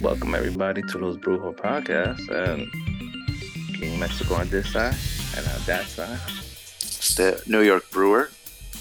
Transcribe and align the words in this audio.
Welcome 0.00 0.34
everybody 0.34 0.82
to 0.82 0.98
Los 0.98 1.16
Brujo 1.16 1.54
podcast 1.54 2.28
and 2.28 2.70
King 3.74 3.98
Mexico 3.98 4.34
on 4.34 4.48
this 4.48 4.72
side 4.72 4.94
and 5.36 5.46
on 5.46 5.62
that 5.66 5.86
side. 5.86 6.18
It's 6.80 7.14
the 7.14 7.42
New 7.46 7.62
York 7.62 7.90
Brewer. 7.90 8.30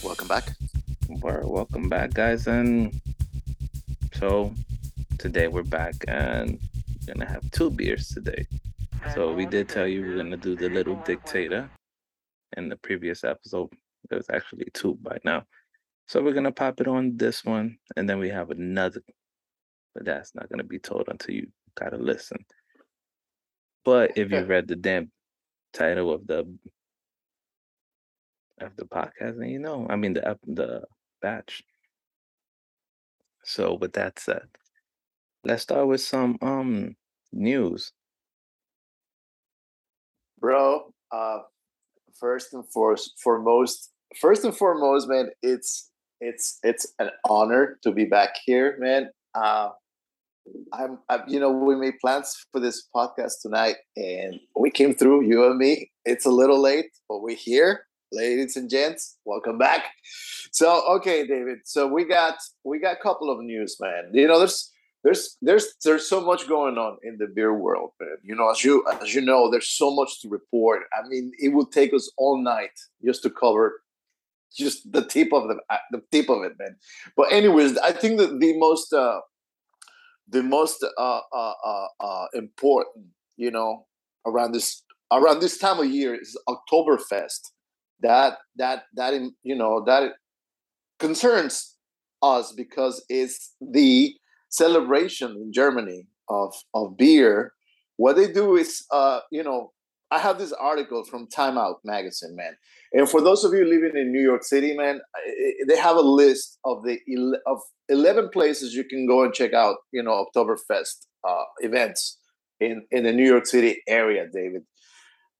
Welcome 0.03 0.28
back. 0.28 0.51
We're 1.08 1.46
welcome 1.46 1.89
back, 1.89 2.13
guys, 2.13 2.47
and 2.47 2.99
so 4.13 4.53
today 5.17 5.47
we're 5.47 5.63
back 5.63 5.96
and 6.08 6.59
we're 7.07 7.13
gonna 7.13 7.29
have 7.29 7.49
two 7.51 7.69
beers 7.69 8.07
today. 8.07 8.46
So 9.13 9.33
we 9.33 9.46
did 9.46 9.69
tell 9.69 9.87
you 9.87 10.01
we're 10.01 10.17
gonna 10.17 10.37
do 10.37 10.55
the 10.55 10.69
little 10.69 10.96
dictator 11.05 11.69
in 12.57 12.69
the 12.69 12.75
previous 12.78 13.23
episode. 13.23 13.69
There's 14.09 14.29
actually 14.29 14.67
two 14.73 14.97
by 15.01 15.17
now. 15.23 15.46
So 16.07 16.21
we're 16.21 16.34
gonna 16.34 16.52
pop 16.52 16.81
it 16.81 16.88
on 16.88 17.17
this 17.17 17.45
one, 17.45 17.77
and 17.95 18.09
then 18.09 18.20
we 18.20 18.30
have 18.30 18.49
another, 18.49 19.02
but 19.94 20.05
that's 20.05 20.34
not 20.36 20.50
gonna 20.50 20.63
be 20.63 20.80
told 20.80 21.08
until 21.08 21.36
you 21.36 21.48
gotta 21.76 21.98
listen. 21.98 22.45
But 23.84 24.17
if 24.17 24.31
you 24.31 24.44
read 24.44 24.67
the 24.67 24.76
damn 24.76 25.12
title 25.73 26.14
of 26.14 26.27
the 26.27 26.40
of 28.59 28.76
the 28.76 28.86
podcast, 28.86 29.40
then 29.40 29.50
you 29.50 29.59
know. 29.59 29.88
I 29.90 29.95
mean 29.95 30.14
the 30.14 30.38
the 30.45 30.84
batch. 31.22 31.64
So 33.44 33.73
with 33.73 33.94
that 33.94 34.20
said, 34.20 34.48
let's 35.44 35.64
start 35.64 35.88
with 35.88 36.02
some 36.02 36.38
um 36.42 36.95
news. 37.31 37.92
Bro, 40.39 40.94
uh 41.12 41.39
first 42.20 42.53
and 42.53 42.64
for, 42.72 42.95
foremost, 43.23 43.92
first 44.20 44.45
and 44.45 44.55
foremost, 44.55 45.09
man, 45.09 45.30
it's 45.42 45.89
it's 46.20 46.59
it's 46.64 46.94
an 47.00 47.09
honor 47.28 47.80
to 47.84 47.92
be 47.92 48.05
back 48.05 48.36
here, 48.45 48.78
man. 48.80 49.09
Uh 49.34 49.70
I'm, 50.73 50.99
I'm 51.09 51.21
you 51.27 51.39
know, 51.39 51.52
we 51.52 51.76
made 51.76 52.00
plans 52.02 52.45
for 52.52 52.59
this 52.59 52.88
podcast 52.95 53.42
tonight 53.42 53.75
and 53.95 54.39
we 54.56 54.72
came 54.72 54.94
through, 54.94 55.25
you 55.25 55.45
and 55.45 55.58
me. 55.58 55.92
It's 56.06 56.25
a 56.25 56.31
little 56.31 56.59
late, 56.59 56.92
but 57.08 57.22
we're 57.22 57.36
here. 57.36 57.86
Ladies 58.11 58.58
and 58.58 58.69
gents, 58.69 59.17
welcome 59.23 59.58
back. 59.58 59.86
So, 60.52 60.83
okay, 60.97 61.25
David. 61.25 61.59
So 61.64 61.88
we 61.88 62.03
got 62.03 62.36
we 62.66 62.80
got 62.80 62.97
a 62.97 63.02
couple 63.02 63.30
of 63.30 63.39
news, 63.39 63.78
man. 63.80 64.11
You 64.14 64.28
know, 64.28 64.38
there's 64.39 64.69
there's 65.03 65.38
there's 65.41 65.75
there's 65.86 66.09
so 66.09 66.19
much 66.19 66.47
going 66.47 66.78
on 66.78 66.97
in 67.03 67.17
the 67.17 67.28
beer 67.28 67.53
world, 67.53 67.91
man. 68.02 68.17
You 68.23 68.36
know, 68.36 68.50
as 68.50 68.66
you 68.66 68.84
as 69.02 69.16
you 69.16 69.22
know, 69.22 69.50
there's 69.50 69.69
so 69.69 69.95
much 69.95 70.22
to 70.22 70.28
report. 70.30 70.84
I 70.94 71.08
mean, 71.08 71.31
it 71.39 71.50
would 71.53 71.72
take 71.72 71.94
us 71.94 72.11
all 72.17 72.44
night 72.44 72.78
just 73.06 73.23
to 73.23 73.30
cover 73.30 73.81
just 74.55 74.91
the 74.91 75.05
tip 75.05 75.30
of 75.33 75.47
the 75.47 75.59
uh, 75.69 75.77
the 75.91 76.02
tip 76.11 76.30
of 76.30 76.44
it, 76.44 76.53
man. 76.59 76.75
But 77.16 77.31
anyways, 77.31 77.77
I 77.77 77.91
think 77.91 78.17
that 78.19 78.39
the 78.39 78.57
most 78.57 78.94
uh, 78.94 79.21
the 80.27 80.44
most 80.44 80.83
uh, 80.97 81.19
uh, 81.33 81.53
uh, 81.63 81.88
uh, 81.99 82.25
important, 82.33 83.07
you 83.38 83.52
know, 83.52 83.85
around 84.25 84.53
this 84.53 84.83
around 85.11 85.41
this 85.41 85.57
time 85.57 85.79
of 85.79 85.85
year 85.85 86.16
is 86.16 86.38
Oktoberfest. 86.47 87.52
That 88.02 88.39
that 88.55 88.83
that 88.95 89.13
you 89.44 89.55
know 89.55 89.83
that 89.85 90.13
concerns 90.99 91.75
us 92.22 92.52
because 92.52 93.03
it's 93.09 93.53
the 93.61 94.16
celebration 94.49 95.31
in 95.31 95.52
Germany 95.53 96.07
of 96.29 96.53
of 96.73 96.97
beer. 96.97 97.53
What 97.97 98.16
they 98.16 98.31
do 98.31 98.55
is, 98.55 98.83
uh, 98.91 99.19
you 99.31 99.44
know, 99.44 99.73
I 100.12 100.20
have 100.20 100.38
this 100.38 100.52
article 100.52 101.06
from 101.06 101.28
Time 101.28 101.58
Out 101.58 101.78
magazine, 101.86 102.36
man. 102.36 102.58
And 102.92 103.09
for 103.09 103.22
those 103.22 103.45
of 103.45 103.54
you 103.54 103.64
living 103.66 103.95
in 103.95 104.12
New 104.12 104.22
York 104.22 104.44
City, 104.44 104.76
man, 104.76 105.00
they 105.68 105.78
have 105.78 105.95
a 105.95 106.02
list 106.02 106.59
of 106.66 106.84
the 106.84 107.00
of 107.48 107.59
eleven 107.88 108.30
places 108.30 108.73
you 108.73 108.84
can 108.84 109.08
go 109.08 109.23
and 109.23 109.34
check 109.34 109.53
out, 109.53 109.78
you 109.92 110.03
know, 110.03 110.26
Oktoberfest 110.26 111.08
uh, 111.28 111.44
events 111.59 112.20
in 112.59 112.86
in 112.92 113.03
the 113.06 113.14
New 113.14 113.26
York 113.26 113.45
City 113.45 113.81
area, 113.88 114.28
David. 114.31 114.64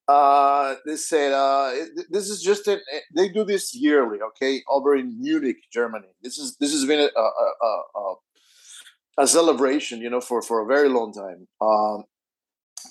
Uh, 0.08 0.76
they 0.86 0.96
said 0.96 1.32
uh, 1.32 1.72
this 2.10 2.30
is 2.30 2.42
just 2.42 2.68
an, 2.68 2.80
they 3.16 3.30
do 3.30 3.44
this 3.44 3.76
yearly, 3.76 4.20
okay, 4.22 4.62
over 4.70 4.96
in 4.96 5.20
Munich, 5.20 5.58
Germany. 5.72 6.08
This 6.22 6.38
is 6.38 6.56
this 6.58 6.72
has 6.72 6.86
been 6.86 7.00
a, 7.00 7.20
a, 7.20 7.28
a, 7.62 7.82
a 7.96 8.16
a 9.18 9.28
celebration, 9.28 10.00
you 10.00 10.10
know, 10.10 10.22
for 10.22 10.42
for 10.42 10.62
a 10.62 10.66
very 10.66 10.90
long 10.90 11.12
time. 11.14 11.48
Um, 11.60 12.04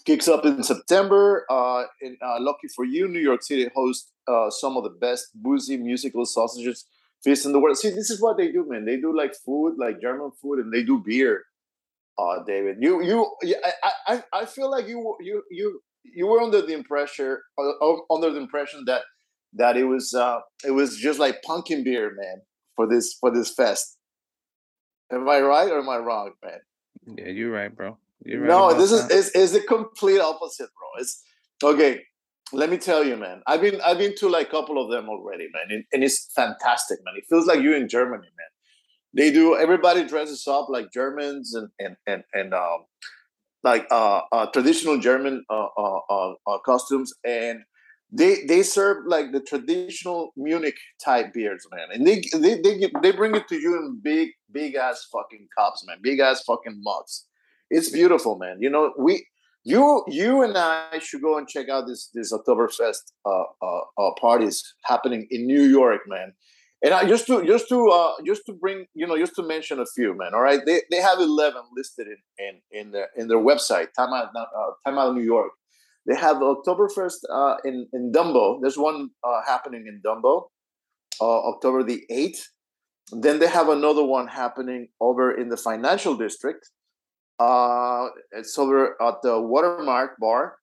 kicks 0.04 0.28
up 0.28 0.44
in 0.44 0.62
September. 0.62 1.44
Uh, 1.50 1.84
and, 2.02 2.16
uh, 2.22 2.38
lucky 2.40 2.68
for 2.74 2.84
you, 2.84 3.08
New 3.08 3.20
York 3.20 3.42
City 3.42 3.68
hosts 3.74 4.10
uh, 4.28 4.50
some 4.50 4.76
of 4.76 4.84
the 4.84 4.90
best 4.90 5.28
boozy 5.34 5.76
musical 5.76 6.24
sausages 6.24 6.86
feast 7.22 7.44
in 7.46 7.52
the 7.52 7.60
world. 7.60 7.76
See, 7.76 7.90
this 7.90 8.10
is 8.10 8.20
what 8.20 8.36
they 8.36 8.50
do, 8.50 8.66
man. 8.68 8.84
They 8.84 8.96
do 8.96 9.16
like 9.16 9.34
food, 9.34 9.76
like 9.78 10.00
German 10.00 10.30
food, 10.40 10.58
and 10.58 10.72
they 10.72 10.82
do 10.82 11.02
beer. 11.04 11.44
Uh, 12.18 12.42
David, 12.44 12.76
you 12.80 13.02
you, 13.02 13.26
I, 13.64 13.92
I 14.06 14.22
I 14.32 14.44
feel 14.44 14.70
like 14.70 14.86
you 14.86 15.16
you 15.20 15.42
you 15.50 15.82
you 16.04 16.26
were 16.26 16.40
under 16.42 16.60
the 16.60 16.74
impression 16.74 17.38
uh, 17.56 17.96
under 18.10 18.30
the 18.30 18.38
impression 18.38 18.84
that 18.86 19.02
that 19.54 19.76
it 19.78 19.84
was 19.84 20.12
uh 20.12 20.40
it 20.64 20.72
was 20.72 20.96
just 20.98 21.18
like 21.18 21.42
pumpkin 21.42 21.82
beer, 21.82 22.14
man, 22.14 22.42
for 22.76 22.86
this 22.86 23.14
for 23.14 23.30
this 23.30 23.54
fest. 23.54 23.96
Am 25.10 25.28
I 25.28 25.40
right 25.40 25.70
or 25.70 25.78
am 25.78 25.88
I 25.88 25.96
wrong, 25.96 26.32
man? 26.44 26.60
Yeah, 27.16 27.28
you're 27.28 27.50
right, 27.50 27.74
bro. 27.74 27.96
You're 28.24 28.46
no, 28.46 28.74
this 28.74 28.92
is, 28.92 29.08
is 29.10 29.30
is 29.30 29.52
the 29.52 29.60
complete 29.60 30.20
opposite, 30.20 30.68
bro. 30.78 30.88
It's 31.00 31.22
okay. 31.62 32.02
Let 32.52 32.68
me 32.68 32.78
tell 32.78 33.04
you, 33.04 33.16
man. 33.16 33.42
I've 33.46 33.60
been 33.60 33.80
I've 33.80 33.98
been 33.98 34.14
to 34.16 34.28
like 34.28 34.48
a 34.48 34.50
couple 34.50 34.82
of 34.82 34.90
them 34.90 35.08
already, 35.08 35.48
man, 35.52 35.66
and, 35.70 35.84
and 35.92 36.04
it's 36.04 36.30
fantastic, 36.34 36.98
man. 37.04 37.14
It 37.16 37.24
feels 37.28 37.46
like 37.46 37.60
you're 37.60 37.76
in 37.76 37.88
Germany, 37.88 38.22
man. 38.22 38.50
They 39.14 39.32
do 39.32 39.56
everybody 39.56 40.04
dresses 40.06 40.46
up 40.46 40.68
like 40.68 40.92
Germans 40.92 41.54
and 41.54 41.68
and 41.78 41.96
and 42.06 42.24
and 42.34 42.54
um 42.54 42.84
like 43.62 43.86
uh, 43.90 44.22
uh 44.32 44.46
traditional 44.46 44.98
German 44.98 45.44
uh, 45.50 45.68
uh, 45.76 46.00
uh, 46.08 46.34
uh 46.46 46.58
costumes 46.58 47.12
and 47.24 47.60
they 48.12 48.44
they 48.46 48.62
serve 48.62 49.06
like 49.06 49.32
the 49.32 49.40
traditional 49.40 50.32
Munich 50.36 50.76
type 51.02 51.32
beers, 51.32 51.66
man, 51.70 51.88
and 51.92 52.06
they 52.06 52.22
they 52.32 52.60
they, 52.60 52.90
they 53.02 53.12
bring 53.12 53.34
it 53.34 53.46
to 53.48 53.56
you 53.56 53.76
in 53.76 54.00
big 54.02 54.30
big 54.50 54.74
ass 54.74 55.06
fucking 55.12 55.46
cups, 55.56 55.84
man, 55.86 55.98
big 56.02 56.18
ass 56.18 56.42
fucking 56.42 56.80
mugs. 56.82 57.26
It's 57.70 57.90
beautiful, 57.90 58.36
man. 58.36 58.58
You 58.60 58.70
know 58.70 58.92
we 58.98 59.26
you 59.64 60.04
you 60.08 60.42
and 60.42 60.56
I 60.56 60.98
should 61.00 61.22
go 61.22 61.38
and 61.38 61.46
check 61.46 61.68
out 61.68 61.86
this 61.86 62.10
this 62.14 62.32
Oktoberfest 62.32 63.12
uh, 63.24 63.44
uh, 63.62 63.80
uh, 63.98 64.10
parties 64.20 64.74
happening 64.84 65.26
in 65.30 65.46
New 65.46 65.62
York, 65.62 66.02
man. 66.06 66.32
And 66.82 66.94
I, 66.94 67.06
just 67.06 67.26
to 67.26 67.44
just 67.44 67.68
to 67.68 67.88
uh, 67.88 68.12
just 68.24 68.46
to 68.46 68.54
bring 68.54 68.86
you 68.94 69.06
know 69.06 69.18
just 69.18 69.36
to 69.36 69.42
mention 69.42 69.80
a 69.80 69.86
few, 69.94 70.16
man. 70.16 70.34
All 70.34 70.40
right, 70.40 70.60
they, 70.64 70.80
they 70.90 70.96
have 70.96 71.18
eleven 71.18 71.62
listed 71.76 72.06
in 72.06 72.16
in 72.38 72.80
in 72.80 72.90
their 72.92 73.08
in 73.16 73.28
their 73.28 73.38
website, 73.38 73.88
Time 73.96 74.14
Out 74.14 74.30
uh, 74.34 74.70
Time 74.86 74.98
Out 74.98 75.14
New 75.14 75.22
York. 75.22 75.52
They 76.06 76.14
have 76.16 76.38
Oktoberfest 76.38 77.18
uh, 77.30 77.56
in 77.64 77.86
in 77.92 78.12
Dumbo. 78.12 78.60
There's 78.62 78.78
one 78.78 79.10
uh, 79.22 79.42
happening 79.46 79.86
in 79.86 80.00
Dumbo, 80.00 80.46
uh, 81.20 81.50
October 81.50 81.82
the 81.82 82.02
eighth. 82.08 82.48
Then 83.12 83.40
they 83.40 83.48
have 83.48 83.68
another 83.68 84.04
one 84.04 84.26
happening 84.26 84.88
over 85.00 85.32
in 85.32 85.50
the 85.50 85.58
financial 85.58 86.16
district. 86.16 86.70
Uh, 87.40 88.08
it's 88.32 88.58
over 88.58 89.00
at 89.02 89.22
the 89.22 89.40
Watermark 89.40 90.18
Bar, 90.20 90.58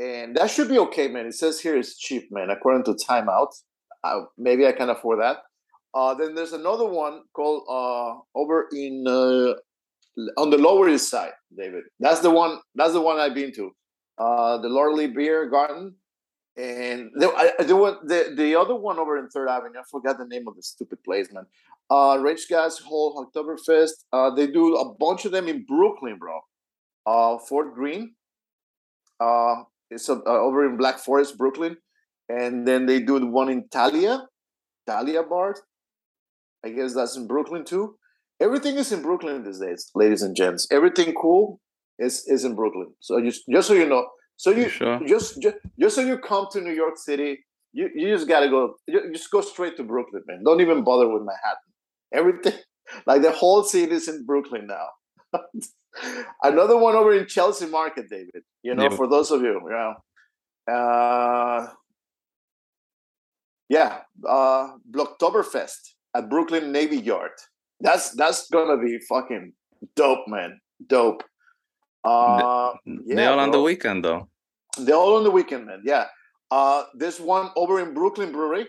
and 0.00 0.34
that 0.36 0.50
should 0.50 0.70
be 0.70 0.78
okay, 0.78 1.06
man. 1.08 1.26
It 1.26 1.34
says 1.34 1.60
here 1.60 1.76
it's 1.76 1.98
cheap, 1.98 2.32
man, 2.32 2.48
according 2.48 2.84
to 2.84 2.94
Time 3.06 3.28
Out, 3.28 3.52
Uh, 4.02 4.22
maybe 4.38 4.66
I 4.66 4.72
can 4.72 4.88
afford 4.88 5.20
that. 5.20 5.38
Uh, 5.94 6.14
then 6.14 6.34
there's 6.34 6.52
another 6.52 6.86
one 6.86 7.22
called 7.32 7.64
uh, 7.68 8.20
over 8.34 8.68
in 8.72 9.04
uh, 9.06 9.54
on 10.40 10.50
the 10.50 10.58
Lower 10.58 10.88
East 10.88 11.10
Side, 11.10 11.32
David. 11.56 11.84
That's 12.00 12.20
the 12.20 12.30
one. 12.30 12.58
That's 12.74 12.92
the 12.92 13.00
one 13.00 13.18
I've 13.18 13.34
been 13.34 13.52
to 13.54 13.70
uh, 14.18 14.58
the 14.58 14.68
Loreley 14.68 15.12
Beer 15.14 15.48
Garden, 15.48 15.94
and 16.56 17.10
the, 17.14 17.28
I, 17.36 17.62
the 17.64 17.76
one 17.76 17.96
the, 18.06 18.34
the 18.36 18.54
other 18.54 18.74
one 18.74 18.98
over 18.98 19.18
in 19.18 19.28
Third 19.28 19.48
Avenue. 19.48 19.78
I 19.78 19.82
forgot 19.90 20.18
the 20.18 20.26
name 20.26 20.46
of 20.48 20.56
the 20.56 20.62
stupid 20.62 21.02
place, 21.04 21.28
man. 21.32 21.46
Uh, 21.90 22.18
Rage 22.20 22.48
Gas 22.48 22.78
Hall 22.78 23.24
Oktoberfest. 23.24 24.04
Uh, 24.12 24.34
they 24.34 24.48
do 24.48 24.76
a 24.76 24.94
bunch 24.94 25.24
of 25.24 25.32
them 25.32 25.48
in 25.48 25.64
Brooklyn, 25.64 26.18
bro. 26.18 26.40
Uh, 27.06 27.38
Fort 27.38 27.74
Greene. 27.74 28.14
Uh, 29.20 29.62
it's 29.90 30.08
uh, 30.08 30.20
over 30.26 30.68
in 30.68 30.76
Black 30.76 30.98
Forest, 30.98 31.38
Brooklyn, 31.38 31.76
and 32.28 32.66
then 32.66 32.86
they 32.86 33.00
do 33.00 33.20
the 33.20 33.26
one 33.26 33.48
in 33.48 33.68
Thalia, 33.70 34.26
Thalia 34.86 35.22
Bar. 35.22 35.54
I 36.64 36.70
guess 36.70 36.94
that's 36.94 37.16
in 37.16 37.26
Brooklyn 37.26 37.64
too. 37.64 37.96
Everything 38.40 38.76
is 38.76 38.92
in 38.92 39.02
Brooklyn 39.02 39.44
these 39.44 39.60
days, 39.60 39.90
ladies 39.94 40.22
and 40.22 40.36
gents. 40.36 40.66
Everything 40.70 41.14
cool 41.14 41.60
is 41.98 42.26
is 42.26 42.44
in 42.44 42.54
Brooklyn. 42.54 42.92
So 43.00 43.22
just 43.22 43.44
just 43.50 43.68
so 43.68 43.74
you 43.74 43.88
know, 43.88 44.08
so 44.36 44.50
you, 44.50 44.68
sure? 44.68 45.00
just, 45.06 45.40
just 45.40 45.56
just 45.78 45.96
so 45.96 46.02
you 46.02 46.18
come 46.18 46.46
to 46.52 46.60
New 46.60 46.72
York 46.72 46.98
City, 46.98 47.44
you, 47.72 47.88
you 47.94 48.12
just 48.12 48.28
gotta 48.28 48.48
go. 48.48 48.74
You 48.86 49.12
just 49.12 49.30
go 49.30 49.40
straight 49.40 49.76
to 49.76 49.84
Brooklyn, 49.84 50.22
man. 50.26 50.42
Don't 50.44 50.60
even 50.60 50.82
bother 50.82 51.08
with 51.08 51.22
Manhattan. 51.22 51.62
Everything, 52.12 52.54
like 53.06 53.22
the 53.22 53.32
whole 53.32 53.62
city 53.62 53.92
is 53.92 54.08
in 54.08 54.24
Brooklyn 54.24 54.66
now. 54.66 54.88
Another 56.42 56.76
one 56.76 56.94
over 56.94 57.14
in 57.14 57.26
Chelsea 57.26 57.66
Market, 57.66 58.08
David. 58.10 58.42
You 58.62 58.74
know, 58.74 58.84
yeah. 58.84 58.96
for 58.96 59.06
those 59.06 59.30
of 59.30 59.42
you, 59.42 59.60
you 59.64 59.70
know, 59.70 59.94
uh, 60.72 61.68
yeah, 63.68 64.00
uh, 64.28 64.72
Blocktoberfest 64.90 65.94
at 66.14 66.28
Brooklyn 66.28 66.72
Navy 66.72 66.98
Yard. 66.98 67.32
That's 67.80 68.10
that's 68.12 68.48
gonna 68.50 68.78
be 68.78 68.98
fucking 69.08 69.52
Dope, 69.94 70.26
man. 70.28 70.60
Dope. 70.86 71.22
Uh, 72.04 72.74
yeah, 72.84 73.16
they 73.16 73.26
all 73.26 73.40
on 73.40 73.50
the 73.50 73.60
weekend 73.60 74.04
though. 74.04 74.28
They're 74.78 74.94
all 74.96 75.16
on 75.16 75.24
the 75.24 75.30
weekend, 75.30 75.66
man. 75.66 75.82
Yeah. 75.84 76.06
Uh, 76.50 76.84
there's 76.94 77.20
one 77.20 77.50
over 77.56 77.80
in 77.80 77.92
Brooklyn 77.92 78.30
Brewery, 78.30 78.66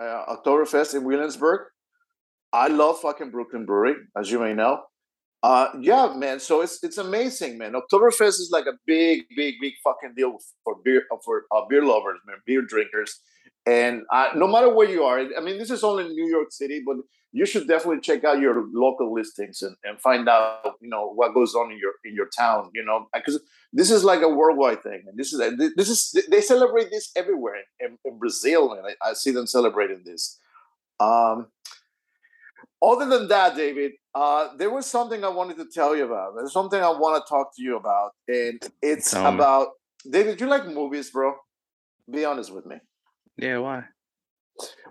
uh, 0.00 0.36
Oktoberfest 0.36 0.94
in 0.94 1.04
Williamsburg. 1.04 1.62
I 2.52 2.68
love 2.68 3.00
fucking 3.00 3.30
Brooklyn 3.30 3.66
Brewery, 3.66 3.94
as 4.16 4.30
you 4.30 4.38
may 4.38 4.54
know. 4.54 4.82
Uh, 5.42 5.68
yeah, 5.80 6.12
man. 6.16 6.40
So 6.40 6.62
it's 6.62 6.82
it's 6.82 6.98
amazing, 6.98 7.58
man. 7.58 7.74
Oktoberfest 7.74 8.40
is 8.40 8.50
like 8.52 8.66
a 8.66 8.76
big, 8.86 9.24
big, 9.36 9.54
big 9.60 9.74
fucking 9.84 10.14
deal 10.16 10.38
for 10.64 10.76
beer 10.84 11.04
for 11.24 11.44
uh, 11.54 11.60
beer 11.68 11.84
lovers, 11.84 12.18
man, 12.26 12.36
beer 12.44 12.62
drinkers. 12.62 13.20
And 13.64 14.02
uh, 14.12 14.30
no 14.34 14.48
matter 14.48 14.74
where 14.74 14.88
you 14.88 15.02
are, 15.04 15.20
I 15.20 15.40
mean, 15.40 15.58
this 15.58 15.70
is 15.70 15.84
only 15.84 16.08
New 16.08 16.26
York 16.26 16.50
City, 16.50 16.82
but 16.84 16.96
you 17.32 17.44
should 17.44 17.68
definitely 17.68 18.00
check 18.00 18.24
out 18.24 18.40
your 18.40 18.66
local 18.72 19.12
listings 19.12 19.60
and, 19.62 19.76
and 19.84 20.00
find 20.00 20.28
out, 20.28 20.76
you 20.80 20.88
know, 20.88 21.12
what 21.12 21.34
goes 21.34 21.54
on 21.54 21.70
in 21.70 21.78
your 21.78 21.92
in 22.04 22.14
your 22.14 22.28
town. 22.36 22.70
You 22.74 22.84
know, 22.84 23.06
because 23.14 23.40
this 23.72 23.92
is 23.92 24.02
like 24.02 24.22
a 24.22 24.28
worldwide 24.28 24.82
thing, 24.82 25.04
and 25.06 25.16
this 25.16 25.32
is 25.32 25.38
this 25.76 25.88
is 25.88 26.24
they 26.30 26.40
celebrate 26.40 26.90
this 26.90 27.12
everywhere 27.14 27.56
in, 27.78 27.96
in 28.04 28.18
Brazil, 28.18 28.72
and 28.72 28.86
I, 28.86 29.10
I 29.10 29.12
see 29.12 29.30
them 29.30 29.46
celebrating 29.46 30.02
this. 30.04 30.40
Um, 30.98 31.46
other 32.82 33.06
than 33.06 33.28
that, 33.28 33.56
David, 33.56 33.92
uh, 34.14 34.56
there 34.56 34.70
was 34.70 34.86
something 34.86 35.24
I 35.24 35.28
wanted 35.28 35.56
to 35.58 35.66
tell 35.72 35.96
you 35.96 36.04
about. 36.04 36.34
There's 36.36 36.52
something 36.52 36.80
I 36.80 36.90
want 36.90 37.24
to 37.24 37.28
talk 37.28 37.54
to 37.56 37.62
you 37.62 37.76
about, 37.76 38.12
and 38.28 38.60
it's 38.82 39.10
tell 39.10 39.34
about. 39.34 39.68
David. 40.08 40.40
You 40.40 40.46
like 40.46 40.66
movies, 40.66 41.10
bro? 41.10 41.34
Be 42.10 42.24
honest 42.24 42.52
with 42.52 42.66
me. 42.66 42.76
Yeah, 43.36 43.58
why? 43.58 43.84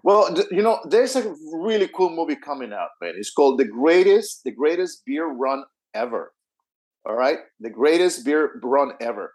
Well, 0.04 0.36
you 0.52 0.62
know, 0.62 0.80
there's 0.86 1.16
a 1.16 1.34
really 1.54 1.88
cool 1.88 2.10
movie 2.10 2.36
coming 2.36 2.72
out, 2.72 2.90
man. 3.02 3.14
It's 3.18 3.32
called 3.32 3.60
"The 3.60 3.66
Greatest, 3.66 4.44
The 4.44 4.52
Greatest 4.52 5.04
Beer 5.06 5.28
Run 5.28 5.64
Ever." 5.94 6.34
All 7.08 7.16
right, 7.16 7.40
the 7.62 7.70
greatest 7.70 8.26
beer 8.26 8.60
run 8.62 8.92
ever, 9.00 9.34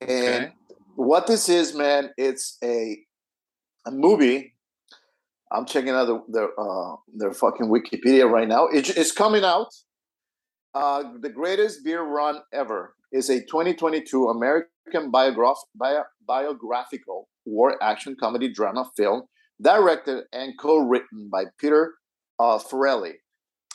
and 0.00 0.44
okay. 0.44 0.52
what 0.94 1.26
this 1.26 1.48
is, 1.48 1.74
man, 1.74 2.10
it's 2.16 2.58
a 2.62 2.96
a 3.86 3.90
movie 3.90 4.54
I'm 5.52 5.66
checking 5.66 5.90
out 5.90 6.06
the, 6.06 6.22
the 6.28 6.62
uh, 6.62 6.96
their 7.14 7.32
fucking 7.32 7.68
Wikipedia 7.68 8.30
right 8.30 8.48
now. 8.48 8.66
It, 8.66 8.96
it's 8.96 9.12
coming 9.12 9.44
out. 9.44 9.68
Uh, 10.74 11.04
the 11.20 11.30
greatest 11.30 11.84
beer 11.84 12.02
run 12.02 12.40
ever 12.52 12.94
is 13.12 13.30
a 13.30 13.40
2022 13.40 14.26
American 14.26 15.10
biograph, 15.10 15.56
bio, 15.74 16.02
biographical 16.26 17.28
war 17.46 17.82
action 17.82 18.14
comedy 18.20 18.52
drama 18.52 18.84
film 18.96 19.22
directed 19.60 20.24
and 20.32 20.52
co-written 20.58 21.28
by 21.32 21.44
Peter 21.58 21.94
uh, 22.38 22.58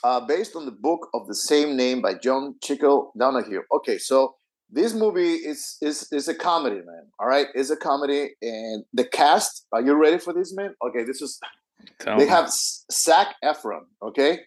uh, 0.04 0.20
based 0.28 0.56
on 0.56 0.66
the 0.66 0.72
book 0.72 1.10
of 1.14 1.28
the 1.28 1.36
same 1.36 1.76
name 1.76 2.02
by 2.02 2.14
John 2.14 2.56
Chico 2.64 3.12
Donohue. 3.18 3.62
Okay, 3.76 3.98
so 3.98 4.36
this 4.70 4.94
movie 4.94 5.34
is 5.34 5.78
is 5.82 6.08
is 6.12 6.28
a 6.28 6.36
comedy, 6.36 6.78
man. 6.78 7.10
All 7.20 7.28
right, 7.28 7.48
it's 7.54 7.70
a 7.70 7.78
comedy, 7.78 8.32
and 8.42 8.84
the 8.94 9.06
cast. 9.06 9.66
Are 9.72 9.82
you 9.82 9.94
ready 9.94 10.18
for 10.18 10.34
this, 10.34 10.54
man? 10.56 10.74
Okay, 10.86 11.04
this 11.04 11.22
is 11.22 11.40
Tell 12.00 12.18
they 12.18 12.26
me. 12.26 12.30
have 12.30 12.52
Zac 12.52 13.36
Efron. 13.44 13.82
Okay, 14.02 14.40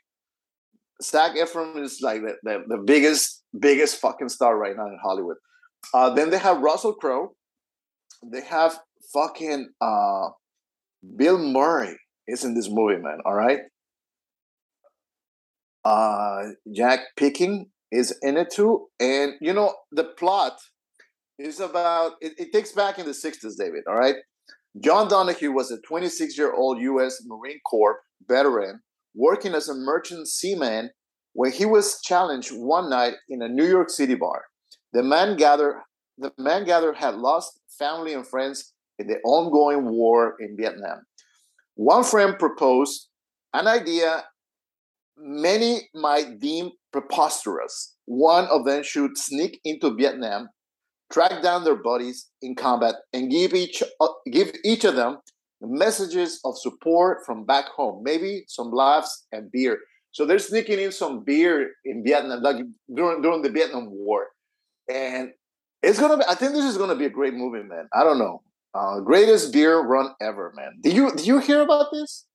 Zac 1.03 1.37
Efron 1.37 1.83
is 1.83 2.01
like 2.01 2.23
the, 2.23 2.35
the, 2.43 2.65
the, 2.69 2.79
biggest 2.79 3.43
biggest 3.59 4.01
fucking 4.01 4.29
star 4.29 4.57
right 4.59 4.77
now 4.77 4.87
in 4.87 4.99
Hollywood. 5.03 5.37
Uh, 5.93 6.11
then 6.11 6.31
they 6.31 6.39
have 6.39 6.59
Russell 6.61 6.95
Crowe. 6.95 7.35
They 8.25 8.41
have 8.43 8.79
fucking 9.13 9.71
uh, 9.81 10.29
Bill 11.17 11.39
Murray 11.39 11.99
is 12.27 12.45
in 12.45 12.55
this 12.55 12.69
movie, 12.71 13.01
man. 13.01 13.19
All 13.25 13.35
right. 13.35 13.61
Uh, 15.85 16.51
Jack 16.75 17.01
Picking 17.17 17.71
is 17.93 18.19
in 18.23 18.37
it 18.37 18.51
too, 18.51 18.87
and 18.99 19.35
you 19.41 19.53
know 19.53 19.75
the 19.93 20.05
plot 20.05 20.59
is 21.39 21.61
about. 21.61 22.13
It, 22.21 22.33
it 22.39 22.53
takes 22.53 22.73
back 22.73 22.99
in 22.99 23.07
the 23.07 23.13
'60s, 23.13 23.57
David. 23.57 23.85
All 23.87 23.95
right. 23.95 24.17
John 24.81 25.09
Donohue 25.09 25.53
was 25.53 25.71
a 25.71 25.81
26 25.81 26.37
year 26.37 26.53
old 26.53 26.81
U.S. 26.81 27.23
Marine 27.27 27.61
Corps 27.65 28.01
veteran 28.29 28.81
working 29.15 29.55
as 29.55 29.69
a 29.69 29.75
merchant 29.75 30.29
seaman 30.29 30.91
when 31.33 31.53
he 31.53 31.65
was 31.65 32.01
challenged 32.03 32.51
one 32.51 32.91
night 32.91 33.15
in 33.29 33.43
a 33.43 33.49
New 33.49 33.65
York 33.65 33.91
City 33.91 34.15
bar. 34.15 34.45
The 34.93 35.03
man 35.03 35.37
gathered, 35.37 35.81
the 36.19 36.33
man 36.39 36.65
gathered 36.65 36.97
had 36.97 37.15
lost 37.17 37.61
family 37.79 38.13
and 38.13 38.27
friends 38.27 38.75
in 38.99 39.07
the 39.07 39.19
ongoing 39.25 39.91
war 39.91 40.37
in 40.41 40.57
Vietnam. 40.57 41.03
One 41.75 42.05
friend 42.05 42.39
proposed 42.39 43.09
an 43.55 43.67
idea 43.67 44.25
many 45.17 45.89
might 45.95 46.39
deem 46.39 46.71
preposterous. 46.93 47.97
One 48.05 48.47
of 48.47 48.65
them 48.65 48.83
should 48.83 49.17
sneak 49.17 49.61
into 49.65 49.95
Vietnam 49.95 50.49
track 51.13 51.43
down 51.43 51.65
their 51.65 51.77
buddies 51.77 52.29
in 52.43 52.55
combat, 52.55 52.95
and 53.13 53.31
give 53.31 53.55
each 53.55 53.83
uh, 54.01 54.09
give 54.31 54.53
each 54.65 54.85
of 54.85 54.97
them 54.97 55.19
messages 55.61 56.41
of 56.45 56.59
support 56.59 57.25
from 57.25 57.45
back 57.45 57.67
home. 57.67 58.03
Maybe 58.03 58.45
some 58.49 58.71
laughs 58.71 59.27
and 59.33 59.51
beer. 59.51 59.79
So 60.13 60.25
they're 60.25 60.39
sneaking 60.39 60.79
in 60.79 60.93
some 60.93 61.25
beer 61.25 61.73
in 61.85 62.03
Vietnam, 62.05 62.43
like 62.43 62.57
during 62.95 63.23
during 63.23 63.43
the 63.43 63.51
Vietnam 63.51 63.89
War, 63.91 64.29
and 64.91 65.31
it's 65.83 66.01
gonna. 66.01 66.19
Be, 66.19 66.25
I 66.29 66.35
think 66.35 66.53
this 66.53 66.65
is 66.65 66.79
gonna 66.79 66.97
be 66.97 67.07
a 67.07 67.11
great 67.11 67.35
movie, 67.35 67.63
man. 67.63 67.89
I 67.93 68.03
don't 68.03 68.19
know. 68.19 68.43
Uh, 68.75 69.01
greatest 69.01 69.53
beer 69.53 69.81
run 69.81 70.15
ever, 70.21 70.53
man. 70.57 70.79
Do 70.83 70.91
you 70.91 71.15
do 71.15 71.25
you 71.25 71.39
hear 71.39 71.61
about 71.61 71.93
this? 71.93 72.27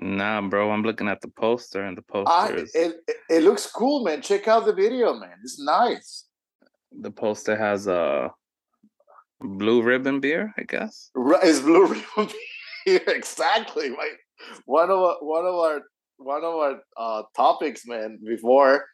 Nah, 0.00 0.40
bro. 0.48 0.70
I'm 0.70 0.82
looking 0.82 1.06
at 1.06 1.20
the 1.20 1.28
poster, 1.28 1.84
and 1.84 1.96
the 1.96 2.02
poster 2.02 2.56
is... 2.56 2.74
it, 2.74 2.96
it, 3.06 3.16
it 3.28 3.42
looks 3.42 3.66
cool, 3.70 4.04
man. 4.04 4.20
Check 4.22 4.48
out 4.48 4.64
the 4.64 4.72
video, 4.72 5.14
man. 5.14 5.36
It's 5.44 5.60
nice 5.60 6.26
the 7.00 7.10
poster 7.10 7.56
has 7.56 7.86
a 7.86 8.30
blue 9.40 9.82
ribbon 9.82 10.20
beer, 10.20 10.52
I 10.58 10.62
guess. 10.62 11.10
Right, 11.14 11.42
it's 11.42 11.60
blue 11.60 11.86
ribbon 12.16 12.32
beer. 12.84 13.00
exactly. 13.06 13.90
Right. 13.90 14.16
One 14.66 14.90
of 14.90 14.98
our, 14.98 15.16
one 15.20 15.46
of 15.46 15.54
our 15.54 15.80
one 16.18 16.44
of 16.44 16.54
our 16.54 16.80
uh, 16.96 17.22
topics, 17.36 17.86
man, 17.86 18.18
before 18.24 18.84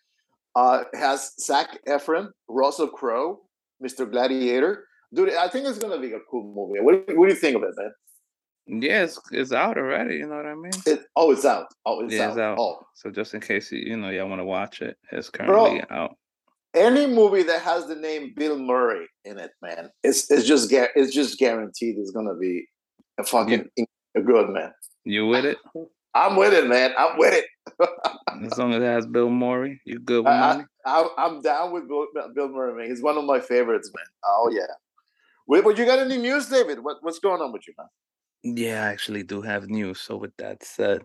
uh, 0.56 0.85
has 0.95 1.33
Zac 1.41 1.79
Efron, 1.87 2.29
Russell 2.49 2.89
Crowe, 2.89 3.41
Mr. 3.83 4.11
Gladiator. 4.11 4.85
Dude, 5.15 5.35
I 5.35 5.49
think 5.49 5.67
it's 5.67 5.79
gonna 5.79 6.00
be 6.00 6.12
a 6.12 6.21
cool 6.31 6.53
movie. 6.55 6.81
What, 6.81 7.17
what 7.17 7.29
do 7.29 7.35
you 7.35 7.41
think 7.41 7.56
of 7.56 7.62
it, 7.62 7.75
man? 7.77 8.83
Yeah, 8.83 9.05
it's, 9.05 9.19
it's 9.33 9.53
out 9.53 9.79
already. 9.79 10.17
You 10.17 10.27
know 10.27 10.37
what 10.37 10.47
I 10.47 10.55
mean? 10.55 10.73
It, 10.85 11.06
oh, 11.17 11.33
it's 11.33 11.47
out. 11.47 11.67
Oh, 11.87 12.05
it's, 12.05 12.12
yeah, 12.12 12.25
out. 12.25 12.31
it's 12.31 12.39
out. 12.39 12.59
Oh. 12.59 12.81
So 12.95 13.11
just 13.11 13.33
in 13.33 13.41
case 13.41 13.73
you, 13.73 13.79
you 13.79 13.97
know 13.97 14.11
y'all 14.11 14.29
want 14.29 14.41
to 14.41 14.45
watch 14.45 14.83
it, 14.83 14.99
it's 15.11 15.31
currently 15.31 15.83
Bro, 15.88 15.97
out 15.97 16.17
any 16.75 17.06
movie 17.06 17.42
that 17.44 17.62
has 17.62 17.87
the 17.87 17.94
name 17.94 18.32
Bill 18.37 18.58
Murray 18.58 19.08
in 19.25 19.38
it, 19.38 19.50
man, 19.62 19.90
it's 20.02 20.30
it's 20.30 20.46
just 20.46 20.70
it's 20.72 21.14
just 21.14 21.38
guaranteed 21.38 21.96
it's 21.98 22.10
gonna 22.10 22.34
be 22.34 22.66
a 23.18 23.25
fucking 23.25 23.68
you, 23.76 23.87
a 24.16 24.20
good 24.20 24.50
man. 24.50 24.72
You 25.04 25.26
with 25.26 25.44
it? 25.44 25.58
I'm 26.14 26.37
with 26.37 26.52
it, 26.52 26.66
man. 26.66 26.92
I'm 26.98 27.18
with 27.18 27.34
it. 27.34 27.44
as 28.44 28.58
long 28.58 28.72
as 28.72 28.82
it 28.82 28.87
has 28.87 29.06
Bill 29.06 29.30
Murray, 29.30 29.80
you 29.84 29.98
good 29.98 30.25
with 30.25 30.32
I? 30.32 30.64
I, 30.84 31.06
am 31.18 31.42
down 31.42 31.72
with 31.72 31.87
Bill, 31.87 32.06
Bill, 32.34 32.48
Murray, 32.48 32.75
man. 32.75 32.88
He's 32.88 33.02
one 33.02 33.18
of 33.18 33.25
my 33.25 33.40
favorites, 33.40 33.90
man. 33.94 34.06
Oh 34.25 34.50
yeah. 34.52 34.66
Wait, 35.46 35.64
but 35.64 35.78
you 35.78 35.84
got 35.84 35.98
any 35.98 36.18
news, 36.18 36.48
David? 36.48 36.82
What, 36.82 36.96
what's 37.02 37.18
going 37.18 37.40
on 37.40 37.52
with 37.52 37.66
you, 37.68 37.75
man? 37.78 38.56
Yeah, 38.56 38.84
I 38.84 38.88
actually 38.88 39.22
do 39.22 39.42
have 39.42 39.68
news. 39.68 40.00
So 40.00 40.16
with 40.16 40.37
that 40.38 40.62
said. 40.62 41.02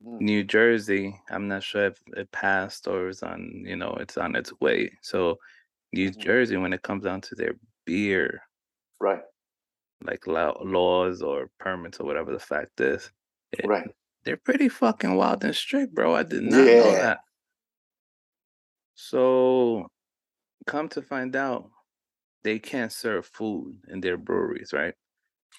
New 0.00 0.44
Jersey, 0.44 1.18
I'm 1.30 1.48
not 1.48 1.62
sure 1.62 1.86
if 1.86 1.98
it 2.16 2.30
passed 2.30 2.86
or 2.86 3.08
is 3.08 3.22
on, 3.22 3.64
you 3.66 3.76
know, 3.76 3.96
it's 4.00 4.18
on 4.18 4.34
its 4.36 4.52
way. 4.60 4.92
So 5.02 5.38
New 5.92 6.10
mm-hmm. 6.10 6.20
Jersey, 6.20 6.56
when 6.56 6.72
it 6.72 6.82
comes 6.82 7.04
down 7.04 7.20
to 7.22 7.34
their 7.34 7.54
beer, 7.86 8.42
right, 9.00 9.22
like 10.02 10.26
laws 10.26 11.22
or 11.22 11.48
permits 11.58 12.00
or 12.00 12.06
whatever 12.06 12.32
the 12.32 12.38
fact 12.38 12.80
is, 12.80 13.10
it, 13.52 13.66
right, 13.66 13.88
they're 14.24 14.36
pretty 14.36 14.68
fucking 14.68 15.14
wild 15.14 15.44
and 15.44 15.54
strict, 15.54 15.94
bro. 15.94 16.14
I 16.14 16.22
did 16.22 16.42
not 16.42 16.66
yeah. 16.66 16.80
know 16.80 16.92
that. 16.92 17.18
So, 18.94 19.86
come 20.66 20.88
to 20.90 21.02
find 21.02 21.34
out, 21.34 21.70
they 22.42 22.58
can't 22.58 22.92
serve 22.92 23.26
food 23.26 23.78
in 23.88 24.00
their 24.00 24.16
breweries, 24.16 24.72
right? 24.72 24.94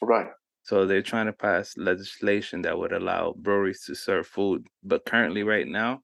Right. 0.02 0.28
So 0.66 0.88
they're 0.88 1.04
trying 1.04 1.28
to 1.28 1.34
pass 1.34 1.78
legislation 1.78 2.64
that 2.64 2.78
would 2.78 2.92
allow 2.92 3.36
breweries 3.38 3.86
to 3.86 3.94
serve 3.94 4.26
food. 4.26 4.66
But 4.84 5.06
currently, 5.06 5.44
right 5.44 5.68
now, 5.68 6.02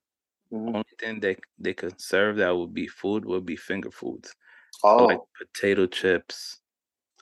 mm-hmm. 0.54 0.68
only 0.68 0.84
thing 1.00 1.20
they 1.20 1.36
they 1.58 1.74
could 1.74 2.00
serve 2.00 2.38
that 2.38 2.56
would 2.56 2.72
be 2.72 2.86
food 2.86 3.26
would 3.26 3.44
be 3.44 3.56
finger 3.56 3.90
foods. 3.90 4.36
Oh. 4.84 5.06
Like 5.06 5.20
potato 5.36 5.88
chips, 5.88 6.60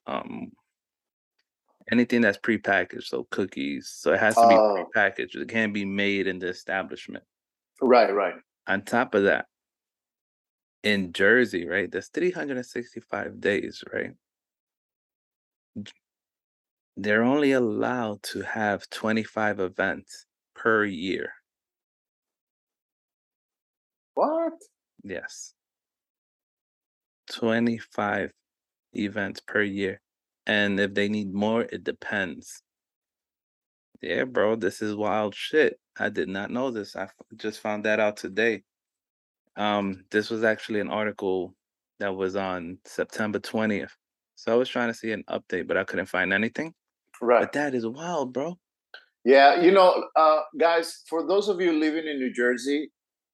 um, 0.06 0.52
anything 1.90 2.20
that's 2.20 2.38
prepackaged, 2.38 3.06
so 3.06 3.26
cookies. 3.32 3.90
So 3.90 4.12
it 4.12 4.20
has 4.20 4.36
to 4.36 4.46
be 4.46 4.56
oh. 4.56 4.86
prepackaged. 4.94 5.36
It 5.36 5.48
can't 5.48 5.74
be 5.74 5.86
made 5.86 6.28
in 6.28 6.40
the 6.40 6.48
establishment. 6.48 7.24
Right, 7.82 8.14
right. 8.14 8.36
On 8.68 8.82
top 8.82 9.16
of 9.16 9.24
that, 9.24 9.46
in 10.84 11.14
Jersey, 11.14 11.66
right, 11.66 11.90
there's 11.90 12.10
365 12.10 13.40
days, 13.40 13.82
right? 13.94 14.12
They're 16.98 17.24
only 17.24 17.54
allowed 17.54 18.24
to 18.24 18.42
have 18.42 18.90
25 18.90 19.60
events 19.60 20.26
per 20.56 20.86
year. 20.86 21.34
What? 24.16 24.54
Yes. 25.04 25.54
25 27.32 28.32
events 28.94 29.42
per 29.42 29.62
year. 29.62 30.02
And 30.48 30.80
if 30.80 30.94
they 30.94 31.10
need 31.10 31.34
more, 31.34 31.62
it 31.64 31.84
depends. 31.84 32.64
Yeah, 34.02 34.24
bro, 34.26 34.56
this 34.56 34.82
is 34.82 34.96
wild 34.96 35.36
shit. 35.36 35.80
I 36.00 36.10
did 36.10 36.30
not 36.30 36.52
know 36.52 36.72
this. 36.72 36.96
I 36.96 37.10
just 37.38 37.60
found 37.60 37.86
that 37.86 38.00
out 38.00 38.18
today. 38.18 38.64
Um, 39.56 40.06
this 40.12 40.30
was 40.30 40.44
actually 40.44 40.80
an 40.80 40.90
article 40.90 41.54
that 42.00 42.16
was 42.16 42.36
on 42.36 42.80
September 42.86 43.40
20th. 43.40 43.92
So 44.36 44.54
I 44.54 44.56
was 44.56 44.70
trying 44.70 44.88
to 44.90 44.94
see 44.94 45.12
an 45.12 45.24
update, 45.30 45.68
but 45.68 45.78
I 45.78 45.84
couldn't 45.84 46.06
find 46.08 46.32
anything. 46.32 46.74
Right. 47.22 47.42
But 47.42 47.54
that 47.54 47.74
is 47.74 47.86
wild, 47.86 48.34
bro. 48.34 48.58
Yeah, 49.26 49.62
you 49.62 49.72
know, 49.72 50.06
uh, 50.16 50.40
guys, 50.60 51.04
for 51.08 51.28
those 51.28 51.50
of 51.50 51.60
you 51.60 51.74
living 51.74 52.08
in 52.08 52.18
New 52.18 52.34
Jersey, 52.34 52.92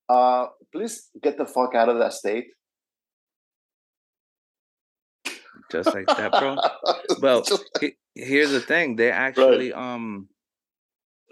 uh, 0.09 0.47
please 0.71 1.09
get 1.21 1.37
the 1.37 1.45
fuck 1.45 1.75
out 1.75 1.89
of 1.89 1.99
that 1.99 2.13
state. 2.13 2.45
Just 5.71 5.93
like 5.93 6.07
that, 6.07 6.31
bro. 6.31 6.57
well, 7.21 7.43
he, 7.79 7.93
here's 8.15 8.51
the 8.51 8.59
thing: 8.59 8.95
they 8.95 9.11
actually 9.11 9.71
right. 9.71 9.93
um 9.93 10.27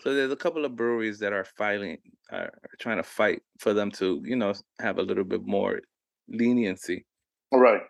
so 0.03 0.13
there's 0.13 0.33
a 0.33 0.36
couple 0.36 0.65
of 0.65 0.75
breweries 0.75 1.19
that 1.19 1.31
are 1.31 1.45
filing, 1.45 1.98
are 2.29 2.51
trying 2.79 2.98
to 2.98 3.03
fight 3.03 3.41
for 3.60 3.74
them 3.74 3.89
to, 3.91 4.22
you 4.25 4.36
know, 4.36 4.53
have 4.81 4.98
a 4.98 5.01
little 5.01 5.24
bit 5.24 5.45
more 5.45 5.79
leniency. 6.27 7.05
All 7.53 7.60
right. 7.60 7.81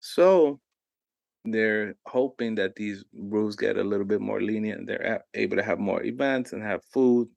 So 0.00 0.58
they're 1.50 1.94
hoping 2.06 2.54
that 2.56 2.76
these 2.76 3.04
rules 3.12 3.56
get 3.56 3.76
a 3.76 3.84
little 3.84 4.06
bit 4.06 4.20
more 4.20 4.40
lenient. 4.40 4.86
They're 4.86 5.24
able 5.34 5.56
to 5.56 5.62
have 5.62 5.78
more 5.78 6.02
events 6.02 6.52
and 6.52 6.62
have 6.62 6.84
food. 6.92 7.28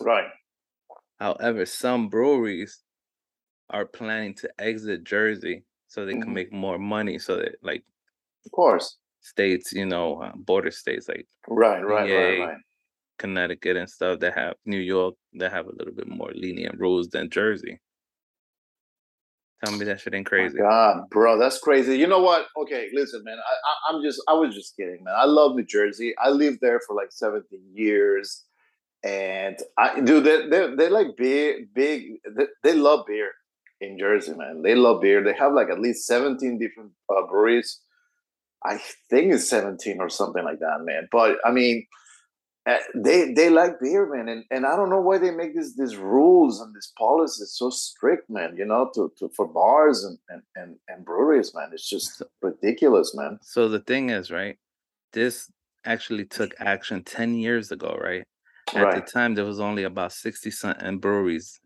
Right. 0.00 0.28
However, 1.18 1.66
some 1.66 2.08
breweries 2.08 2.82
are 3.70 3.84
planning 3.84 4.34
to 4.34 4.50
exit 4.58 5.04
Jersey 5.04 5.64
so 5.88 6.04
they 6.04 6.12
mm-hmm. 6.12 6.22
can 6.22 6.32
make 6.32 6.52
more 6.52 6.78
money. 6.78 7.18
So 7.18 7.36
that, 7.36 7.56
like, 7.62 7.84
of 8.46 8.52
course, 8.52 8.96
states, 9.20 9.72
you 9.72 9.86
know, 9.86 10.22
uh, 10.22 10.32
border 10.36 10.70
states 10.70 11.08
like 11.08 11.26
right, 11.48 11.80
right, 11.80 12.08
PA, 12.08 12.14
right, 12.14 12.40
right. 12.40 12.56
Connecticut 13.18 13.76
and 13.76 13.90
stuff 13.90 14.20
that 14.20 14.34
have 14.34 14.54
New 14.64 14.78
York 14.78 15.14
that 15.34 15.52
have 15.52 15.66
a 15.66 15.74
little 15.76 15.94
bit 15.94 16.08
more 16.08 16.30
lenient 16.34 16.78
rules 16.78 17.08
than 17.08 17.30
Jersey. 17.30 17.80
Tell 19.64 19.76
me 19.76 19.84
that 19.86 20.00
shit 20.00 20.14
ain't 20.14 20.26
crazy. 20.26 20.58
God, 20.58 21.10
bro, 21.10 21.36
that's 21.36 21.58
crazy. 21.58 21.98
You 21.98 22.06
know 22.06 22.20
what? 22.20 22.46
Okay, 22.56 22.90
listen, 22.92 23.24
man. 23.24 23.38
I, 23.38 23.94
am 23.94 24.02
just, 24.02 24.22
I 24.28 24.34
was 24.34 24.54
just 24.54 24.76
kidding, 24.76 25.02
man. 25.02 25.14
I 25.16 25.24
love 25.24 25.56
New 25.56 25.64
Jersey. 25.64 26.14
I 26.22 26.30
lived 26.30 26.58
there 26.60 26.80
for 26.86 26.94
like 26.94 27.08
17 27.10 27.60
years, 27.74 28.44
and 29.02 29.56
I, 29.76 30.00
dude, 30.00 30.24
they 30.24 30.48
they 30.48 30.74
they 30.76 30.88
like 30.88 31.16
big, 31.16 31.74
big. 31.74 32.18
They, 32.36 32.46
they 32.62 32.74
love 32.74 33.06
beer 33.06 33.32
in 33.80 33.98
Jersey, 33.98 34.34
man. 34.34 34.62
They 34.62 34.76
love 34.76 35.00
beer. 35.00 35.24
They 35.24 35.34
have 35.34 35.52
like 35.52 35.70
at 35.70 35.80
least 35.80 36.06
17 36.06 36.58
different 36.58 36.92
uh, 37.10 37.26
breweries. 37.28 37.80
I 38.64 38.80
think 39.10 39.32
it's 39.32 39.48
17 39.48 40.00
or 40.00 40.08
something 40.08 40.44
like 40.44 40.60
that, 40.60 40.82
man. 40.84 41.08
But 41.10 41.38
I 41.44 41.50
mean, 41.50 41.86
they 42.94 43.32
they 43.32 43.50
like 43.50 43.80
beer, 43.80 44.06
man, 44.06 44.28
and, 44.28 44.44
and 44.50 44.66
I 44.66 44.76
don't 44.76 44.90
know 44.90 45.00
why 45.00 45.18
they 45.18 45.30
make 45.30 45.54
these 45.54 45.76
these 45.76 45.96
rules 45.96 46.60
and 46.60 46.74
these 46.74 46.92
policies 46.98 47.52
so 47.52 47.70
strict, 47.70 48.28
man. 48.28 48.56
You 48.56 48.66
know, 48.66 48.90
to, 48.94 49.12
to 49.18 49.30
for 49.34 49.46
bars 49.46 50.04
and, 50.04 50.18
and 50.28 50.42
and 50.56 50.76
and 50.88 51.04
breweries, 51.04 51.54
man. 51.54 51.70
It's 51.72 51.88
just 51.88 52.22
ridiculous, 52.42 53.14
man. 53.14 53.38
So 53.42 53.68
the 53.68 53.80
thing 53.80 54.10
is, 54.10 54.30
right? 54.30 54.58
This 55.12 55.50
actually 55.84 56.26
took 56.26 56.54
action 56.58 57.04
ten 57.04 57.34
years 57.34 57.70
ago, 57.70 57.96
right? 58.00 58.24
At 58.74 58.82
right. 58.82 58.94
the 59.06 59.10
time, 59.10 59.34
there 59.34 59.46
was 59.46 59.60
only 59.60 59.84
about 59.84 60.12
sixty 60.12 60.50
something 60.50 60.98
breweries, 60.98 61.60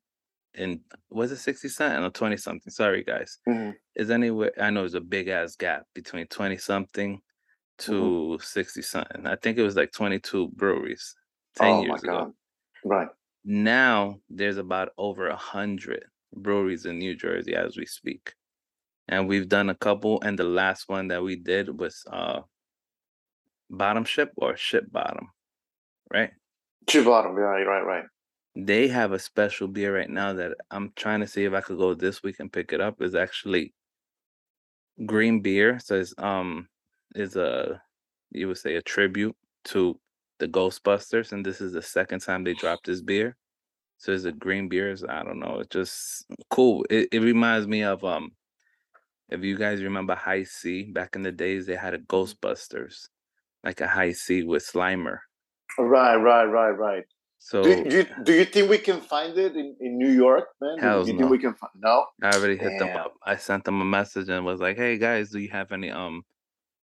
and 0.55 0.81
was 1.11 1.33
it 1.33 1.39
sixty 1.39 1.69
something 1.69 2.05
or 2.05 2.11
twenty 2.11 2.37
something? 2.37 2.71
Sorry, 2.71 3.03
guys. 3.03 3.39
Mm-hmm. 3.49 3.71
Is 3.97 4.11
anywhere? 4.11 4.53
I 4.61 4.71
know 4.71 4.83
there's 4.83 4.95
a 4.95 5.01
big 5.01 5.29
ass 5.29 5.57
gap 5.57 5.87
between 5.95 6.27
twenty 6.27 6.59
something. 6.59 7.21
To 7.83 7.93
mm-hmm. 7.93 8.43
60 8.43 8.83
something. 8.83 9.27
I 9.27 9.37
think 9.37 9.59
it 9.59 9.63
was 9.63 9.77
like 9.77 9.93
22 9.93 10.49
breweries 10.49 11.15
10 11.57 11.69
oh 11.69 11.83
years 11.83 12.03
ago. 12.03 12.35
Right. 12.85 13.09
Now 13.45 14.19
there's 14.31 14.57
about 14.57 14.91
over 14.99 15.29
a 15.29 15.37
hundred 15.37 16.05
breweries 16.35 16.87
in 16.87 16.99
New 16.99 17.15
Jersey 17.15 17.55
as 17.55 17.77
we 17.77 17.87
speak. 17.87 18.35
And 19.09 19.29
we've 19.29 19.49
done 19.49 19.69
a 19.69 19.75
couple, 19.75 20.23
and 20.23 20.39
the 20.39 20.45
last 20.45 20.89
one 20.89 21.09
that 21.09 21.23
we 21.23 21.37
did 21.37 21.79
was 21.79 22.05
uh 22.11 22.41
bottom 23.69 24.05
ship 24.05 24.33
or 24.37 24.57
ship 24.57 24.85
bottom, 24.91 25.29
right? 26.13 26.31
Ship 26.89 27.05
bottom, 27.05 27.37
yeah, 27.37 27.43
right, 27.43 27.67
right, 27.67 27.85
right. 27.85 28.05
They 28.55 28.87
have 28.89 29.13
a 29.13 29.19
special 29.19 29.67
beer 29.67 29.95
right 29.97 30.09
now 30.09 30.35
that 30.35 30.53
I'm 30.71 30.93
trying 30.95 31.21
to 31.21 31.27
see 31.27 31.45
if 31.45 31.53
I 31.53 31.63
could 31.63 31.79
go 31.79 31.95
this 31.95 32.23
week 32.23 32.37
and 32.39 32.53
pick 32.53 32.73
it 32.73 32.81
up. 32.81 33.03
Is 33.03 33.15
actually 33.15 33.75
green 35.05 35.41
beer. 35.41 35.81
So 35.81 35.97
it's 35.99 36.15
um 36.19 36.69
is 37.15 37.37
a 37.37 37.81
you 38.31 38.49
would 38.49 38.59
say 38.59 38.77
a 38.77 38.83
tribute 38.83 39.37
to 39.65 39.99
the 40.39 40.49
Ghostbusters, 40.49 41.33
and 41.33 41.45
this 41.45 41.61
is 41.61 41.73
the 41.73 41.83
second 41.83 42.21
time 42.21 42.45
they 42.45 42.55
dropped 42.55 42.87
this 42.87 43.01
beer. 43.01 43.37
So 43.99 44.13
it's 44.13 44.25
a 44.25 44.33
green 44.33 44.69
beers. 44.69 45.05
I 45.05 45.23
don't 45.23 45.39
know. 45.39 45.59
It's 45.61 45.69
just 45.69 46.27
cool. 46.51 46.85
It, 46.91 47.09
it 47.13 47.21
reminds 47.21 47.67
me 47.67 47.83
of 47.83 48.05
um 48.05 48.33
if 49.29 49.43
you 49.43 49.57
guys 49.57 49.83
remember 49.83 50.15
Hi-C 50.15 50.91
back 50.93 51.17
in 51.17 51.23
the 51.23 51.33
days, 51.33 51.67
they 51.67 51.77
had 51.77 51.95
a 51.95 51.99
mm-hmm. 51.99 52.15
Ghostbusters, 52.15 53.09
like 53.65 53.81
a 53.81 53.87
Hi-C 53.87 54.43
with 54.43 54.65
Slimer. 54.67 55.19
Right, 55.79 56.17
right, 56.17 56.45
right, 56.45 56.71
right. 56.71 57.05
So 57.39 57.63
do, 57.63 57.85
do, 57.85 57.97
you, 57.97 58.07
do 58.25 58.33
you 58.35 58.45
think 58.45 58.71
we 58.71 58.79
can 58.79 59.01
find 59.01 59.37
it 59.37 59.57
in, 59.57 59.75
in 59.81 59.99
New 59.99 60.11
York, 60.11 60.45
man? 60.61 60.79
Hell 60.79 61.03
do 61.03 61.09
you 61.09 61.15
no. 61.15 61.21
think 61.21 61.31
we 61.31 61.39
can 61.39 61.55
find 61.55 61.73
no? 61.77 62.05
I 62.23 62.31
already 62.37 62.57
hit 62.57 62.79
Damn. 62.79 62.89
them 62.89 62.97
up. 62.97 63.15
I 63.27 63.37
sent 63.37 63.65
them 63.65 63.81
a 63.81 63.85
message 63.85 64.29
and 64.29 64.45
was 64.45 64.61
like, 64.61 64.77
"Hey 64.77 64.97
guys, 64.97 65.31
do 65.31 65.41
you 65.41 65.49
have 65.49 65.73
any 65.73 65.91
um 65.91 66.23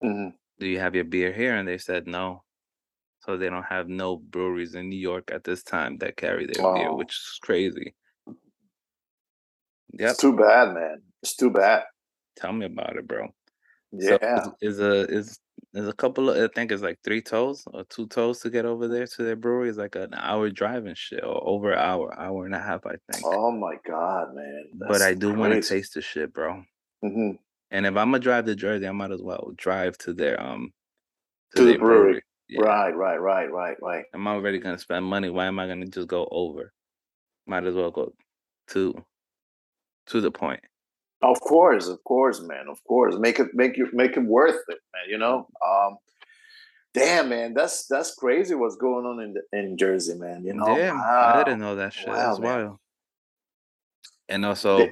Mm-hmm. 0.06 0.30
Do 0.60 0.68
you 0.68 0.80
have 0.80 0.96
your 0.96 1.04
beer 1.04 1.34
here? 1.34 1.56
And 1.56 1.68
they 1.68 1.78
said 1.78 2.08
no. 2.08 2.44
So 3.20 3.38
they 3.38 3.50
don't 3.50 3.64
have 3.64 3.88
no 3.90 4.18
breweries 4.18 4.76
in 4.76 4.90
New 4.90 5.00
York 5.00 5.32
at 5.34 5.44
this 5.44 5.64
time 5.64 5.98
that 5.98 6.16
carry 6.16 6.46
their 6.46 6.74
beer, 6.76 6.94
which 6.94 7.10
is 7.10 7.40
crazy. 7.42 7.96
Yep. 9.94 10.12
It's 10.12 10.20
too 10.20 10.36
bad, 10.36 10.74
man. 10.74 11.02
It's 11.24 11.36
too 11.36 11.50
bad. 11.50 11.84
Tell 12.38 12.54
me 12.54 12.68
about 12.68 12.98
it, 12.98 13.08
bro. 13.08 13.30
Yeah. 13.92 14.18
So 14.20 14.56
is, 14.62 14.76
is 14.76 14.80
a 14.80 15.02
is 15.08 15.40
there's 15.74 15.88
a 15.88 15.94
couple 15.94 16.30
of 16.30 16.38
I 16.38 16.48
think 16.54 16.72
it's 16.72 16.84
like 16.84 17.00
three 17.04 17.22
toes 17.22 17.64
or 17.74 17.84
two 17.86 18.08
toes 18.08 18.40
to 18.40 18.50
get 18.50 18.66
over 18.66 18.88
there 18.88 19.08
to 19.08 19.24
their 19.24 19.36
brewery. 19.36 19.70
It's 19.70 19.78
like 19.78 19.96
an 19.96 20.14
hour 20.14 20.50
driving 20.50 20.96
shit 20.96 21.24
or 21.24 21.42
over 21.48 21.72
an 21.72 21.80
hour, 21.80 22.18
hour 22.18 22.46
and 22.46 22.54
a 22.54 22.60
half, 22.60 22.86
I 22.86 22.96
think. 23.12 23.26
Oh 23.26 23.52
my 23.52 23.76
god, 23.88 24.36
man. 24.36 24.66
That's 24.78 24.92
but 24.92 25.02
I 25.02 25.14
do 25.14 25.34
want 25.34 25.54
to 25.54 25.62
taste 25.62 25.96
the 25.96 26.02
shit, 26.02 26.34
bro. 26.34 26.64
Mm-hmm. 27.04 27.32
And 27.72 27.86
if 27.86 27.96
I'm 27.98 28.12
gonna 28.12 28.20
drive 28.20 28.46
to 28.46 28.56
Jersey, 28.56 28.88
I 28.88 28.92
might 28.92 29.12
as 29.12 29.22
well 29.22 29.52
drive 29.56 29.98
to 30.00 30.14
their 30.14 30.42
um 30.42 30.72
to, 31.56 31.62
to 31.62 31.66
the 31.66 31.78
brewery. 31.78 32.04
brewery. 32.04 32.22
Yeah. 32.48 32.62
Right, 32.62 32.96
right, 32.96 33.18
right, 33.18 33.52
right, 33.52 33.78
right. 33.82 34.06
I'm 34.14 34.28
already 34.28 34.60
gonna 34.60 34.78
spend 34.78 35.06
money. 35.06 35.30
Why 35.30 35.46
am 35.46 35.60
I 35.60 35.68
gonna 35.68 35.88
just 35.88 36.08
go 36.08 36.28
over? 36.32 36.72
Might 37.48 37.66
as 37.66 37.76
well 37.76 37.92
go 37.92 38.14
to 38.70 39.04
to 40.08 40.22
the 40.22 40.32
point. 40.32 40.62
Of 41.22 41.40
course, 41.42 41.88
of 41.88 42.04
course, 42.04 42.42
man. 42.42 42.68
Of 42.70 42.84
course. 42.84 43.16
Make 43.18 43.40
it 43.40 43.48
make 43.54 43.78
you 43.78 43.90
make 43.94 44.16
it 44.16 44.24
worth 44.24 44.62
it, 44.68 44.80
man. 44.94 45.10
You 45.10 45.18
know? 45.18 45.48
Um 45.66 45.98
damn 46.94 47.30
man, 47.30 47.54
that's 47.54 47.88
that's 47.88 48.14
crazy 48.14 48.54
what's 48.54 48.76
going 48.76 49.06
on 49.06 49.22
in 49.22 49.34
the, 49.34 49.58
in 49.58 49.78
Jersey, 49.78 50.16
man. 50.16 50.44
You 50.44 50.54
know? 50.54 50.66
Damn, 50.66 51.00
wow. 51.00 51.34
I 51.36 51.44
didn't 51.44 51.60
know 51.60 51.76
that 51.76 51.94
shit. 51.94 52.08
Wow, 52.08 52.16
That's 52.16 52.40
wild. 52.40 52.78
And 54.30 54.46
also 54.46 54.88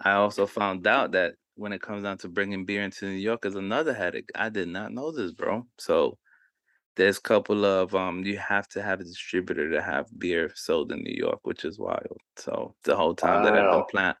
I 0.00 0.12
also 0.12 0.46
found 0.46 0.86
out 0.86 1.12
that 1.12 1.34
when 1.54 1.72
it 1.72 1.82
comes 1.82 2.04
down 2.04 2.18
to 2.18 2.28
bringing 2.28 2.64
beer 2.64 2.82
into 2.82 3.06
New 3.06 3.12
York 3.12 3.44
is 3.44 3.54
another 3.54 3.92
headache. 3.92 4.30
I 4.34 4.48
did 4.48 4.68
not 4.68 4.92
know 4.92 5.10
this, 5.10 5.32
bro. 5.32 5.66
So 5.78 6.18
there's 6.96 7.18
a 7.18 7.22
couple 7.22 7.64
of 7.64 7.94
um 7.94 8.24
you 8.24 8.36
have 8.36 8.68
to 8.68 8.82
have 8.82 9.00
a 9.00 9.04
distributor 9.04 9.70
to 9.70 9.80
have 9.80 10.06
beer 10.18 10.52
sold 10.54 10.92
in 10.92 11.02
New 11.02 11.14
York, 11.14 11.40
which 11.42 11.64
is 11.64 11.78
wild. 11.78 12.18
So 12.36 12.74
the 12.84 12.96
whole 12.96 13.14
time 13.14 13.44
that 13.44 13.54
I've 13.54 13.70
been 13.70 13.84
plant 13.90 14.16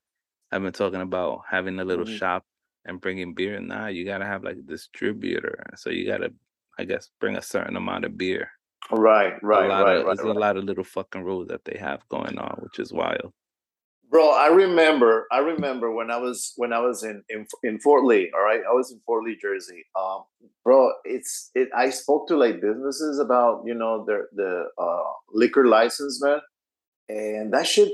I've 0.50 0.62
been 0.62 0.72
talking 0.72 1.00
about 1.00 1.42
having 1.50 1.80
a 1.80 1.84
little 1.84 2.04
mm-hmm. 2.04 2.16
shop 2.16 2.44
and 2.84 3.00
bringing 3.00 3.34
beer. 3.34 3.60
Now 3.60 3.86
you 3.86 4.04
gotta 4.04 4.26
have 4.26 4.44
like 4.44 4.56
a 4.56 4.62
distributor. 4.62 5.64
So 5.76 5.90
you 5.90 6.06
gotta 6.06 6.32
I 6.78 6.84
guess 6.84 7.10
bring 7.20 7.36
a 7.36 7.42
certain 7.42 7.76
amount 7.76 8.04
of 8.04 8.16
beer. 8.16 8.50
Right, 8.90 9.34
right, 9.42 9.68
right, 9.68 9.80
of, 9.80 9.86
right. 9.86 10.16
There's 10.16 10.26
right. 10.26 10.36
a 10.36 10.38
lot 10.38 10.56
of 10.56 10.64
little 10.64 10.84
fucking 10.84 11.22
rules 11.22 11.48
that 11.48 11.64
they 11.64 11.78
have 11.78 12.06
going 12.08 12.36
on, 12.38 12.58
which 12.62 12.78
is 12.78 12.92
wild. 12.92 13.32
Bro, 14.12 14.32
I 14.32 14.48
remember. 14.48 15.26
I 15.32 15.38
remember 15.38 15.90
when 15.90 16.10
I 16.10 16.18
was 16.18 16.52
when 16.56 16.74
I 16.74 16.80
was 16.80 17.02
in 17.02 17.24
in, 17.30 17.46
in 17.62 17.80
Fort 17.80 18.04
Lee. 18.04 18.30
All 18.36 18.42
right, 18.42 18.60
I 18.68 18.72
was 18.74 18.92
in 18.92 19.00
Fort 19.06 19.24
Lee, 19.24 19.38
Jersey. 19.40 19.86
Um, 19.98 20.24
bro, 20.64 20.92
it's 21.04 21.50
it. 21.54 21.70
I 21.74 21.88
spoke 21.88 22.28
to 22.28 22.36
like 22.36 22.60
businesses 22.60 23.18
about 23.18 23.62
you 23.64 23.72
know 23.72 24.04
the 24.04 24.26
the 24.34 24.66
uh, 24.76 25.10
liquor 25.32 25.66
license, 25.66 26.22
man, 26.22 26.40
and 27.08 27.54
that 27.54 27.66
shit. 27.66 27.90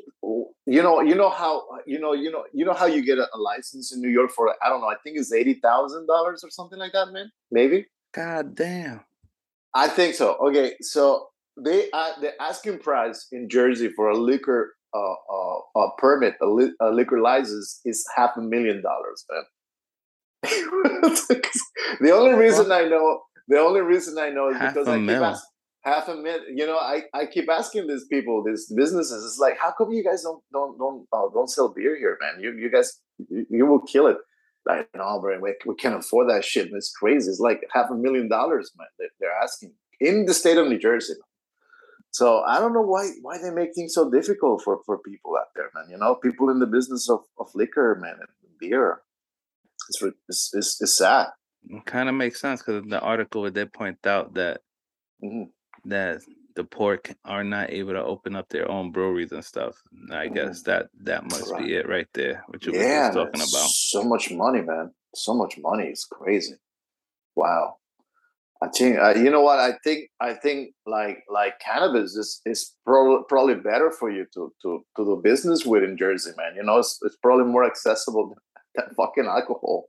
You 0.66 0.82
know, 0.82 1.00
you 1.00 1.14
know 1.14 1.30
how 1.30 1.62
you 1.86 2.00
know 2.00 2.14
you 2.14 2.32
know 2.32 2.44
you 2.52 2.64
know 2.64 2.74
how 2.74 2.86
you 2.86 3.04
get 3.04 3.18
a, 3.18 3.28
a 3.32 3.38
license 3.38 3.94
in 3.94 4.00
New 4.00 4.10
York 4.10 4.32
for 4.32 4.52
I 4.60 4.68
don't 4.68 4.80
know. 4.80 4.88
I 4.88 4.96
think 5.04 5.18
it's 5.18 5.32
eighty 5.32 5.54
thousand 5.54 6.08
dollars 6.08 6.42
or 6.42 6.50
something 6.50 6.80
like 6.80 6.92
that, 6.94 7.12
man. 7.12 7.30
Maybe. 7.52 7.86
God 8.12 8.56
damn. 8.56 9.02
I 9.72 9.86
think 9.86 10.16
so. 10.16 10.34
Okay, 10.48 10.74
so 10.80 11.28
they 11.56 11.88
uh, 11.92 12.18
the 12.20 12.32
asking 12.42 12.80
price 12.80 13.28
in 13.30 13.48
Jersey 13.48 13.90
for 13.90 14.08
a 14.08 14.16
liquor 14.16 14.74
uh, 14.94 15.12
uh, 15.32 15.80
a 15.80 15.88
permit, 15.98 16.34
a, 16.40 16.46
li- 16.46 16.74
a 16.80 16.90
liquor 16.90 17.20
license, 17.20 17.80
is 17.84 18.04
half 18.16 18.30
a 18.36 18.40
million 18.40 18.82
dollars, 18.82 19.24
man. 19.30 19.44
the 22.00 22.10
only 22.12 22.34
reason 22.34 22.70
I 22.70 22.84
know, 22.84 23.22
the 23.48 23.58
only 23.58 23.80
reason 23.80 24.18
I 24.18 24.30
know 24.30 24.50
is 24.50 24.56
Half 24.56 24.74
because 24.74 24.88
I 24.88 24.98
keep 24.98 25.10
asking 25.10 25.48
half 25.82 26.08
a 26.08 26.14
minute. 26.14 26.42
You 26.54 26.66
know, 26.66 26.76
I, 26.76 27.02
I 27.14 27.26
keep 27.26 27.48
asking 27.50 27.86
these 27.86 28.06
people, 28.10 28.42
these 28.44 28.72
businesses, 28.74 29.24
it's 29.24 29.38
like, 29.38 29.58
how 29.60 29.72
come 29.76 29.92
you 29.92 30.04
guys 30.04 30.22
don't 30.22 30.42
don't 30.52 30.78
don't 30.78 31.06
uh, 31.12 31.28
don't 31.32 31.48
sell 31.48 31.72
beer 31.74 31.96
here, 31.96 32.18
man? 32.20 32.40
You 32.40 32.52
you 32.52 32.70
guys 32.70 33.00
you, 33.28 33.46
you 33.50 33.66
will 33.66 33.80
kill 33.80 34.06
it. 34.06 34.18
Like, 34.66 34.88
no, 34.94 35.18
bro, 35.20 35.38
we, 35.40 35.54
we 35.66 35.74
can't 35.76 35.94
afford 35.94 36.28
that 36.28 36.44
shit. 36.44 36.68
It's 36.72 36.92
crazy. 36.92 37.30
It's 37.30 37.40
like 37.40 37.62
half 37.72 37.90
a 37.90 37.94
million 37.94 38.28
dollars, 38.28 38.70
man. 38.76 38.88
They, 38.98 39.06
they're 39.18 39.38
asking 39.42 39.72
in 40.00 40.26
the 40.26 40.34
state 40.34 40.58
of 40.58 40.68
New 40.68 40.78
Jersey. 40.78 41.14
So 42.18 42.42
I 42.52 42.58
don't 42.58 42.72
know 42.72 42.82
why 42.94 43.04
why 43.22 43.38
they 43.38 43.50
make 43.50 43.72
things 43.76 43.94
so 43.94 44.10
difficult 44.10 44.62
for 44.64 44.74
for 44.86 44.98
people 44.98 45.32
out 45.40 45.50
there, 45.54 45.70
man. 45.74 45.86
You 45.92 45.98
know, 45.98 46.16
people 46.16 46.50
in 46.50 46.58
the 46.58 46.66
business 46.66 47.08
of, 47.08 47.20
of 47.38 47.46
liquor, 47.54 47.96
man, 48.04 48.16
and 48.20 48.58
beer. 48.58 49.02
It's 49.88 50.02
it's, 50.28 50.50
it's, 50.58 50.82
it's 50.82 50.96
sad. 50.98 51.28
It 51.70 51.84
kind 51.86 52.08
of 52.08 52.16
makes 52.16 52.40
sense 52.40 52.60
because 52.60 52.82
the 52.94 53.00
article 53.00 53.48
did 53.50 53.72
point 53.72 54.04
out 54.14 54.34
that 54.34 54.62
Mhm. 55.22 55.46
that 55.84 56.22
the 56.56 56.64
pork 56.64 57.14
are 57.24 57.44
not 57.44 57.70
able 57.70 57.92
to 57.92 58.02
open 58.02 58.34
up 58.34 58.48
their 58.48 58.68
own 58.68 58.90
breweries 58.90 59.30
and 59.30 59.44
stuff. 59.44 59.74
I 60.10 60.26
Mhm. 60.26 60.34
guess 60.34 60.62
that 60.62 60.88
that 61.04 61.22
must 61.30 61.52
Right. 61.52 61.66
be 61.66 61.74
it 61.76 61.88
right 61.88 62.08
there, 62.14 62.42
what 62.48 62.66
you 62.66 62.72
were 62.72 62.82
Yeah, 62.82 63.02
just 63.02 63.12
talking 63.14 63.42
about. 63.42 63.70
so 63.70 64.02
much 64.02 64.32
money, 64.32 64.62
man. 64.62 64.90
So 65.14 65.34
much 65.34 65.54
money. 65.58 65.86
It's 65.86 66.04
crazy. 66.04 66.56
Wow. 67.36 67.77
I 68.62 68.68
think 68.68 68.98
uh, 68.98 69.14
you 69.14 69.30
know 69.30 69.40
what 69.42 69.58
I 69.60 69.72
think. 69.84 70.10
I 70.20 70.34
think 70.34 70.74
like 70.86 71.22
like 71.30 71.60
cannabis 71.60 72.16
is 72.16 72.40
is 72.44 72.74
probably 72.84 73.22
probably 73.28 73.54
better 73.54 73.90
for 73.90 74.10
you 74.10 74.26
to 74.34 74.52
to 74.62 74.84
to 74.96 75.04
do 75.04 75.20
business 75.22 75.64
with 75.64 75.84
in 75.84 75.96
Jersey, 75.96 76.32
man. 76.36 76.56
You 76.56 76.64
know, 76.64 76.78
it's, 76.78 76.98
it's 77.02 77.16
probably 77.22 77.44
more 77.44 77.64
accessible 77.64 78.28
than, 78.30 78.38
than 78.86 78.94
fucking 78.96 79.26
alcohol. 79.26 79.86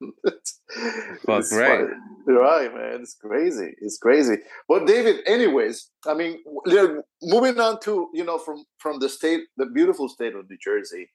It's- 0.28 1.52
right. 1.52 1.88
Right, 2.26 2.74
man. 2.74 3.00
It's 3.00 3.14
crazy. 3.14 3.72
It's 3.80 3.96
crazy. 3.98 4.36
But 4.68 4.86
David, 4.86 5.20
anyways, 5.26 5.88
I 6.06 6.12
mean, 6.14 6.38
w- 6.44 6.60
you 6.66 6.74
know, 6.76 7.02
moving 7.22 7.58
on 7.58 7.80
to 7.80 8.08
you 8.12 8.24
know 8.24 8.38
from 8.38 8.64
from 8.78 8.98
the 8.98 9.08
state, 9.08 9.42
the 9.56 9.66
beautiful 9.66 10.08
state 10.08 10.34
of 10.34 10.48
New 10.48 10.58
Jersey, 10.62 11.08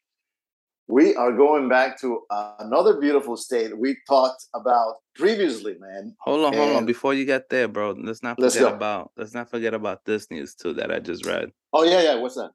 we 0.87 1.15
are 1.15 1.31
going 1.31 1.69
back 1.69 1.99
to 2.01 2.21
uh, 2.29 2.55
another 2.59 2.99
beautiful 2.99 3.37
state 3.37 3.77
we 3.77 3.97
talked 4.07 4.45
about 4.53 4.95
previously, 5.15 5.77
man. 5.79 6.15
Hold 6.19 6.45
on, 6.45 6.53
hold 6.53 6.75
on. 6.75 6.85
Before 6.85 7.13
you 7.13 7.25
get 7.25 7.49
there, 7.49 7.67
bro, 7.67 7.91
let's 7.91 8.21
not 8.21 8.39
Let's 8.39 8.55
forget 8.55 8.73
about 8.73 9.11
let's 9.17 9.33
not 9.33 9.49
forget 9.49 9.73
about 9.73 10.03
this 10.05 10.29
news 10.29 10.55
too 10.55 10.73
that 10.73 10.91
I 10.91 10.99
just 10.99 11.25
read. 11.25 11.51
Oh 11.71 11.83
yeah, 11.83 12.01
yeah. 12.01 12.15
What's 12.15 12.35
that? 12.35 12.51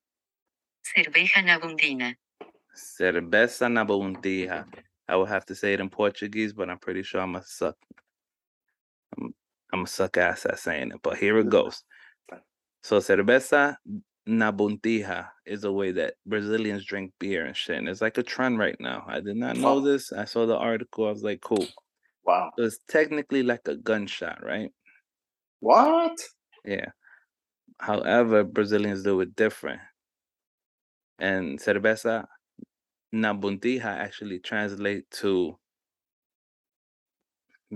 Cerveja 0.97 1.43
Nabundina. 1.45 2.15
Cerveza 2.75 3.71
na 3.71 3.85
bondija. 3.85 4.65
I 5.09 5.17
will 5.17 5.27
have 5.27 5.47
to 5.47 5.55
say 5.55 5.73
it 5.73 5.81
in 5.81 5.89
Portuguese, 5.89 6.53
but 6.53 6.69
I'm 6.69 6.79
pretty 6.79 7.03
sure 7.03 7.21
I'm 7.21 7.35
a 7.35 7.43
suck. 7.43 7.77
I'm, 9.17 9.35
I'm 9.73 9.85
a 9.85 9.87
suck 9.87 10.17
ass 10.19 10.45
at 10.45 10.59
saying 10.59 10.93
it, 10.93 11.01
but 11.03 11.17
here 11.17 11.39
it 11.39 11.49
goes. 11.49 11.83
So 12.83 12.99
cerveza 12.99 13.77
na 14.29 14.53
bondija 14.53 15.31
is 15.47 15.65
a 15.65 15.73
way 15.73 15.91
that 15.91 16.13
Brazilians 16.27 16.85
drink 16.85 17.13
beer 17.19 17.47
and 17.47 17.57
shit. 17.57 17.79
And 17.79 17.89
it's 17.89 18.03
like 18.03 18.19
a 18.19 18.23
trend 18.23 18.59
right 18.59 18.77
now. 18.79 19.05
I 19.09 19.21
did 19.21 19.37
not 19.37 19.57
know 19.57 19.81
this. 19.81 20.13
I 20.13 20.27
saw 20.27 20.45
the 20.45 20.57
article. 20.57 21.07
I 21.07 21.11
was 21.11 21.23
like, 21.23 21.41
cool. 21.41 21.67
Wow. 22.27 22.51
So 22.59 22.65
it's 22.67 22.79
technically 22.89 23.43
like 23.43 23.67
a 23.69 23.75
gunshot, 23.75 24.45
right? 24.45 24.71
What? 25.61 26.13
Yeah. 26.63 26.91
However, 27.79 28.45
Brazilians 28.45 29.03
do 29.03 29.19
it 29.23 29.35
different. 29.35 29.81
And 31.19 31.59
cerveza 31.59 32.27
na 33.11 33.33
bondija 33.33 33.87
actually 33.87 34.41
translate 34.41 35.11
to 35.23 35.59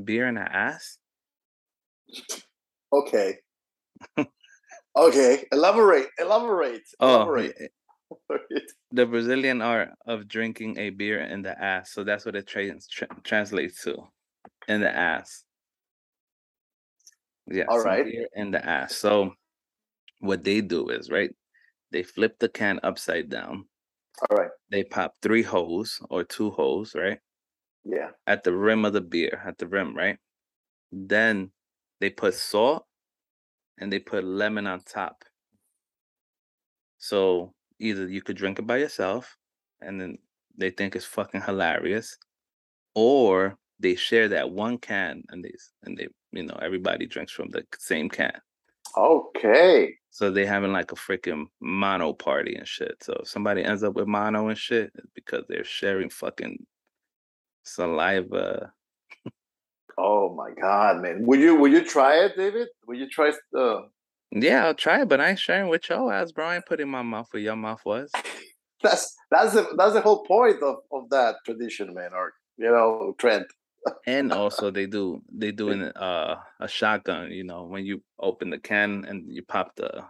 beer 0.05 0.29
in 0.29 0.35
the 0.35 0.55
ass. 0.55 0.99
Okay. 2.93 3.39
Okay. 4.97 5.45
Elaborate. 5.53 6.09
Elaborate. 6.19 6.83
Oh, 7.01 7.17
Elaborate. 7.17 7.55
eh, 7.61 8.37
the 8.93 9.07
Brazilian 9.07 9.63
art 9.63 9.91
of 10.07 10.29
drinking 10.29 10.79
a 10.79 10.91
beer 10.91 11.21
in 11.21 11.43
the 11.43 11.59
ass. 11.63 11.93
So 11.93 12.05
that's 12.05 12.25
what 12.27 12.37
it 12.37 12.47
tra- 12.47 12.79
translates 13.25 13.83
to, 13.85 13.97
in 14.69 14.81
the 14.81 14.95
ass. 14.95 15.45
Yeah. 17.47 17.65
All 17.69 17.83
right. 17.83 18.07
in 18.35 18.51
the 18.51 18.65
ass. 18.65 18.97
So 18.97 19.33
what 20.21 20.45
they 20.45 20.61
do 20.61 20.89
is 20.91 21.11
right. 21.11 21.31
They 21.91 22.03
flip 22.03 22.39
the 22.39 22.49
can 22.49 22.81
upside 22.83 23.29
down. 23.29 23.67
All 24.31 24.37
right. 24.37 24.51
They 24.71 24.85
pop 24.85 25.15
three 25.23 25.43
holes 25.43 25.99
or 26.11 26.25
two 26.25 26.51
holes, 26.51 26.95
right? 26.95 27.19
Yeah. 27.85 28.11
at 28.29 28.45
the 28.45 28.55
rim 28.55 28.85
of 28.85 28.93
the 28.93 29.01
beer, 29.01 29.43
at 29.45 29.59
the 29.59 29.67
rim, 29.67 29.97
right? 29.97 30.17
Then 30.93 31.51
they 32.01 32.11
put 32.11 32.35
salt 32.35 32.87
and 33.83 33.93
they 33.93 33.99
put 33.99 34.25
lemon 34.25 34.67
on 34.69 34.81
top. 34.81 35.25
So 36.99 37.53
either 37.81 38.09
you 38.09 38.23
could 38.23 38.37
drink 38.37 38.61
it 38.61 38.67
by 38.67 38.77
yourself 38.77 39.37
and 39.81 40.01
then 40.01 40.19
they 40.57 40.71
think 40.71 40.95
it's 40.95 41.05
fucking 41.05 41.43
hilarious, 41.43 42.17
or 42.95 43.59
they 43.81 43.97
share 43.97 44.29
that 44.29 44.51
one 44.51 44.79
can 44.79 45.25
and 45.31 45.45
they 45.45 45.53
and 45.83 45.99
they 45.99 46.07
you 46.31 46.45
know 46.45 46.57
everybody 46.63 47.07
drinks 47.07 47.33
from 47.33 47.49
the 47.51 47.65
same 47.79 48.09
can. 48.09 48.41
Okay. 48.97 49.95
So 50.11 50.31
they 50.31 50.47
having 50.47 50.73
like 50.73 50.93
a 50.93 50.95
freaking 50.95 51.47
mono 51.61 52.13
party 52.13 52.55
and 52.55 52.69
shit. 52.69 53.03
So 53.03 53.15
if 53.23 53.29
somebody 53.29 53.65
ends 53.65 53.83
up 53.83 53.95
with 53.95 54.07
mono 54.07 54.49
and 54.49 54.59
shit, 54.59 54.93
it's 54.95 55.11
because 55.15 55.45
they're 55.49 55.65
sharing 55.65 56.09
fucking 56.09 56.65
saliva 57.65 58.73
Oh 59.99 60.35
my 60.35 60.51
God, 60.61 61.03
man. 61.03 61.27
Will 61.27 61.39
you 61.39 61.55
will 61.57 61.71
you 61.71 61.85
try 61.85 62.25
it, 62.25 62.37
David? 62.37 62.69
Will 62.87 62.97
you 62.97 63.09
try 63.09 63.33
uh 63.57 63.81
Yeah, 64.31 64.67
I'll 64.67 64.75
try 64.75 65.03
it, 65.03 65.09
but 65.09 65.21
I 65.21 65.31
ain't 65.31 65.39
sharing 65.39 65.69
with 65.69 65.89
your 65.89 66.13
ass, 66.13 66.33
bro. 66.33 66.47
I 66.47 66.57
ain't 66.57 66.67
putting 66.67 66.89
my 66.89 67.03
mouth 67.03 67.29
where 67.31 67.43
your 67.43 67.57
mouth 67.57 67.83
was. 67.85 68.11
that's 68.83 69.15
that's 69.31 69.55
the 69.55 69.75
that's 69.77 69.95
the 69.95 70.01
whole 70.01 70.25
point 70.25 70.63
of, 70.63 70.77
of 70.93 71.11
that 71.11 71.37
tradition, 71.45 71.95
man, 71.95 72.11
or 72.13 72.33
you 72.57 72.71
know, 72.71 73.15
trend. 73.19 73.47
And 74.07 74.33
also 74.41 74.71
they 74.71 74.87
do 74.87 75.23
they 75.33 75.53
do 75.53 75.71
in 75.71 75.83
uh 75.83 76.37
a 76.61 76.69
shotgun, 76.69 77.31
you 77.31 77.45
know, 77.45 77.65
when 77.65 77.85
you 77.85 78.03
open 78.19 78.51
the 78.51 78.59
can 78.59 79.05
and 79.05 79.31
you 79.33 79.43
pop 79.43 79.77
the 79.77 80.05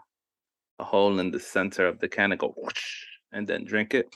a 0.79 0.85
hole 0.85 1.19
in 1.19 1.31
the 1.31 1.41
center 1.41 1.87
of 1.87 1.99
the 1.99 2.09
can 2.09 2.33
and 2.33 2.41
go 2.41 2.55
whoosh, 2.57 3.05
and 3.33 3.47
then 3.47 3.65
drink 3.65 3.95
it. 3.95 4.15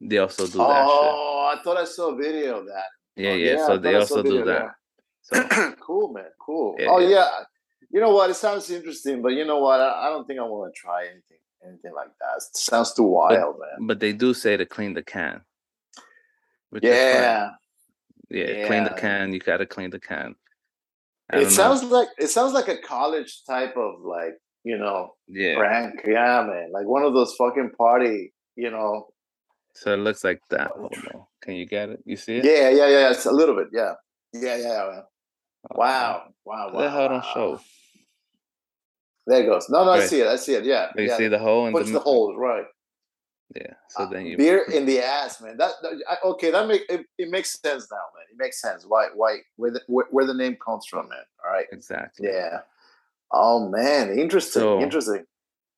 They 0.00 0.18
also 0.18 0.46
do 0.46 0.58
that 0.58 0.86
Oh, 0.86 1.52
I 1.52 1.62
thought 1.62 1.76
I 1.76 1.84
saw 1.84 2.12
a 2.12 2.16
video 2.16 2.60
of 2.60 2.66
that. 2.66 2.86
Shit. 3.18 3.40
Yeah, 3.40 3.56
Oh, 3.56 3.56
yeah. 3.60 3.66
So 3.66 3.78
they 3.78 3.92
thought 3.92 4.02
I 4.02 4.04
saw 4.04 4.16
also 4.16 4.22
do 4.22 4.44
that. 4.44 4.74
So 5.22 5.74
cool, 5.80 6.12
man. 6.12 6.24
Cool. 6.40 6.76
Yeah, 6.78 6.86
oh 6.90 6.98
yeah. 6.98 7.08
yeah. 7.08 7.28
You 7.90 8.00
know 8.00 8.10
what? 8.12 8.30
It 8.30 8.34
sounds 8.34 8.70
interesting, 8.70 9.22
but 9.22 9.30
you 9.30 9.44
know 9.46 9.58
what? 9.60 9.80
I, 9.80 10.06
I 10.06 10.10
don't 10.10 10.26
think 10.26 10.38
I 10.40 10.42
want 10.42 10.74
to 10.74 10.78
try 10.80 11.04
anything 11.04 11.38
anything 11.66 11.92
like 11.94 12.10
that. 12.20 12.36
It 12.36 12.56
sounds 12.56 12.94
too 12.94 13.02
wild, 13.02 13.56
man. 13.58 13.86
but 13.86 14.00
they 14.00 14.12
do 14.12 14.32
say 14.34 14.56
to 14.56 14.66
clean 14.66 14.94
the 14.94 15.02
can. 15.02 15.40
Yeah. 16.82 17.50
Yeah, 18.30 18.66
clean 18.66 18.84
the 18.84 18.90
can. 18.90 19.32
You 19.32 19.40
gotta 19.40 19.66
clean 19.66 19.90
the 19.90 19.98
can. 20.00 20.34
I 21.30 21.36
It 21.36 21.40
don't 21.40 21.42
know. 21.44 21.48
sounds 21.50 21.82
like 21.84 22.08
it 22.18 22.28
sounds 22.28 22.52
like 22.52 22.68
a 22.68 22.76
college 22.78 23.42
type 23.46 23.74
of 23.76 24.00
like, 24.02 24.34
you 24.64 24.76
know, 24.78 25.14
yeah. 25.26 25.56
prank. 25.56 26.00
Yeah, 26.06 26.44
man. 26.46 26.70
Like 26.72 26.86
one 26.86 27.02
of 27.04 27.14
those 27.14 27.34
fucking 27.36 27.70
party, 27.78 28.32
you 28.54 28.70
know. 28.70 29.08
So 29.74 29.94
it 29.94 29.98
looks 29.98 30.24
like 30.24 30.40
that. 30.50 30.72
Hold 30.72 30.94
on. 31.14 31.24
Can 31.42 31.54
you 31.54 31.66
get 31.66 31.88
it? 31.90 32.00
You 32.04 32.16
see 32.16 32.36
it? 32.36 32.44
Yeah, 32.44 32.68
yeah, 32.70 32.88
yeah. 32.88 33.10
It's 33.10 33.26
a 33.26 33.32
little 33.32 33.54
bit. 33.54 33.68
Yeah. 33.72 33.94
Yeah, 34.32 34.56
yeah. 34.56 34.82
Oh, 34.82 35.02
Wow. 35.70 36.24
Wow. 36.44 36.70
Wow. 36.72 36.80
the 36.80 36.90
hell 36.90 37.08
don't 37.08 37.18
wow. 37.24 37.30
show? 37.34 37.60
There 39.26 39.42
it 39.42 39.46
goes. 39.46 39.68
No, 39.68 39.84
no, 39.84 39.92
I 39.92 40.06
see 40.06 40.20
it. 40.20 40.26
I 40.26 40.36
see 40.36 40.54
it. 40.54 40.64
Yeah. 40.64 40.90
You 40.96 41.04
yeah. 41.04 41.16
see 41.16 41.28
the 41.28 41.38
hole 41.38 41.66
in 41.66 41.72
Puts 41.72 41.86
the, 41.88 41.94
the 41.94 42.00
holes, 42.00 42.34
right. 42.38 42.64
Yeah. 43.54 43.74
So 43.88 44.04
Uh, 44.04 44.06
then 44.10 44.26
you 44.26 44.36
beer 44.36 44.64
in 44.72 44.86
the 44.86 45.00
ass, 45.00 45.40
man. 45.40 45.56
That, 45.58 45.72
that- 45.82 46.02
I, 46.08 46.16
okay, 46.28 46.50
that 46.50 46.66
make 46.66 46.82
it, 46.88 47.06
it 47.18 47.30
makes 47.30 47.58
sense 47.60 47.88
now, 47.90 47.96
man. 48.16 48.24
It 48.30 48.38
makes 48.38 48.60
sense. 48.60 48.84
Why 48.86 49.08
why 49.14 49.38
where 49.56 49.70
the 49.70 49.80
where, 49.86 50.06
where 50.10 50.26
the 50.26 50.34
name 50.34 50.56
comes 50.64 50.86
from, 50.86 51.08
man. 51.08 51.18
All 51.44 51.52
right. 51.52 51.66
exactly. 51.72 52.28
Yeah. 52.28 52.60
Oh 53.32 53.68
man, 53.68 54.18
interesting. 54.18 54.62
So- 54.62 54.80
interesting. 54.80 55.24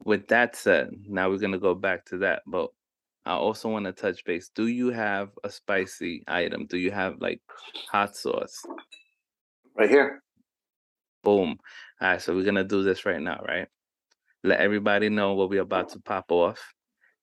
With 0.05 0.29
that 0.29 0.57
said, 0.57 0.95
now 1.09 1.29
we're 1.29 1.37
gonna 1.39 1.59
go 1.59 1.75
back 1.75 2.07
to 2.07 2.19
that, 2.19 2.43
but 2.47 2.71
I 3.31 3.35
also 3.35 3.69
want 3.69 3.85
to 3.85 3.93
touch 3.93 4.25
base. 4.25 4.51
Do 4.57 4.67
you 4.67 4.91
have 4.91 5.29
a 5.45 5.51
spicy 5.51 6.25
item? 6.27 6.67
Do 6.67 6.77
you 6.77 6.91
have 6.91 7.21
like 7.21 7.41
hot 7.89 8.17
sauce? 8.17 8.61
Right 9.79 9.89
here. 9.89 10.21
Boom. 11.23 11.57
All 12.01 12.09
right, 12.09 12.21
so 12.21 12.35
we're 12.35 12.45
gonna 12.45 12.65
do 12.65 12.83
this 12.83 13.07
right 13.07 13.21
now, 13.21 13.41
right? 13.47 13.69
Let 14.43 14.59
everybody 14.59 15.11
know 15.11 15.35
what 15.35 15.49
we're 15.49 15.63
about 15.63 15.91
to 15.91 16.01
pop 16.01 16.33
off, 16.33 16.59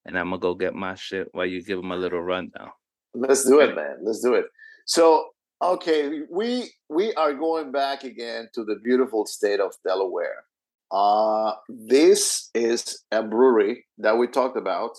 and 0.05 0.17
I'm 0.17 0.29
gonna 0.29 0.39
go 0.39 0.55
get 0.55 0.73
my 0.73 0.95
shit 0.95 1.27
while 1.33 1.45
you 1.45 1.61
give 1.61 1.81
them 1.81 1.91
a 1.91 1.97
little 1.97 2.21
rundown. 2.21 2.71
Let's 3.13 3.43
do 3.43 3.59
it, 3.59 3.75
man. 3.75 3.97
Let's 4.01 4.21
do 4.21 4.35
it. 4.35 4.45
So, 4.85 5.31
okay, 5.61 6.21
we 6.31 6.71
we 6.87 7.13
are 7.15 7.33
going 7.33 7.73
back 7.73 8.05
again 8.05 8.47
to 8.53 8.63
the 8.63 8.77
beautiful 8.81 9.25
state 9.25 9.59
of 9.59 9.73
Delaware. 9.85 10.45
Uh 10.89 11.51
this 11.67 12.49
is 12.53 13.03
a 13.11 13.21
brewery 13.23 13.85
that 13.97 14.17
we 14.17 14.27
talked 14.27 14.55
about. 14.55 14.91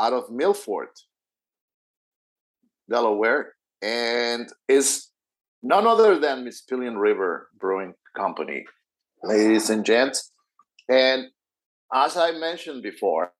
Out 0.00 0.12
of 0.12 0.30
Milford, 0.30 0.88
Delaware, 2.88 3.54
and 3.82 4.48
is 4.68 5.08
none 5.62 5.86
other 5.86 6.18
than 6.18 6.44
Mispillion 6.44 6.98
River 6.98 7.48
Brewing 7.58 7.94
Company, 8.16 8.64
ladies 9.22 9.68
and 9.68 9.84
gents. 9.84 10.32
And 10.88 11.26
as 11.92 12.16
I 12.16 12.32
mentioned 12.32 12.82
before, 12.82 13.32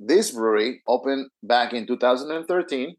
this 0.00 0.32
brewery 0.32 0.82
opened 0.88 1.28
back 1.42 1.72
in 1.72 1.86
2013, 1.86 2.96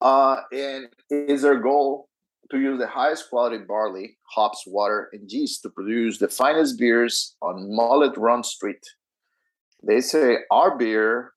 uh, 0.00 0.36
and 0.52 0.86
is 1.10 1.42
their 1.42 1.58
goal 1.58 2.08
to 2.50 2.60
use 2.60 2.78
the 2.78 2.86
highest 2.86 3.28
quality 3.28 3.58
barley, 3.58 4.16
hops, 4.22 4.64
water, 4.66 5.10
and 5.12 5.30
yeast 5.30 5.62
to 5.62 5.70
produce 5.70 6.18
the 6.18 6.28
finest 6.28 6.78
beers 6.78 7.34
on 7.42 7.74
Mullet 7.74 8.16
Run 8.16 8.44
Street. 8.44 8.84
They 9.82 10.00
say 10.00 10.38
our 10.50 10.78
beer 10.78 11.32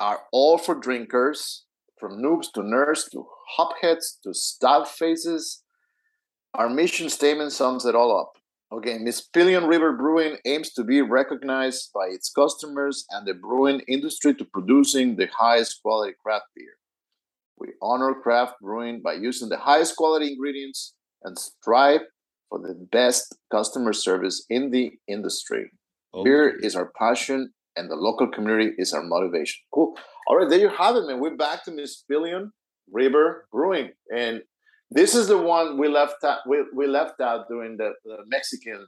are 0.00 0.20
all 0.32 0.58
for 0.58 0.74
drinkers, 0.74 1.64
from 1.98 2.22
noobs 2.22 2.50
to 2.54 2.60
nerds 2.60 3.10
to 3.12 3.26
hopheads 3.58 4.18
to 4.24 4.32
stout 4.32 4.88
faces. 4.88 5.62
Our 6.54 6.68
mission 6.68 7.10
statement 7.10 7.52
sums 7.52 7.84
it 7.84 7.94
all 7.94 8.18
up. 8.18 8.32
Okay, 8.72 8.98
Mispillion 8.98 9.68
River 9.68 9.92
Brewing 9.96 10.36
aims 10.44 10.72
to 10.74 10.84
be 10.84 11.02
recognized 11.02 11.90
by 11.92 12.06
its 12.06 12.30
customers 12.30 13.04
and 13.10 13.26
the 13.26 13.34
brewing 13.34 13.80
industry 13.88 14.32
to 14.34 14.44
producing 14.44 15.16
the 15.16 15.28
highest 15.36 15.82
quality 15.82 16.14
craft 16.22 16.46
beer. 16.54 16.78
We 17.58 17.68
honor 17.82 18.14
craft 18.14 18.54
brewing 18.62 19.02
by 19.02 19.14
using 19.14 19.48
the 19.48 19.58
highest 19.58 19.96
quality 19.96 20.32
ingredients 20.32 20.94
and 21.24 21.36
strive 21.36 22.02
for 22.48 22.58
the 22.60 22.74
best 22.90 23.36
customer 23.50 23.92
service 23.92 24.46
in 24.48 24.70
the 24.70 24.92
industry. 25.08 25.70
Oh, 26.14 26.24
Beer 26.24 26.48
is 26.48 26.74
our 26.76 26.92
passion, 26.96 27.52
and 27.76 27.90
the 27.90 27.96
local 27.96 28.28
community 28.28 28.72
is 28.78 28.92
our 28.92 29.02
motivation. 29.02 29.60
Cool. 29.72 29.94
All 30.28 30.36
right, 30.36 30.48
there 30.48 30.58
you 30.60 30.68
have 30.68 30.96
it, 30.96 31.06
man. 31.06 31.20
We're 31.20 31.36
back 31.36 31.64
to 31.64 31.70
Mispillion 31.70 32.50
River 32.90 33.46
Brewing, 33.52 33.90
and 34.14 34.42
this 34.90 35.14
is 35.14 35.28
the 35.28 35.38
one 35.38 35.78
we 35.78 35.88
left 35.88 36.22
out. 36.24 36.40
We, 36.48 36.64
we 36.74 36.86
left 36.86 37.20
out 37.20 37.46
during 37.48 37.76
the, 37.76 37.92
the 38.04 38.18
Mexican, 38.26 38.86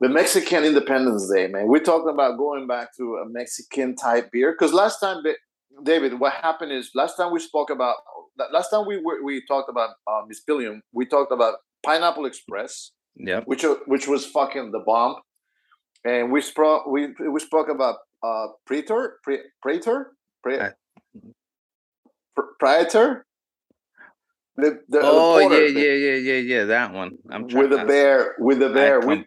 the 0.00 0.08
Mexican 0.08 0.64
Independence 0.64 1.30
Day, 1.32 1.48
man. 1.48 1.68
We're 1.68 1.80
talking 1.82 2.10
about 2.10 2.38
going 2.38 2.66
back 2.66 2.96
to 2.96 3.16
a 3.16 3.28
Mexican 3.28 3.96
type 3.96 4.30
beer 4.32 4.52
because 4.52 4.72
last 4.72 5.00
time, 5.00 5.22
David, 5.82 6.18
what 6.20 6.32
happened 6.32 6.72
is 6.72 6.90
last 6.94 7.16
time 7.16 7.32
we 7.32 7.40
spoke 7.40 7.70
about 7.70 7.96
last 8.52 8.70
time 8.70 8.86
we 8.86 8.98
were, 9.02 9.22
we 9.22 9.42
talked 9.46 9.68
about 9.68 9.90
uh, 10.06 10.22
Mispillion, 10.30 10.80
we 10.92 11.06
talked 11.06 11.32
about 11.32 11.56
Pineapple 11.84 12.26
Express 12.26 12.92
Yep. 13.20 13.44
which 13.46 13.64
which 13.86 14.06
was 14.06 14.24
fucking 14.26 14.70
the 14.70 14.78
bomb. 14.78 15.16
And 16.08 16.32
we 16.32 16.40
spoke 16.40 16.86
we 16.86 17.08
we 17.34 17.40
spoke 17.40 17.68
about 17.68 17.96
uh 18.22 18.46
Praetor 18.66 19.18
Pre, 19.22 19.38
Praetor 19.62 20.12
Pre, 20.42 20.58
I- 20.58 20.72
Pr- 22.34 22.52
Praetor. 22.58 23.26
The, 24.56 24.70
the, 24.88 24.98
the 24.98 25.00
Oh 25.02 25.38
porter, 25.38 25.66
yeah, 25.66 25.72
the- 25.72 25.80
yeah, 25.80 25.92
yeah, 26.06 26.16
yeah, 26.32 26.40
yeah. 26.54 26.64
That 26.64 26.92
one. 26.92 27.10
I'm 27.30 27.46
trying. 27.48 27.68
with 27.68 27.78
the 27.78 27.84
bear 27.84 28.34
with 28.38 28.58
the 28.58 28.70
bear. 28.70 29.00
We 29.00 29.24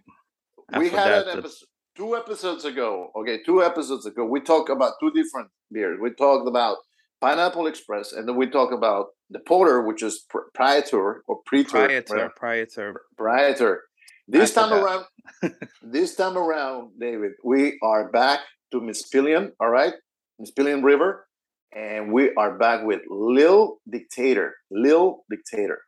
we 0.78 0.90
had 0.90 1.28
an 1.28 1.38
episode 1.40 1.68
two 1.96 2.16
episodes 2.16 2.66
ago. 2.66 3.12
Okay, 3.16 3.44
two 3.44 3.62
episodes 3.64 4.06
ago, 4.06 4.26
we 4.26 4.42
talked 4.42 4.70
about 4.70 4.94
two 5.00 5.12
different 5.12 5.50
beers. 5.72 6.00
We 6.02 6.10
talked 6.16 6.48
about 6.48 6.78
Pineapple 7.22 7.68
Express, 7.68 8.12
and 8.14 8.28
then 8.28 8.36
we 8.36 8.48
talked 8.50 8.74
about 8.74 9.08
the 9.30 9.40
porter, 9.40 9.82
which 9.84 10.02
is 10.02 10.26
pr- 10.30 10.50
Praetor 10.56 11.24
or 11.28 11.42
Praetor. 11.46 11.70
Proprietor, 11.70 12.14
whatever. 12.14 13.02
proprietor. 13.16 13.84
This 14.28 14.56
I 14.58 14.62
time 14.62 14.70
forgot. 14.70 15.06
around, 15.44 15.56
this 15.82 16.16
time 16.16 16.38
around, 16.38 16.92
David, 17.00 17.34
we 17.44 17.78
are 17.84 18.10
back 18.12 18.40
to 18.72 18.80
Mispillion, 18.80 19.52
all 19.60 19.70
right? 19.70 19.94
Mispillion 20.42 20.84
River. 20.84 21.28
And 21.74 22.12
we 22.12 22.34
are 22.36 22.58
back 22.58 22.84
with 22.84 23.02
Lil 23.10 23.78
Dictator. 23.90 24.56
Lil 24.70 25.24
Dictator. 25.30 25.80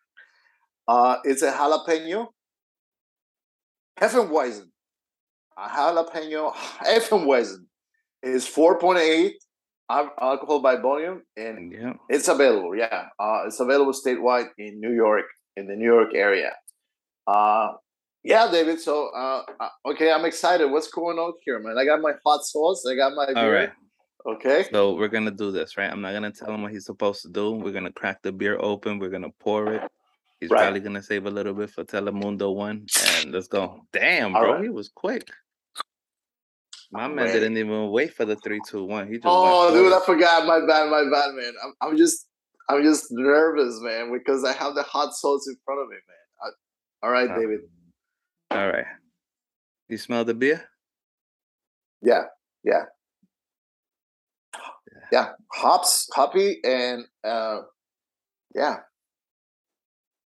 Uh, 0.87 1.17
it's 1.25 1.41
a 1.41 1.51
jalapeno. 1.51 2.27
Hefeweizen. 3.99 4.67
A 5.57 5.67
jalapeno 5.69 6.53
Hefeweizen 6.53 7.65
is 8.23 8.45
4.8 8.47 9.31
alcohol 9.89 10.61
by 10.61 10.77
volume 10.77 11.21
and 11.37 11.71
Yeah. 11.71 11.93
it's 12.09 12.27
available, 12.27 12.75
yeah. 12.75 13.09
Uh, 13.19 13.43
it's 13.45 13.59
available 13.59 13.91
statewide 13.93 14.47
in 14.57 14.79
New 14.79 14.93
York, 14.93 15.25
in 15.57 15.67
the 15.67 15.75
New 15.75 15.85
York 15.85 16.15
area. 16.15 16.53
Uh, 17.27 17.73
yeah, 18.23 18.49
David. 18.51 18.79
So, 18.79 19.09
uh, 19.15 19.43
uh, 19.59 19.69
okay, 19.87 20.11
I'm 20.11 20.25
excited. 20.25 20.65
What's 20.71 20.87
going 20.87 21.17
on 21.17 21.33
here, 21.43 21.59
man? 21.59 21.77
I 21.77 21.85
got 21.85 22.01
my 22.01 22.13
hot 22.25 22.43
sauce. 22.45 22.85
I 22.89 22.95
got 22.95 23.13
my 23.13 23.33
beer. 23.33 23.53
right. 23.53 23.71
Okay. 24.25 24.65
So 24.71 24.95
we're 24.95 25.09
gonna 25.09 25.31
do 25.31 25.51
this, 25.51 25.75
right? 25.77 25.91
I'm 25.91 26.01
not 26.01 26.13
gonna 26.13 26.31
tell 26.31 26.53
him 26.53 26.61
what 26.61 26.71
he's 26.71 26.85
supposed 26.85 27.21
to 27.23 27.29
do. 27.29 27.51
We're 27.51 27.73
gonna 27.73 27.91
crack 27.91 28.21
the 28.21 28.31
beer 28.31 28.57
open. 28.59 28.97
We're 28.99 29.09
gonna 29.09 29.31
pour 29.39 29.73
it. 29.73 29.81
He's 30.39 30.49
Right. 30.49 30.61
probably 30.61 30.79
gonna 30.79 31.03
save 31.03 31.25
a 31.25 31.29
little 31.31 31.53
bit 31.53 31.69
for 31.71 31.83
Telemundo 31.83 32.55
one, 32.55 32.85
and 33.21 33.31
let's 33.33 33.47
go. 33.47 33.81
Damn, 33.91 34.33
All 34.35 34.41
bro, 34.41 34.53
right. 34.53 34.63
he 34.63 34.69
was 34.69 34.89
quick. 34.95 35.29
My 36.91 37.07
man 37.07 37.25
ready. 37.25 37.39
didn't 37.39 37.57
even 37.57 37.89
wait 37.89 38.13
for 38.13 38.23
the 38.23 38.35
three, 38.37 38.61
two, 38.69 38.85
one. 38.85 39.07
He 39.07 39.15
just 39.15 39.25
Oh, 39.27 39.73
dude, 39.73 39.91
I 39.91 39.99
forgot. 40.05 40.45
My 40.45 40.59
bad. 40.65 40.89
My 40.89 41.03
bad, 41.11 41.33
man. 41.33 41.53
I'm, 41.63 41.73
I'm 41.81 41.97
just, 41.97 42.27
I'm 42.69 42.83
just 42.83 43.07
nervous, 43.11 43.79
man, 43.81 44.11
because 44.13 44.43
I 44.45 44.53
have 44.53 44.75
the 44.75 44.83
hot 44.83 45.13
sauce 45.13 45.47
in 45.47 45.55
front 45.65 45.81
of 45.81 45.87
me, 45.89 45.95
man. 45.95 46.23
I, 46.43 47.05
all 47.07 47.11
right, 47.11 47.29
Uh, 47.29 47.39
David. 47.39 47.61
All 48.53 48.67
right. 48.67 48.85
You 49.89 49.97
smell 49.97 50.25
the 50.25 50.33
beer? 50.33 50.63
Yeah, 52.01 52.23
yeah, 52.63 52.83
yeah. 55.11 55.29
Hops, 55.51 56.09
hoppy, 56.13 56.59
and 56.63 57.05
uh, 57.23 57.59
yeah, 58.53 58.77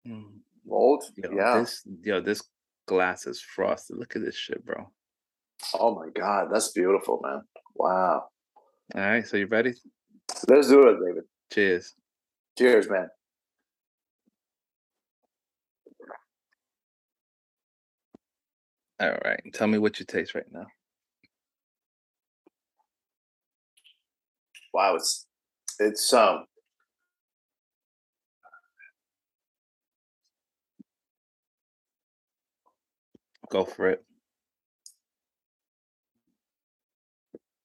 Mm, 0.08 0.40
mold. 0.66 1.06
Yo, 1.16 1.30
yeah. 1.34 1.60
this 1.60 1.88
yo, 2.04 2.20
this 2.20 2.44
glass 2.88 3.26
is 3.26 3.42
frosted. 3.42 3.98
Look 3.98 4.16
at 4.16 4.22
this 4.22 4.36
shit, 4.36 4.66
bro. 4.66 4.90
Oh 5.80 5.96
my 5.96 6.10
God, 6.14 6.50
that's 6.52 6.72
beautiful, 6.72 7.22
man. 7.24 7.42
Wow. 7.76 8.26
All 8.96 9.02
right, 9.02 9.26
so 9.26 9.38
you 9.38 9.48
ready? 9.48 9.74
Let's 10.48 10.68
do 10.68 10.82
it, 10.90 10.98
David. 11.06 11.24
Cheers. 11.52 11.96
Cheers, 12.58 12.90
man. 12.90 13.08
All 19.04 19.18
right. 19.26 19.42
Tell 19.54 19.68
me 19.68 19.78
what 19.80 20.00
you 20.00 20.06
taste 20.06 20.34
right 20.34 20.50
now. 20.54 20.68
Wow, 24.74 24.96
it's 24.96 25.26
it's 25.80 26.14
um 26.14 26.46
Go 33.50 33.66
for 33.66 33.90
it. 33.90 34.04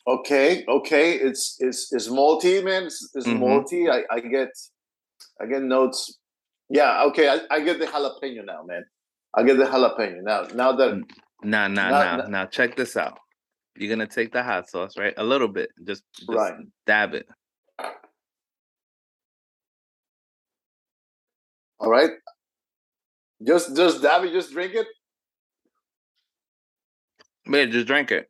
okay, 0.06 0.64
okay. 0.68 1.12
It's 1.14 1.56
it's 1.60 1.92
it's 1.92 2.08
malty, 2.08 2.64
man. 2.64 2.84
It's, 2.84 3.10
it's 3.14 3.28
Mhm. 3.28 3.40
malty. 3.40 3.90
I, 3.90 4.02
I 4.14 4.20
get 4.20 4.50
I 5.40 5.46
get 5.46 5.62
notes. 5.62 6.18
Yeah, 6.70 7.04
okay. 7.04 7.28
I, 7.28 7.40
I 7.50 7.60
get 7.60 7.78
the 7.78 7.86
jalapeno 7.86 8.44
now, 8.44 8.62
man. 8.64 8.84
I 9.34 9.42
get 9.44 9.58
the 9.58 9.64
jalapeno 9.64 10.22
now. 10.22 10.42
Now 10.54 10.72
that 10.72 11.00
Nah, 11.42 11.68
nah, 11.68 11.90
nah. 11.90 12.16
not- 12.16 12.30
Now 12.30 12.46
check 12.46 12.76
this 12.76 12.96
out. 12.96 13.18
You're 13.76 13.88
gonna 13.94 14.06
take 14.08 14.32
the 14.32 14.42
hot 14.42 14.68
sauce, 14.68 14.96
right? 14.98 15.14
A 15.16 15.24
little 15.24 15.46
bit. 15.48 15.70
Just, 15.84 16.02
just 16.16 16.28
Right. 16.28 16.54
dab 16.86 17.14
it. 17.14 17.28
all 21.80 21.88
right, 21.90 22.10
just 23.46 23.76
just 23.76 24.02
dab 24.02 24.24
it, 24.24 24.32
just 24.32 24.50
drink 24.52 24.74
it. 24.74 24.86
Man, 27.46 27.70
just 27.70 27.86
drink 27.86 28.10
it. 28.10 28.26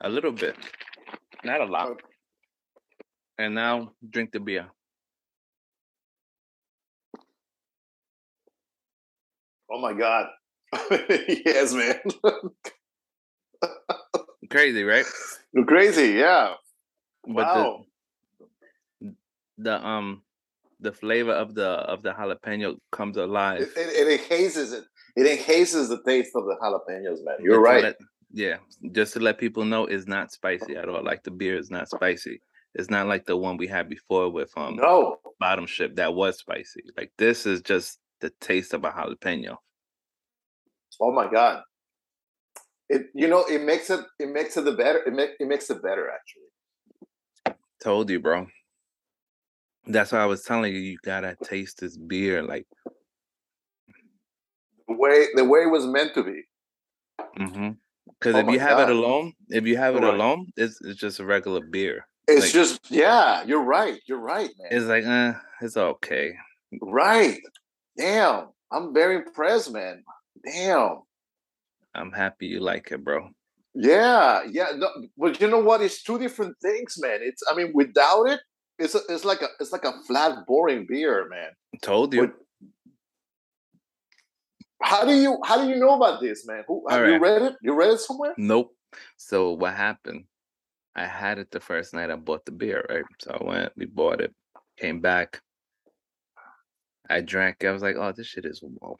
A 0.00 0.08
little 0.08 0.32
bit. 0.32 0.56
Not 1.44 1.60
a 1.60 1.64
lot. 1.64 1.90
Okay. 1.92 2.04
And 3.38 3.54
now 3.54 3.92
drink 4.10 4.32
the 4.32 4.40
beer. 4.40 4.66
Oh 9.72 9.80
my 9.80 9.94
god. 9.94 10.26
yes, 10.90 11.72
man. 11.72 11.98
Crazy, 14.50 14.84
right? 14.84 15.06
You're 15.54 15.64
crazy, 15.64 16.18
yeah. 16.18 16.54
But 17.26 17.46
wow. 17.46 17.84
the 19.00 19.14
the 19.58 19.86
um 19.86 20.22
the 20.80 20.92
flavor 20.92 21.32
of 21.32 21.54
the 21.54 21.68
of 21.68 22.02
the 22.02 22.12
jalapeno 22.12 22.76
comes 22.90 23.16
alive. 23.16 23.62
It, 23.62 23.70
it, 23.76 24.08
it 24.08 24.20
enhances 24.20 24.72
it. 24.72 24.84
It 25.16 25.26
enhances 25.26 25.88
the 25.88 26.02
taste 26.04 26.32
of 26.34 26.44
the 26.44 26.56
jalapenos, 26.62 27.24
man. 27.24 27.36
You're 27.40 27.56
Just 27.56 27.64
right. 27.64 27.82
let- 27.84 27.96
yeah, 28.34 28.56
just 28.92 29.12
to 29.12 29.20
let 29.20 29.38
people 29.38 29.64
know, 29.64 29.84
it's 29.84 30.06
not 30.06 30.32
spicy 30.32 30.74
at 30.74 30.88
all. 30.88 31.04
Like 31.04 31.22
the 31.22 31.30
beer 31.30 31.58
is 31.58 31.70
not 31.70 31.90
spicy. 31.90 32.40
It's 32.74 32.88
not 32.88 33.06
like 33.06 33.26
the 33.26 33.36
one 33.36 33.58
we 33.58 33.66
had 33.66 33.90
before 33.90 34.30
with 34.30 34.50
um 34.56 34.76
no, 34.76 35.18
bottom 35.38 35.66
ship 35.66 35.96
that 35.96 36.14
was 36.14 36.38
spicy. 36.38 36.82
Like 36.96 37.12
this 37.18 37.46
is 37.46 37.60
just 37.60 37.98
the 38.22 38.30
taste 38.40 38.72
of 38.72 38.84
a 38.84 38.90
jalapeno. 38.90 39.56
oh 41.00 41.12
my 41.12 41.30
god. 41.30 41.62
it 42.88 43.02
you 43.14 43.28
know 43.28 43.44
it 43.50 43.62
makes 43.62 43.90
it 43.90 44.00
it 44.18 44.30
makes 44.30 44.56
it 44.56 44.64
the 44.64 44.72
better 44.72 45.00
it, 45.06 45.12
make, 45.12 45.30
it 45.38 45.46
makes 45.46 45.68
it 45.70 45.82
better 45.82 46.08
actually 46.10 46.48
Told 47.82 48.08
you, 48.10 48.20
bro. 48.20 48.46
That's 49.88 50.12
why 50.12 50.20
I 50.20 50.26
was 50.26 50.42
telling 50.44 50.72
you, 50.72 50.78
you 50.78 50.98
gotta 51.02 51.36
taste 51.42 51.80
this 51.80 51.96
beer. 51.96 52.40
Like, 52.44 52.64
the 54.86 54.94
way 54.94 55.26
the 55.34 55.44
way 55.44 55.62
it 55.66 55.70
was 55.70 55.84
meant 55.86 56.14
to 56.14 56.22
be 56.22 56.44
because 57.34 58.36
Oh 58.36 58.38
if 58.38 58.48
you 58.52 58.60
have 58.60 58.76
God. 58.78 58.88
it 58.88 58.94
alone, 58.96 59.32
if 59.48 59.66
you 59.66 59.76
have 59.76 59.96
it 59.96 60.02
Right. 60.04 60.14
alone, 60.14 60.46
it's 60.56 60.80
it's 60.82 61.00
just 61.00 61.18
a 61.18 61.24
regular 61.24 61.60
beer. 61.60 62.06
it's 62.28 62.42
Like- 62.42 62.52
just 62.52 62.88
yeah 62.88 63.42
you're 63.48 63.64
right 63.64 63.98
you're 64.06 64.20
right 64.34 64.50
man 64.58 64.68
It's 64.70 64.86
like, 64.86 65.04
uh, 65.04 65.32
it's 65.60 65.76
okay. 65.76 66.26
right 66.80 67.40
damn 67.96 68.48
i'm 68.70 68.92
very 68.94 69.16
impressed 69.16 69.72
man 69.72 70.02
damn 70.44 70.98
I'm 71.94 72.12
happy 72.12 72.46
you 72.46 72.60
like 72.60 72.90
it, 72.90 73.04
bro. 73.04 73.28
Yeah, 73.74 74.42
yeah. 74.50 74.72
No, 74.76 74.88
but 75.16 75.40
you 75.40 75.48
know 75.48 75.60
what? 75.60 75.82
It's 75.82 76.02
two 76.02 76.18
different 76.18 76.56
things, 76.60 76.96
man. 76.98 77.20
It's 77.22 77.42
I 77.50 77.54
mean, 77.54 77.72
without 77.74 78.24
it, 78.24 78.40
it's 78.78 78.94
a, 78.94 79.00
it's 79.08 79.24
like 79.24 79.42
a 79.42 79.48
it's 79.60 79.72
like 79.72 79.84
a 79.84 79.94
flat, 80.06 80.46
boring 80.46 80.86
beer, 80.88 81.28
man. 81.28 81.50
Told 81.80 82.12
you. 82.14 82.26
But 82.26 82.34
how 84.82 85.04
do 85.04 85.14
you 85.14 85.38
how 85.44 85.62
do 85.62 85.68
you 85.68 85.76
know 85.76 85.94
about 85.94 86.20
this, 86.20 86.46
man? 86.46 86.64
Who 86.66 86.84
have 86.88 87.00
All 87.00 87.08
you 87.08 87.18
read 87.18 87.42
it? 87.42 87.54
You 87.62 87.74
read 87.74 87.90
it 87.90 88.00
somewhere? 88.00 88.34
Nope. 88.36 88.74
So 89.16 89.52
what 89.52 89.74
happened? 89.74 90.24
I 90.94 91.06
had 91.06 91.38
it 91.38 91.50
the 91.50 91.60
first 91.60 91.94
night 91.94 92.10
I 92.10 92.16
bought 92.16 92.44
the 92.44 92.52
beer, 92.52 92.84
right? 92.90 93.04
So 93.18 93.38
I 93.40 93.42
went, 93.42 93.72
we 93.76 93.86
bought 93.86 94.20
it, 94.20 94.34
came 94.76 95.00
back. 95.00 95.40
I 97.08 97.20
drank 97.20 97.58
it. 97.60 97.68
I 97.68 97.72
was 97.72 97.82
like, 97.82 97.96
oh, 97.96 98.12
this 98.12 98.26
shit 98.26 98.44
is 98.46 98.62
whoa." 98.62 98.96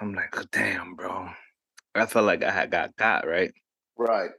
I'm 0.00 0.14
like, 0.14 0.36
"Oh, 0.38 0.44
damn, 0.52 0.94
bro. 0.94 1.28
I 1.94 2.06
felt 2.06 2.26
like 2.26 2.42
I 2.42 2.50
had 2.50 2.70
got 2.70 2.96
got, 2.96 3.26
right? 3.26 3.52
Right. 3.96 4.30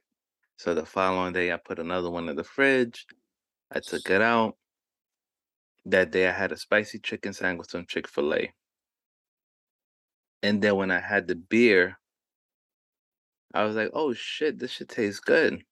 So 0.58 0.74
the 0.74 0.86
following 0.86 1.34
day 1.34 1.52
I 1.52 1.58
put 1.58 1.80
another 1.80 2.10
one 2.10 2.30
in 2.30 2.36
the 2.36 2.44
fridge. 2.44 3.06
I 3.72 3.80
took 3.80 4.10
it 4.10 4.22
out. 4.22 4.58
That 5.86 6.12
day 6.12 6.28
I 6.28 6.32
had 6.32 6.52
a 6.52 6.58
spicy 6.58 7.00
chicken 7.00 7.34
sandwich 7.34 7.70
from 7.70 7.86
Chick-fil-A. 7.86 8.54
And 10.44 10.62
then 10.62 10.76
when 10.76 10.92
I 10.92 11.00
had 11.00 11.28
the 11.28 11.36
beer, 11.36 11.98
I 13.54 13.64
was 13.64 13.76
like, 13.76 13.92
oh 13.94 14.14
shit, 14.14 14.60
this 14.60 14.72
shit 14.72 14.90
tastes 14.90 15.20
good. 15.20 15.64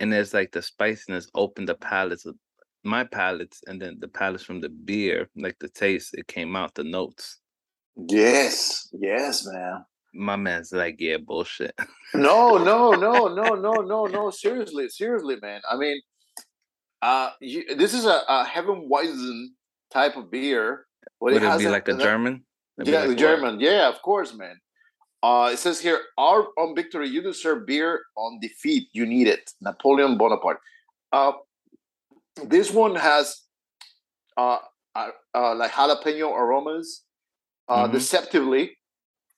And 0.00 0.12
it's 0.14 0.34
like 0.34 0.52
the 0.52 0.62
spiciness 0.62 1.28
opened 1.34 1.68
the 1.68 1.74
palates 1.74 2.26
of 2.26 2.36
my 2.84 3.04
palates 3.04 3.60
and 3.66 3.80
then 3.80 3.98
the 4.00 4.08
palates 4.08 4.44
from 4.44 4.60
the 4.60 4.68
beer, 4.68 5.28
like 5.36 5.58
the 5.60 5.68
taste, 5.68 6.14
it 6.14 6.26
came 6.26 6.56
out, 6.56 6.74
the 6.74 6.84
notes. 6.84 7.38
Yes. 7.96 8.88
Yes, 8.92 9.46
man. 9.46 9.84
My 10.14 10.36
man's 10.36 10.72
like, 10.72 10.96
yeah, 10.98 11.16
bullshit. 11.16 11.74
No, 12.14 12.58
no, 12.58 12.92
no, 12.92 13.28
no, 13.34 13.54
no, 13.54 13.74
no, 13.76 14.06
no. 14.06 14.30
Seriously, 14.30 14.88
seriously, 14.88 15.36
man. 15.40 15.60
I 15.70 15.76
mean, 15.76 16.00
uh, 17.00 17.30
you, 17.40 17.74
this 17.76 17.94
is 17.94 18.04
a, 18.04 18.20
a 18.28 18.44
Hefeweizen 18.46 19.46
type 19.90 20.16
of 20.16 20.30
beer. 20.30 20.86
but 21.20 21.32
Would 21.32 21.42
it 21.42 21.42
has 21.42 21.60
be 21.62 21.68
like 21.68 21.88
a 21.88 21.94
German? 21.96 22.44
It'd 22.78 22.92
Yeah, 22.92 23.00
like 23.00 23.08
the 23.08 23.14
what? 23.14 23.18
German. 23.18 23.60
Yeah, 23.60 23.88
of 23.88 24.00
course, 24.02 24.34
man. 24.34 24.60
Uh, 25.22 25.50
it 25.52 25.58
says 25.58 25.80
here, 25.80 26.00
our 26.18 26.48
on 26.58 26.74
victory, 26.74 27.08
you 27.08 27.22
deserve 27.22 27.64
beer. 27.66 28.00
On 28.16 28.38
defeat, 28.40 28.88
you 28.92 29.06
need 29.06 29.28
it. 29.28 29.52
Napoleon 29.60 30.18
Bonaparte. 30.18 30.58
Uh, 31.12 31.32
this 32.48 32.70
one 32.70 32.94
has 32.96 33.36
uh, 34.36 34.58
uh, 34.94 35.10
uh 35.34 35.54
like 35.54 35.70
jalapeno 35.72 36.32
aromas. 36.32 37.04
Uh, 37.68 37.86
Mhm. 37.86 37.92
Deceptively, 37.92 38.76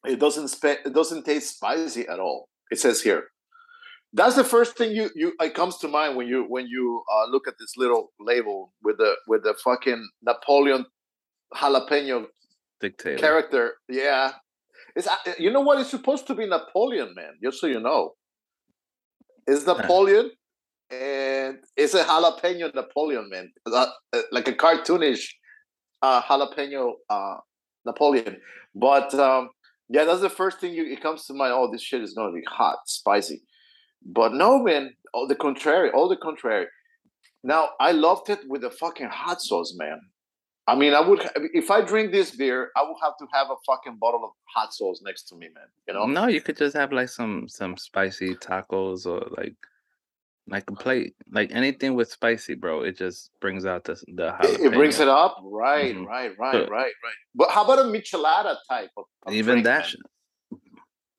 it 0.06 0.18
doesn't 0.18 0.48
spe- 0.48 0.82
it 0.86 0.92
doesn't 0.94 1.24
taste 1.24 1.56
spicy 1.56 2.06
at 2.08 2.18
all. 2.20 2.48
It 2.70 2.78
says 2.78 3.02
here. 3.02 3.24
That's 4.12 4.36
the 4.36 4.44
first 4.44 4.76
thing 4.78 4.92
you 4.92 5.10
you 5.14 5.32
it 5.40 5.54
comes 5.54 5.76
to 5.78 5.88
mind 5.88 6.16
when 6.16 6.26
you 6.28 6.44
when 6.48 6.66
you 6.68 7.02
uh, 7.12 7.26
look 7.30 7.48
at 7.48 7.54
this 7.58 7.76
little 7.76 8.12
label 8.20 8.72
with 8.82 8.96
the 8.98 9.16
with 9.26 9.42
the 9.42 9.54
fucking 9.54 10.08
Napoleon 10.22 10.86
jalapeno 11.54 12.26
Dictator. 12.80 13.18
character. 13.18 13.74
Yeah, 13.88 14.32
it's 14.96 15.08
uh, 15.08 15.16
you 15.38 15.50
know 15.50 15.60
what? 15.62 15.80
It's 15.80 15.90
supposed 15.90 16.26
to 16.28 16.34
be 16.34 16.46
Napoleon, 16.46 17.12
man. 17.14 17.32
Just 17.42 17.60
so 17.60 17.66
you 17.66 17.80
know, 17.80 18.14
it's 19.46 19.66
Napoleon, 19.72 20.30
and 20.90 21.58
it's 21.76 21.94
a 21.94 22.04
jalapeno 22.04 22.74
Napoleon, 22.74 23.28
man. 23.30 23.50
Uh, 23.66 23.86
uh, 24.12 24.22
like 24.32 24.48
a 24.48 24.52
cartoonish 24.52 25.26
uh, 26.02 26.22
jalapeno 26.22 26.92
uh, 27.08 27.36
Napoleon. 27.84 28.36
But 28.74 29.14
um, 29.14 29.50
yeah, 29.88 30.04
that's 30.04 30.20
the 30.20 30.30
first 30.30 30.60
thing 30.60 30.74
you, 30.74 30.84
it 30.86 31.02
comes 31.02 31.26
to 31.26 31.34
mind. 31.34 31.52
Oh, 31.54 31.70
this 31.70 31.82
shit 31.82 32.02
is 32.02 32.14
gonna 32.14 32.32
be 32.32 32.44
hot, 32.48 32.78
spicy. 32.86 33.42
But 34.04 34.34
no, 34.34 34.62
man. 34.62 34.94
All 35.12 35.28
the 35.28 35.36
contrary. 35.36 35.90
All 35.90 36.08
the 36.08 36.16
contrary. 36.16 36.66
Now 37.42 37.70
I 37.80 37.92
loved 37.92 38.30
it 38.30 38.40
with 38.48 38.62
the 38.62 38.70
fucking 38.70 39.08
hot 39.08 39.40
sauce, 39.40 39.74
man. 39.76 40.00
I 40.66 40.74
mean, 40.74 40.94
I 40.94 41.00
would 41.00 41.28
if 41.36 41.70
I 41.70 41.82
drink 41.82 42.10
this 42.10 42.30
beer, 42.30 42.70
I 42.76 42.82
would 42.82 42.96
have 43.02 43.16
to 43.18 43.26
have 43.32 43.48
a 43.50 43.56
fucking 43.66 43.98
bottle 44.00 44.24
of 44.24 44.30
hot 44.54 44.72
sauce 44.72 45.02
next 45.04 45.24
to 45.24 45.36
me, 45.36 45.48
man. 45.54 45.66
You 45.86 45.94
know? 45.94 46.06
No, 46.06 46.26
you 46.26 46.40
could 46.40 46.56
just 46.56 46.74
have 46.74 46.92
like 46.92 47.10
some 47.10 47.48
some 47.48 47.76
spicy 47.76 48.34
tacos 48.34 49.06
or 49.06 49.28
like 49.36 49.56
like 50.46 50.64
a 50.70 50.74
plate, 50.74 51.14
like 51.30 51.50
anything 51.52 51.94
with 51.94 52.10
spicy, 52.10 52.54
bro. 52.54 52.82
It 52.82 52.98
just 52.98 53.30
brings 53.40 53.64
out 53.64 53.84
the 53.84 53.94
the 54.14 54.36
It, 54.42 54.60
it 54.60 54.72
brings 54.74 55.00
it 55.00 55.08
up, 55.08 55.38
right, 55.42 55.94
Mhm. 55.94 56.06
right, 56.06 56.32
right, 56.38 56.68
right, 56.68 56.92
right. 57.02 57.14
But 57.34 57.50
how 57.50 57.64
about 57.64 57.78
a 57.80 57.88
michelada 57.88 58.56
type 58.68 58.90
of, 58.96 59.04
of 59.26 59.32
Even 59.32 59.54
drink, 59.62 59.64
that. 59.64 59.86
man? 60.52 60.60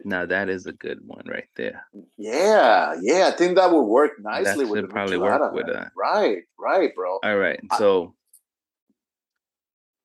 Now 0.07 0.25
that 0.27 0.49
is 0.49 0.67
a 0.67 0.73
good 0.73 0.99
one 1.03 1.23
right 1.27 1.49
there. 1.55 1.87
Yeah, 2.17 2.93
yeah. 3.01 3.27
I 3.27 3.31
think 3.31 3.55
that 3.55 3.71
would 3.71 3.81
work 3.99 4.11
nicely 4.19 4.63
with 4.65 4.77
should 4.81 4.89
the 4.89 4.93
probably 4.93 5.17
michelada. 5.17 5.39
work 5.39 5.53
with 5.53 5.67
that. 5.73 5.91
Right, 5.97 6.43
right, 6.59 6.93
bro. 6.93 7.17
All 7.23 7.37
right, 7.37 7.59
I- 7.71 7.77
so 7.79 8.13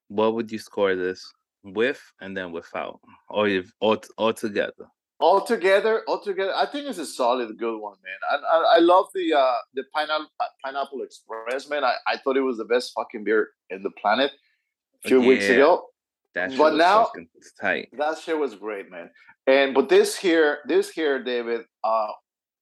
what 0.08 0.34
would 0.34 0.50
you 0.50 0.58
score 0.58 0.96
this 0.96 1.30
with 1.62 2.00
and 2.20 2.34
then 2.34 2.52
without, 2.52 3.00
or 3.28 3.46
if 3.48 3.70
all 3.80 3.98
all 4.16 4.32
together? 4.32 4.88
All 5.20 5.44
together, 5.44 6.02
all 6.08 6.20
together, 6.20 6.52
I 6.54 6.64
think 6.64 6.88
it's 6.88 6.98
a 6.98 7.04
solid, 7.04 7.56
good 7.58 7.78
one, 7.78 7.96
man. 8.02 8.20
I 8.32 8.56
I, 8.56 8.76
I 8.76 8.78
love 8.78 9.06
the 9.14 9.34
uh 9.34 9.56
the 9.74 9.84
pineapple 9.94 10.28
pineapple 10.64 11.02
express, 11.02 11.68
man. 11.68 11.84
I, 11.84 11.94
I 12.06 12.16
thought 12.16 12.36
it 12.36 12.40
was 12.40 12.56
the 12.56 12.64
best 12.64 12.92
fucking 12.96 13.24
beer 13.24 13.50
in 13.68 13.82
the 13.82 13.90
planet 13.90 14.30
a 15.04 15.08
few 15.08 15.20
weeks 15.20 15.48
ago. 15.48 15.86
That 16.34 16.56
But 16.56 16.74
now- 16.76 17.10
tight. 17.60 17.88
That 17.98 18.18
shit 18.18 18.38
was 18.38 18.54
great, 18.54 18.90
man. 18.90 19.10
And 19.46 19.74
but 19.74 19.88
this 19.88 20.16
here, 20.16 20.58
this 20.66 20.90
here, 20.90 21.22
David, 21.22 21.62
uh, 21.82 22.08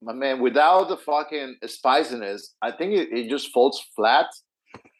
my 0.01 0.13
man, 0.13 0.41
without 0.41 0.89
the 0.89 0.97
fucking 0.97 1.57
spiciness, 1.67 2.55
I 2.63 2.71
think 2.73 2.95
it, 2.95 3.09
it 3.13 3.29
just 3.29 3.53
falls 3.53 3.85
flat. 3.95 4.27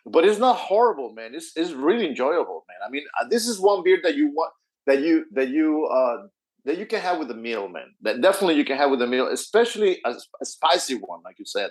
But 0.05 0.25
it's 0.25 0.39
not 0.39 0.57
horrible, 0.57 1.13
man. 1.13 1.35
It's 1.35 1.53
it's 1.57 1.73
really 1.73 2.07
enjoyable, 2.07 2.65
man. 2.69 2.79
I 2.87 2.91
mean, 2.91 3.05
uh, 3.21 3.27
this 3.29 3.47
is 3.47 3.61
one 3.61 3.83
beer 3.83 3.99
that 4.03 4.17
you 4.17 4.29
want 4.29 4.53
that 4.87 5.01
you 5.03 5.25
that 5.33 5.49
you 5.49 5.87
uh 5.87 6.27
that 6.65 6.79
you 6.79 6.87
can 6.87 7.01
have 7.01 7.19
with 7.19 7.31
a 7.31 7.35
meal, 7.35 7.69
man. 7.69 7.95
That 8.03 8.21
definitely 8.21 8.57
you 8.57 8.65
can 8.65 8.77
have 8.77 8.91
with 8.91 9.03
a 9.03 9.07
meal, 9.07 9.29
especially 9.29 9.99
a, 10.05 10.15
a 10.41 10.45
spicy 10.45 10.95
one, 10.95 11.21
like 11.25 11.39
you 11.39 11.45
said. 11.45 11.71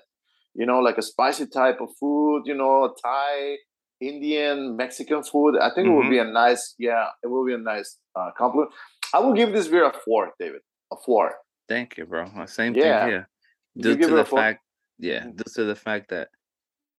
You 0.55 0.65
know, 0.65 0.79
like 0.79 0.97
a 0.97 1.01
spicy 1.03 1.47
type 1.47 1.79
of 1.81 1.89
food. 1.99 2.43
You 2.45 2.55
know, 2.55 2.95
Thai, 3.03 3.57
Indian, 4.01 4.75
Mexican 4.75 5.23
food. 5.23 5.57
I 5.59 5.69
think 5.73 5.87
it 5.87 5.91
would 5.91 6.09
be 6.09 6.19
a 6.19 6.23
nice, 6.25 6.75
yeah, 6.79 7.07
it 7.23 7.27
will 7.27 7.45
be 7.45 7.53
a 7.53 7.57
nice 7.59 7.97
uh, 8.15 8.31
compliment. 8.37 8.71
I 9.13 9.19
will 9.19 9.33
give 9.33 9.53
this 9.53 9.67
beer 9.67 9.85
a 9.85 9.93
four, 10.05 10.31
David. 10.39 10.61
A 10.91 10.95
four. 11.05 11.33
Thank 11.67 11.97
you, 11.97 12.05
bro. 12.05 12.25
Uh, 12.35 12.45
Same 12.45 12.73
Yeah. 12.73 12.99
thing 13.01 13.09
here. 13.09 13.29
You 13.75 13.83
Due 13.83 13.97
give 13.97 14.09
to 14.09 14.15
the 14.15 14.25
fact, 14.25 14.63
yeah, 14.97 15.25
Mhm. 15.25 15.35
due 15.35 15.51
to 15.55 15.63
the 15.65 15.75
fact 15.75 16.09
that, 16.09 16.29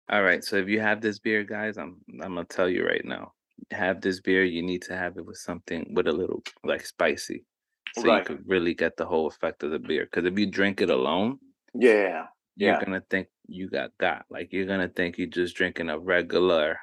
all 0.09 0.23
right. 0.23 0.43
So 0.43 0.55
if 0.55 0.67
you 0.69 0.79
have 0.79 1.01
this 1.01 1.19
beer, 1.19 1.43
guys, 1.43 1.77
I'm 1.77 2.01
I'm 2.21 2.35
gonna 2.35 2.45
tell 2.45 2.69
you 2.69 2.85
right 2.85 3.03
now. 3.03 3.33
Have 3.71 3.99
this 4.01 4.21
beer, 4.21 4.43
you 4.45 4.61
need 4.61 4.81
to 4.83 4.95
have 4.95 5.17
it 5.17 5.25
with 5.25 5.37
something 5.37 5.93
with 5.93 6.07
a 6.07 6.13
little 6.13 6.41
like 6.63 6.85
spicy, 6.85 7.45
so 7.91 8.07
Right. 8.07 8.09
you 8.09 8.21
could 8.21 8.47
really 8.47 8.73
get 8.73 8.97
the 8.97 9.05
whole 9.05 9.27
effect 9.27 9.63
of 9.63 9.71
the 9.71 9.79
beer. 9.79 10.05
Because 10.05 10.25
if 10.25 10.37
you 10.39 10.49
drink 10.49 10.81
it 10.81 10.89
alone, 10.89 11.39
Yeah. 11.73 12.27
you're 12.55 12.75
Yeah. 12.75 12.75
gonna 12.75 13.01
think 13.09 13.29
you 13.47 13.69
got 13.69 13.97
got. 13.97 14.25
Like 14.29 14.53
you're 14.53 14.65
gonna 14.65 14.89
think 14.89 15.17
you're 15.17 15.27
just 15.27 15.55
drinking 15.55 15.89
a 15.89 15.97
regular, 15.99 16.79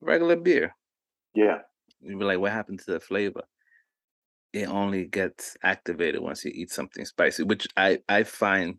regular 0.00 0.36
beer. 0.36 0.74
Yeah. 1.34 1.62
You'd 2.00 2.18
be 2.18 2.24
like, 2.24 2.38
what 2.40 2.52
happened 2.52 2.80
to 2.80 2.92
the 2.92 3.00
flavor? 3.00 3.44
It 4.52 4.68
only 4.68 5.06
gets 5.06 5.56
activated 5.64 6.20
once 6.20 6.44
you 6.44 6.52
eat 6.54 6.70
something 6.70 7.04
spicy, 7.04 7.42
which 7.42 7.66
I 7.76 8.02
I 8.08 8.22
find 8.22 8.78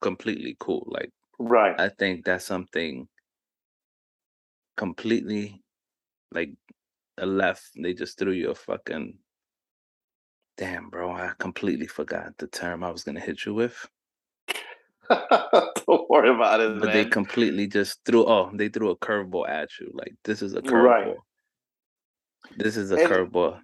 completely 0.00 0.56
cool. 0.60 0.84
Like 0.88 1.12
Right. 1.40 1.78
I 1.78 1.90
think 1.90 2.24
that's 2.26 2.44
something 2.46 3.08
completely 4.76 5.62
like 6.32 6.54
a 7.20 7.26
left. 7.26 7.70
They 7.76 7.94
just 7.94 8.18
threw 8.18 8.32
you 8.32 8.50
a 8.50 8.54
fucking 8.54 9.14
damn, 10.56 10.90
bro. 10.90 11.12
I 11.12 11.32
completely 11.38 11.86
forgot 11.86 12.36
the 12.38 12.46
term 12.46 12.82
I 12.84 12.90
was 12.90 13.04
gonna 13.04 13.20
hit 13.20 13.44
you 13.44 13.54
with. 13.54 13.88
Don't 15.10 16.08
worry 16.08 16.30
about 16.30 16.60
it, 16.60 16.78
But 16.78 16.86
man. 16.86 16.94
they 16.94 17.04
completely 17.04 17.66
just 17.66 17.98
threw 18.04 18.24
oh, 18.26 18.50
they 18.54 18.68
threw 18.68 18.90
a 18.90 18.96
curveball 18.96 19.48
at 19.48 19.68
you. 19.80 19.90
Like 19.92 20.14
this 20.24 20.42
is 20.42 20.54
a 20.54 20.62
curveball. 20.62 20.84
Right. 20.84 21.16
This 22.56 22.76
is 22.76 22.90
a 22.90 22.96
And- 22.96 23.08
curveball. 23.10 23.60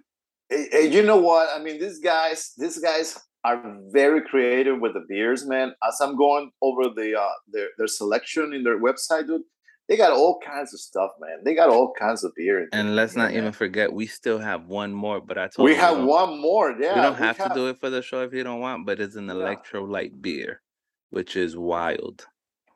Eh, 0.51 0.79
You 0.81 1.03
know 1.03 1.17
what? 1.17 1.49
I 1.53 1.61
mean, 1.61 1.79
these 1.79 1.99
guys, 1.99 2.53
these 2.57 2.79
guys 2.79 3.19
are 3.43 3.61
very 3.89 4.21
creative 4.21 4.79
with 4.79 4.93
the 4.93 5.05
beers, 5.09 5.45
man. 5.45 5.73
As 5.87 5.99
I'm 6.01 6.15
going 6.17 6.51
over 6.61 6.83
the 6.95 7.19
uh 7.19 7.29
their 7.53 7.69
their 7.77 7.87
selection 7.87 8.53
in 8.53 8.63
their 8.63 8.79
website, 8.79 9.27
dude, 9.27 9.41
they 9.87 9.95
got 9.97 10.11
all 10.11 10.39
kinds 10.39 10.73
of 10.73 10.79
stuff, 10.79 11.11
man. 11.19 11.39
They 11.43 11.55
got 11.55 11.69
all 11.69 11.93
kinds 11.93 12.23
of 12.23 12.33
beer. 12.35 12.67
And 12.73 12.95
let's 12.95 13.15
not 13.15 13.29
man. 13.31 13.37
even 13.37 13.51
forget, 13.51 13.91
we 13.91 14.05
still 14.07 14.39
have 14.39 14.65
one 14.67 14.93
more. 14.93 15.21
But 15.21 15.37
I 15.37 15.47
told 15.47 15.65
We 15.65 15.73
you 15.73 15.79
have 15.79 16.03
one 16.03 16.39
more. 16.39 16.71
Yeah, 16.71 16.95
we 16.95 17.01
don't 17.01 17.15
have 17.15 17.37
to 17.37 17.51
do 17.53 17.67
it 17.69 17.79
for 17.79 17.89
the 17.89 18.01
show 18.01 18.21
if 18.21 18.33
you 18.33 18.43
don't 18.43 18.59
want, 18.59 18.85
but 18.85 18.99
it's 18.99 19.15
an 19.15 19.27
Yeah. 19.27 19.33
electrolyte 19.35 20.21
beer, 20.21 20.61
which 21.09 21.35
is 21.35 21.55
wild. 21.57 22.25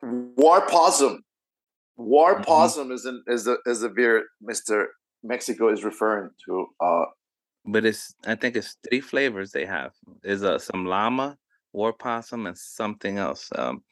War 0.01 0.61
Possum. 0.67 1.23
War 1.97 2.35
Mhm. 2.39 2.45
Possum 2.45 2.91
is 2.91 3.05
an, 3.05 3.23
is 3.27 3.43
the 3.43 3.57
is 3.65 3.81
the 3.81 3.89
beer 3.89 4.25
Mister 4.41 4.89
Mexico 5.23 5.69
is 5.69 5.83
referring 5.83 6.31
to. 6.45 6.67
Uh, 6.79 7.05
But 7.65 7.85
it's 7.85 8.15
I 8.25 8.35
think 8.35 8.55
it's 8.55 8.77
three 8.87 9.01
flavors 9.01 9.51
they 9.51 9.65
have. 9.65 9.91
Is 10.23 10.43
uh 10.43 10.57
some 10.57 10.85
llama, 10.87 11.37
war 11.73 11.93
possum, 11.93 12.47
and 12.47 12.57
something 12.57 13.19
else. 13.19 13.49
Um, 13.55 13.83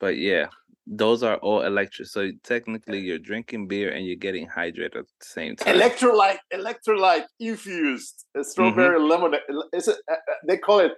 but 0.00 0.16
yeah, 0.16 0.48
those 0.88 1.22
are 1.22 1.36
all 1.36 1.62
electric. 1.62 2.08
So 2.08 2.30
technically, 2.42 3.00
you're 3.00 3.18
drinking 3.18 3.68
beer 3.68 3.90
and 3.90 4.06
you're 4.06 4.16
getting 4.16 4.48
hydrated 4.48 4.96
at 4.96 5.06
the 5.06 5.26
same 5.26 5.56
time. 5.56 5.76
electrolyte, 5.76 6.38
electrolyte 6.52 7.26
infused 7.38 8.24
a 8.36 8.42
strawberry 8.42 8.98
lemonade. 9.00 9.40
Is 9.72 9.88
it? 9.88 9.98
Uh, 10.10 10.14
uh, 10.14 10.34
they 10.46 10.56
call 10.56 10.80
it 10.80 10.92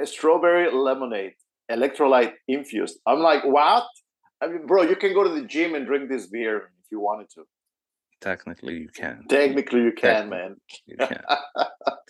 a 0.00 0.06
strawberry 0.06 0.72
lemonade, 0.72 1.32
electrolyte 1.70 2.32
infused. 2.48 2.98
I'm 3.06 3.20
like, 3.20 3.44
what? 3.44 3.86
I 4.40 4.48
mean, 4.48 4.66
bro, 4.66 4.82
you 4.82 4.96
can 4.96 5.14
go 5.14 5.24
to 5.24 5.30
the 5.30 5.46
gym 5.46 5.74
and 5.74 5.86
drink 5.86 6.08
this 6.08 6.26
beer 6.26 6.56
if 6.80 6.90
you 6.90 7.00
wanted 7.00 7.28
to. 7.34 7.44
Technically, 8.20 8.74
you 8.74 8.88
can. 8.88 9.24
Technically, 9.28 9.82
you 9.82 9.92
can, 9.92 10.28
man. 10.28 10.56
You 10.86 10.96
can. 10.96 11.22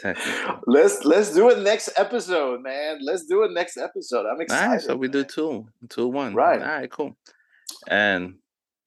Let's 0.66 1.04
let's 1.04 1.34
do 1.34 1.50
it 1.50 1.58
next 1.58 1.90
episode, 1.96 2.62
man. 2.62 2.98
Let's 3.02 3.24
do 3.26 3.42
it 3.42 3.50
next 3.52 3.76
episode. 3.76 4.26
I'm 4.26 4.36
All 4.36 4.40
excited. 4.40 4.70
right, 4.70 4.80
so 4.80 4.96
we 4.96 5.08
do 5.08 5.24
two, 5.24 5.66
two, 5.88 6.06
one. 6.06 6.34
Right. 6.34 6.60
All 6.60 6.68
right, 6.68 6.90
cool. 6.90 7.16
And 7.88 8.36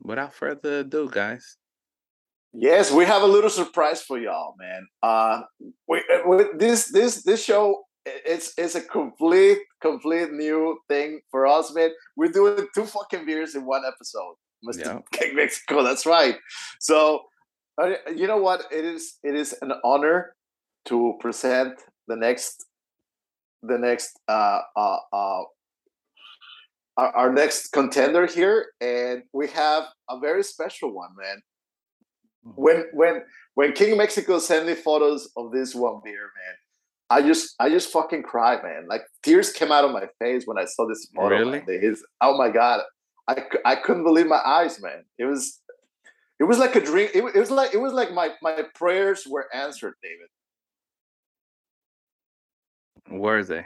without 0.01 0.33
further 0.33 0.79
ado, 0.79 1.09
guys, 1.11 1.57
Yes, 2.53 2.91
we 2.91 3.05
have 3.05 3.21
a 3.21 3.27
little 3.27 3.49
surprise 3.49 4.01
for 4.01 4.17
y'all, 4.19 4.55
man. 4.59 4.87
Uh, 5.01 5.41
we, 5.87 6.03
with 6.25 6.59
this 6.59 6.91
this 6.91 7.23
this 7.23 7.43
show, 7.43 7.83
it's 8.05 8.53
it's 8.57 8.75
a 8.75 8.81
complete 8.81 9.59
complete 9.81 10.31
new 10.33 10.77
thing 10.89 11.21
for 11.31 11.47
us, 11.47 11.73
man. 11.73 11.91
We're 12.17 12.31
doing 12.31 12.67
two 12.75 12.85
fucking 12.85 13.25
beers 13.25 13.55
in 13.55 13.65
one 13.65 13.83
episode, 13.87 14.35
Mr. 14.67 14.79
Yeah. 14.79 14.99
King 15.11 15.35
Mexico. 15.35 15.83
That's 15.83 16.05
right. 16.05 16.35
So, 16.79 17.21
uh, 17.81 17.91
you 18.15 18.27
know 18.27 18.37
what? 18.37 18.63
It 18.71 18.85
is 18.85 19.17
it 19.23 19.35
is 19.35 19.55
an 19.61 19.73
honor 19.83 20.35
to 20.85 21.13
present 21.19 21.73
the 22.07 22.15
next 22.15 22.65
the 23.63 23.77
next 23.77 24.19
uh 24.27 24.59
uh 24.75 24.97
uh 25.13 25.41
our, 26.97 27.15
our 27.15 27.33
next 27.33 27.69
contender 27.69 28.25
here, 28.25 28.67
and 28.81 29.23
we 29.33 29.47
have 29.49 29.85
a 30.09 30.19
very 30.19 30.43
special 30.43 30.93
one, 30.93 31.11
man 31.17 31.41
when 32.43 32.85
when 32.93 33.23
when 33.55 33.73
King 33.73 33.97
Mexico 33.97 34.39
sent 34.39 34.65
me 34.65 34.73
photos 34.73 35.29
of 35.37 35.51
this 35.51 35.75
one 35.75 36.01
beer, 36.03 36.13
man, 36.13 36.55
I 37.09 37.21
just 37.21 37.55
I 37.59 37.69
just 37.69 37.91
fucking 37.91 38.23
cried, 38.23 38.63
man. 38.63 38.87
Like 38.87 39.03
tears 39.23 39.51
came 39.51 39.71
out 39.71 39.85
of 39.85 39.91
my 39.91 40.07
face 40.19 40.43
when 40.45 40.57
I 40.57 40.65
saw 40.65 40.87
this 40.87 41.07
photo. 41.15 41.35
Really? 41.35 41.61
His 41.79 42.03
oh 42.21 42.37
my 42.37 42.49
god, 42.49 42.81
I 43.31 43.43
I 43.65 43.75
couldn't 43.75 44.03
believe 44.03 44.27
my 44.27 44.41
eyes, 44.43 44.81
man. 44.81 45.03
It 45.17 45.25
was 45.25 45.61
it 46.39 46.45
was 46.45 46.57
like 46.57 46.75
a 46.75 46.81
dream. 46.81 47.09
It, 47.13 47.23
it 47.35 47.39
was 47.39 47.51
like 47.51 47.73
it 47.73 47.81
was 47.85 47.93
like 47.93 48.11
my 48.11 48.31
my 48.41 48.63
prayers 48.75 49.25
were 49.29 49.47
answered, 49.53 49.93
David. 50.03 50.29
where 53.19 53.37
is 53.39 53.47
they? 53.47 53.65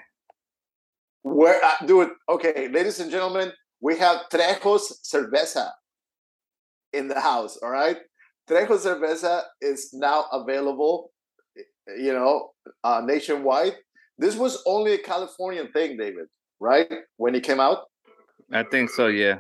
Where 1.23 1.63
uh, 1.63 1.85
do 1.85 2.01
it? 2.01 2.09
Okay, 2.29 2.67
ladies 2.67 2.99
and 2.99 3.09
gentlemen, 3.09 3.51
we 3.81 3.97
have 3.97 4.23
Trejos 4.31 4.93
Cerveza 5.03 5.69
in 6.93 7.07
the 7.07 7.19
house. 7.19 7.57
All 7.63 7.69
right, 7.69 7.97
Trejos 8.49 8.85
Cerveza 8.85 9.43
is 9.61 9.89
now 9.93 10.25
available. 10.31 11.11
You 11.87 12.13
know, 12.13 12.51
uh, 12.83 13.01
nationwide. 13.05 13.75
This 14.17 14.35
was 14.35 14.61
only 14.65 14.93
a 14.93 14.97
Californian 14.97 15.71
thing, 15.71 15.97
David. 15.97 16.27
Right 16.59 16.91
when 17.17 17.35
it 17.35 17.43
came 17.43 17.59
out. 17.59 17.85
I 18.51 18.63
think 18.63 18.89
so, 18.89 19.07
yeah. 19.07 19.39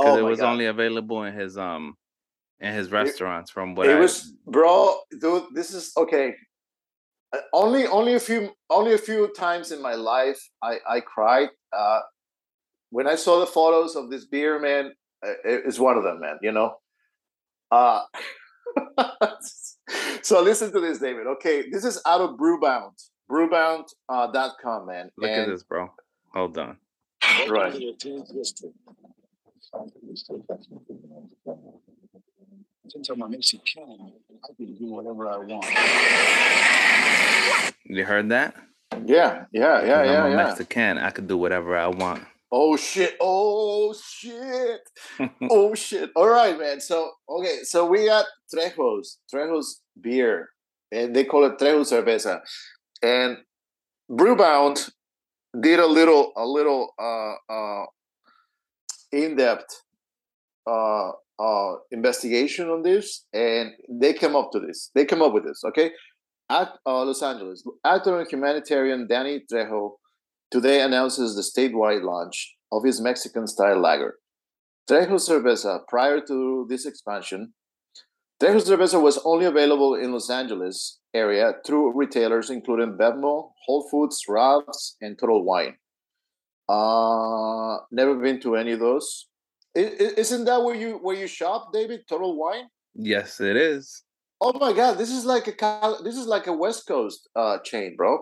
Because 0.00 0.16
Oh 0.16 0.18
it 0.18 0.22
was 0.28 0.40
God. 0.40 0.52
only 0.52 0.66
available 0.66 1.22
in 1.24 1.34
his 1.34 1.56
um 1.58 1.96
in 2.60 2.74
his 2.74 2.90
restaurants 2.90 3.50
from 3.50 3.74
what 3.74 3.86
it 3.86 3.96
I 3.96 4.00
was, 4.00 4.32
bro, 4.46 4.96
dude. 5.20 5.44
This 5.54 5.72
is 5.72 5.92
okay. 5.96 6.34
Uh, 7.32 7.38
Only, 7.52 7.86
only 7.86 8.14
a 8.14 8.20
few, 8.20 8.50
only 8.68 8.92
a 8.94 8.98
few 8.98 9.32
times 9.34 9.70
in 9.72 9.80
my 9.80 9.94
life, 9.94 10.40
I 10.62 10.78
I 10.88 11.00
cried. 11.00 11.48
Uh, 11.72 12.00
when 12.90 13.06
I 13.06 13.14
saw 13.14 13.38
the 13.40 13.46
photos 13.46 13.94
of 13.96 14.10
this 14.10 14.24
beer, 14.26 14.58
man, 14.58 14.92
uh, 15.24 15.30
it- 15.44 15.62
it's 15.66 15.78
one 15.78 15.96
of 15.96 16.02
them, 16.04 16.20
man. 16.20 16.38
You 16.42 16.52
know. 16.52 16.74
Uh, 17.70 18.02
so 20.22 20.42
listen 20.42 20.72
to 20.72 20.80
this, 20.80 20.98
David. 20.98 21.26
Okay, 21.26 21.70
this 21.70 21.84
is 21.84 22.00
out 22.04 22.20
of 22.20 22.30
Brewbound, 22.36 22.94
Brewbound 23.30 23.84
uh, 24.08 24.26
dot 24.32 24.56
com, 24.62 24.86
man. 24.86 25.10
look 25.16 25.30
at 25.30 25.46
this, 25.48 25.62
bro. 25.62 25.88
Hold 26.34 26.58
on. 26.58 26.76
Right. 27.48 27.74
Since 32.88 33.08
I'm 33.08 33.30
Mexican, 33.30 34.12
I 34.44 34.54
can 34.56 34.74
do 34.74 34.86
whatever 34.86 35.28
I 35.28 35.36
want. 35.38 35.64
You 37.84 38.04
heard 38.04 38.28
that? 38.30 38.54
Yeah, 39.06 39.44
yeah, 39.52 39.82
yeah, 39.84 40.04
yeah, 40.04 40.24
I'm 40.24 40.26
a 40.26 40.30
yeah. 40.30 40.36
Mexican. 40.36 40.98
I 40.98 41.10
could 41.10 41.28
do 41.28 41.36
whatever 41.36 41.76
I 41.76 41.86
want. 41.86 42.24
Oh 42.52 42.76
shit! 42.76 43.16
Oh 43.20 43.94
shit! 43.94 44.80
oh 45.48 45.74
shit! 45.86 46.10
All 46.16 46.28
right, 46.28 46.58
man. 46.58 46.80
So 46.80 47.12
okay, 47.28 47.62
so 47.62 47.86
we 47.86 48.06
got 48.06 48.26
Trejos, 48.52 49.18
Trejos 49.32 49.66
beer, 50.00 50.48
and 50.90 51.14
they 51.14 51.24
call 51.24 51.44
it 51.44 51.58
Trejos 51.58 51.92
cerveza. 51.92 52.40
And 53.02 53.38
Brewbound 54.10 54.90
did 55.58 55.78
a 55.78 55.86
little, 55.86 56.32
a 56.36 56.44
little 56.44 56.92
uh, 56.98 57.34
uh, 57.52 57.86
in-depth 59.12 59.82
uh, 60.66 61.10
uh, 61.38 61.72
investigation 61.90 62.68
on 62.68 62.82
this, 62.82 63.24
and 63.32 63.72
they 63.88 64.12
came 64.12 64.36
up 64.36 64.50
to 64.52 64.60
this. 64.60 64.90
They 64.94 65.04
came 65.04 65.22
up 65.22 65.32
with 65.32 65.44
this. 65.44 65.62
Okay, 65.64 65.90
at 66.50 66.68
uh, 66.84 67.04
Los 67.04 67.22
Angeles, 67.22 67.64
actor 67.84 68.18
and 68.18 68.28
humanitarian 68.30 69.06
Danny 69.06 69.42
Trejo 69.50 69.92
today 70.50 70.82
announces 70.82 71.34
the 71.34 71.42
statewide 71.42 72.02
launch 72.02 72.56
of 72.72 72.84
his 72.84 73.00
Mexican 73.00 73.46
style 73.46 73.80
lager. 73.80 74.16
Trejo 74.88 75.14
Cerveza, 75.14 75.80
prior 75.88 76.20
to 76.20 76.66
this 76.68 76.86
expansion, 76.86 77.54
Trejo 78.42 78.60
Cerveza 78.60 79.00
was 79.00 79.20
only 79.24 79.44
available 79.44 79.94
in 79.94 80.12
Los 80.12 80.28
Angeles 80.30 80.98
area 81.14 81.52
through 81.64 81.96
retailers 81.96 82.50
including 82.50 82.96
Bevmo, 82.98 83.50
Whole 83.64 83.88
Foods, 83.90 84.24
Ralph's, 84.28 84.96
and 85.00 85.18
Total 85.18 85.44
Wine. 85.44 85.76
Uh, 86.74 87.78
never 87.90 88.14
been 88.16 88.40
to 88.40 88.56
any 88.56 88.72
of 88.72 88.80
those. 88.80 89.26
Isn't 89.74 90.44
that 90.46 90.62
where 90.64 90.74
you 90.74 90.90
where 91.04 91.16
you 91.16 91.26
shop, 91.26 91.72
David? 91.72 92.00
Total 92.08 92.32
Wine. 92.42 92.66
yes, 92.94 93.40
it 93.40 93.56
is. 93.56 94.02
Oh 94.40 94.52
my 94.58 94.72
God, 94.72 94.92
this 94.98 95.10
is 95.10 95.24
like 95.24 95.46
a 95.48 95.94
this 96.06 96.16
is 96.16 96.26
like 96.26 96.46
a 96.46 96.52
West 96.52 96.86
Coast 96.86 97.28
uh, 97.36 97.58
chain, 97.68 97.94
bro. 97.96 98.12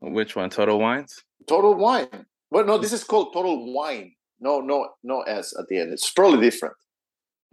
Which 0.00 0.34
one? 0.34 0.50
Total 0.50 0.78
Wines? 0.78 1.12
Total 1.46 1.74
Wine. 1.74 2.08
But 2.50 2.66
no, 2.66 2.78
this 2.78 2.92
is 2.92 3.04
called 3.04 3.32
Total 3.32 3.56
Wine. 3.72 4.12
No, 4.40 4.60
no, 4.60 4.76
no 5.04 5.20
S 5.22 5.54
at 5.58 5.66
the 5.68 5.78
end. 5.80 5.92
It's 5.92 6.10
probably 6.10 6.40
different. 6.40 6.74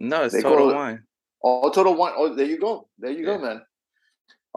No, 0.00 0.24
it's 0.24 0.34
They 0.34 0.42
Total 0.42 0.74
Wine. 0.74 1.02
Oh, 1.44 1.70
Total 1.70 1.94
Wine. 1.94 2.14
Oh, 2.16 2.34
there 2.34 2.46
you 2.46 2.58
go. 2.58 2.88
There 2.98 3.12
you 3.12 3.24
Yeah. 3.26 3.36
go, 3.36 3.42
man. 3.46 3.62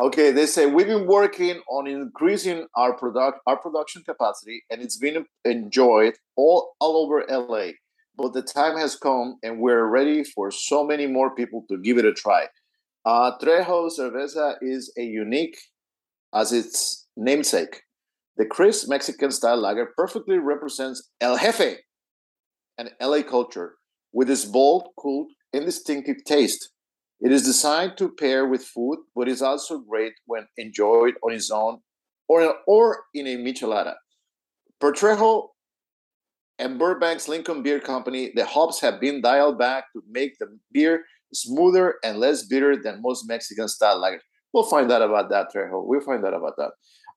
Okay, 0.01 0.31
they 0.31 0.47
say 0.47 0.65
we've 0.65 0.87
been 0.87 1.05
working 1.05 1.61
on 1.69 1.85
increasing 1.85 2.65
our 2.75 2.97
product 2.97 3.39
our 3.45 3.57
production 3.57 4.01
capacity, 4.03 4.63
and 4.71 4.81
it's 4.81 4.97
been 4.97 5.25
enjoyed 5.45 6.15
all 6.35 6.73
all 6.79 6.97
over 6.97 7.23
LA. 7.29 7.73
But 8.17 8.33
the 8.33 8.41
time 8.41 8.75
has 8.77 8.95
come, 8.95 9.37
and 9.43 9.59
we're 9.59 9.85
ready 9.85 10.23
for 10.23 10.49
so 10.49 10.83
many 10.83 11.05
more 11.05 11.35
people 11.35 11.63
to 11.69 11.77
give 11.77 11.99
it 11.99 12.05
a 12.05 12.13
try. 12.13 12.47
Uh, 13.05 13.37
Trejo 13.37 13.91
Cerveza 13.91 14.55
is 14.61 14.91
a 14.97 15.03
unique, 15.03 15.57
as 16.33 16.51
its 16.51 17.07
namesake. 17.15 17.81
The 18.37 18.45
crisp 18.45 18.89
Mexican 18.89 19.29
style 19.29 19.57
lager 19.57 19.89
perfectly 19.95 20.39
represents 20.39 21.11
El 21.21 21.37
Jefe, 21.37 21.77
and 22.79 22.91
LA 22.99 23.21
culture, 23.21 23.75
with 24.11 24.27
its 24.27 24.45
bold, 24.45 24.89
cool, 24.97 25.27
and 25.53 25.65
distinctive 25.65 26.23
taste. 26.25 26.71
It 27.21 27.31
is 27.31 27.43
designed 27.43 27.97
to 27.97 28.09
pair 28.09 28.47
with 28.47 28.63
food, 28.63 28.99
but 29.15 29.29
is 29.29 29.41
also 29.41 29.79
great 29.79 30.13
when 30.25 30.47
enjoyed 30.57 31.15
on 31.23 31.33
its 31.33 31.49
own 31.51 31.79
or, 32.27 32.55
or 32.67 33.03
in 33.13 33.27
a 33.27 33.37
michelada. 33.37 33.95
Per 34.79 34.91
Trejo 34.91 35.49
and 36.59 36.79
Burbank's 36.79 37.27
Lincoln 37.27 37.63
Beer 37.63 37.79
Company, 37.79 38.31
the 38.35 38.45
hops 38.45 38.81
have 38.81 38.99
been 38.99 39.21
dialed 39.21 39.57
back 39.57 39.85
to 39.93 40.01
make 40.09 40.37
the 40.39 40.47
beer 40.71 41.05
smoother 41.33 41.95
and 42.03 42.19
less 42.19 42.45
bitter 42.45 42.75
than 42.75 43.01
most 43.01 43.27
Mexican 43.27 43.67
style 43.67 44.01
lagers. 44.01 44.19
We'll 44.53 44.63
find 44.63 44.91
out 44.91 45.01
about 45.01 45.29
that, 45.29 45.47
Trejo. 45.53 45.83
We'll 45.85 46.01
find 46.01 46.23
out 46.25 46.33
about 46.33 46.55
that. 46.57 46.71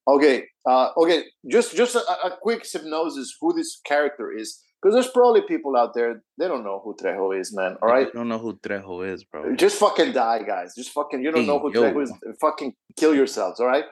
Okay, 0.09 0.47
uh, 0.67 0.91
okay. 0.97 1.25
Just 1.51 1.77
just 1.77 1.97
a, 1.97 2.01
a 2.25 2.37
quick 2.41 2.65
hypnosis 2.71 3.37
who 3.41 3.53
this 3.53 3.81
character 3.85 4.33
is, 4.33 4.63
because 4.83 4.95
there's 4.95 5.11
probably 5.11 5.43
people 5.43 5.77
out 5.77 5.95
there 5.95 6.23
they 6.39 6.47
don't 6.49 6.65
know 6.65 6.81
who 6.85 6.95
Trejo 6.95 7.39
is, 7.39 7.55
man. 7.55 7.77
All 7.83 7.89
right, 7.89 8.07
You 8.09 8.13
don't 8.13 8.29
know 8.29 8.39
who 8.39 8.55
Trejo 8.59 9.07
is, 9.13 9.25
bro. 9.25 9.55
just 9.57 9.79
fucking 9.79 10.13
die, 10.13 10.43
guys. 10.43 10.75
Just 10.75 10.91
fucking. 10.91 11.23
You 11.23 11.31
don't 11.33 11.43
Hey, 11.43 11.47
know 11.47 11.59
who 11.59 11.73
yo. 11.73 11.83
Trejo 11.83 12.03
is. 12.03 12.13
Fucking 12.41 12.75
kill 12.97 13.15
yourselves. 13.15 13.59
All 13.61 13.67
right. 13.67 13.85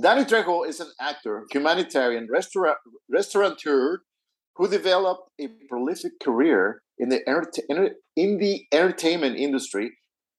Danny 0.00 0.24
Trejo 0.24 0.66
is 0.66 0.80
an 0.80 0.88
actor, 1.00 1.44
humanitarian, 1.52 2.26
restaurant 2.30 2.78
restaurateur 3.10 4.00
who 4.56 4.68
developed 4.68 5.30
a 5.40 5.48
prolific 5.68 6.12
career 6.22 6.82
in 6.98 7.08
the 7.08 7.20
enter- 7.28 7.94
in 8.16 8.38
the 8.38 8.64
entertainment 8.72 9.36
industry 9.36 9.92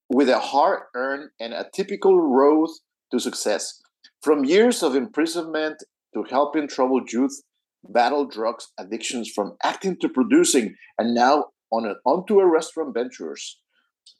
with 0.09 0.29
a 0.29 0.39
hard-earned 0.39 1.29
and 1.39 1.53
atypical 1.53 2.15
road 2.39 2.69
to 3.11 3.19
success. 3.19 3.81
From 4.21 4.43
years 4.45 4.83
of 4.83 4.95
imprisonment 4.95 5.77
to 6.13 6.23
helping 6.23 6.67
troubled 6.67 7.11
youth 7.11 7.35
battle 7.83 8.25
drugs 8.25 8.71
addictions, 8.79 9.29
from 9.29 9.55
acting 9.63 9.97
to 10.01 10.09
producing, 10.09 10.75
and 10.97 11.13
now 11.13 11.45
on 11.71 11.85
a, 11.85 11.95
onto 12.05 12.39
a 12.39 12.47
restaurant 12.47 12.93
ventures. 12.93 13.59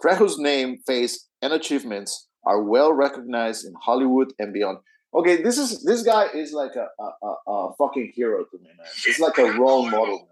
Trejo's 0.04 0.40
name, 0.40 0.78
face, 0.86 1.28
and 1.42 1.54
achievements 1.54 2.28
are 2.46 2.64
well 2.64 2.94
recognized 2.94 3.66
in 3.66 3.74
Hollywood 3.82 4.34
and 4.40 4.54
beyond. 4.54 4.80
Okay, 5.16 5.42
this 5.42 5.58
is 5.58 5.84
this 5.84 6.04
guy 6.04 6.28
is 6.34 6.54
like 6.54 6.76
a 6.76 6.88
a, 7.00 7.28
a, 7.28 7.52
a 7.52 7.74
fucking 7.78 8.14
hero 8.16 8.44
to 8.44 8.58
me, 8.58 8.70
man. 8.78 8.88
It's 9.06 9.20
like 9.20 9.38
a 9.38 9.52
role 9.60 9.90
model, 9.90 10.28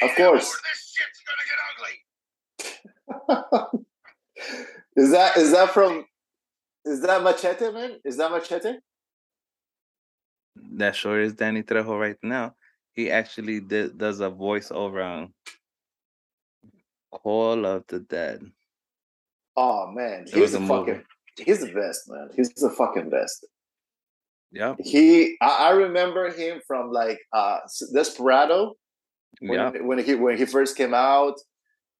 man. 0.00 0.10
Of 0.10 0.16
course. 0.16 0.50
This 0.50 0.94
shit's 0.96 1.22
gonna 1.26 1.46
get 1.50 1.58
ugly. 3.36 3.82
is 4.96 5.10
that 5.10 5.36
is 5.36 5.52
that 5.52 5.70
from 5.70 6.06
is 6.84 7.02
that 7.02 7.22
Machete, 7.22 7.70
man? 7.72 8.00
Is 8.04 8.16
that 8.16 8.30
Machete? 8.30 8.78
That 10.72 10.94
sure 10.96 11.20
is 11.20 11.34
Danny 11.34 11.62
Trejo 11.62 11.98
right 11.98 12.16
now. 12.22 12.54
He 12.92 13.10
actually 13.10 13.60
did, 13.60 13.98
does 13.98 14.20
a 14.20 14.30
voiceover 14.30 15.04
on 15.04 15.32
Call 17.10 17.64
of 17.66 17.84
the 17.88 18.00
Dead. 18.00 18.42
Oh 19.56 19.86
man, 19.90 20.26
he's 20.32 20.52
the 20.52 20.62
a 20.62 20.66
fucking 20.66 21.02
he's 21.38 21.60
the 21.60 21.72
best, 21.72 22.08
man. 22.08 22.28
He's 22.36 22.50
the 22.54 22.70
fucking 22.70 23.08
best. 23.10 23.46
Yeah. 24.52 24.74
He 24.78 25.36
I, 25.40 25.68
I 25.68 25.70
remember 25.70 26.30
him 26.30 26.60
from 26.66 26.90
like 26.92 27.18
uh 27.32 27.58
Desperado 27.92 28.74
when, 29.40 29.58
Yep. 29.58 29.82
when 29.82 29.98
he 29.98 30.14
when 30.14 30.36
he 30.36 30.44
first 30.46 30.76
came 30.76 30.94
out. 30.94 31.34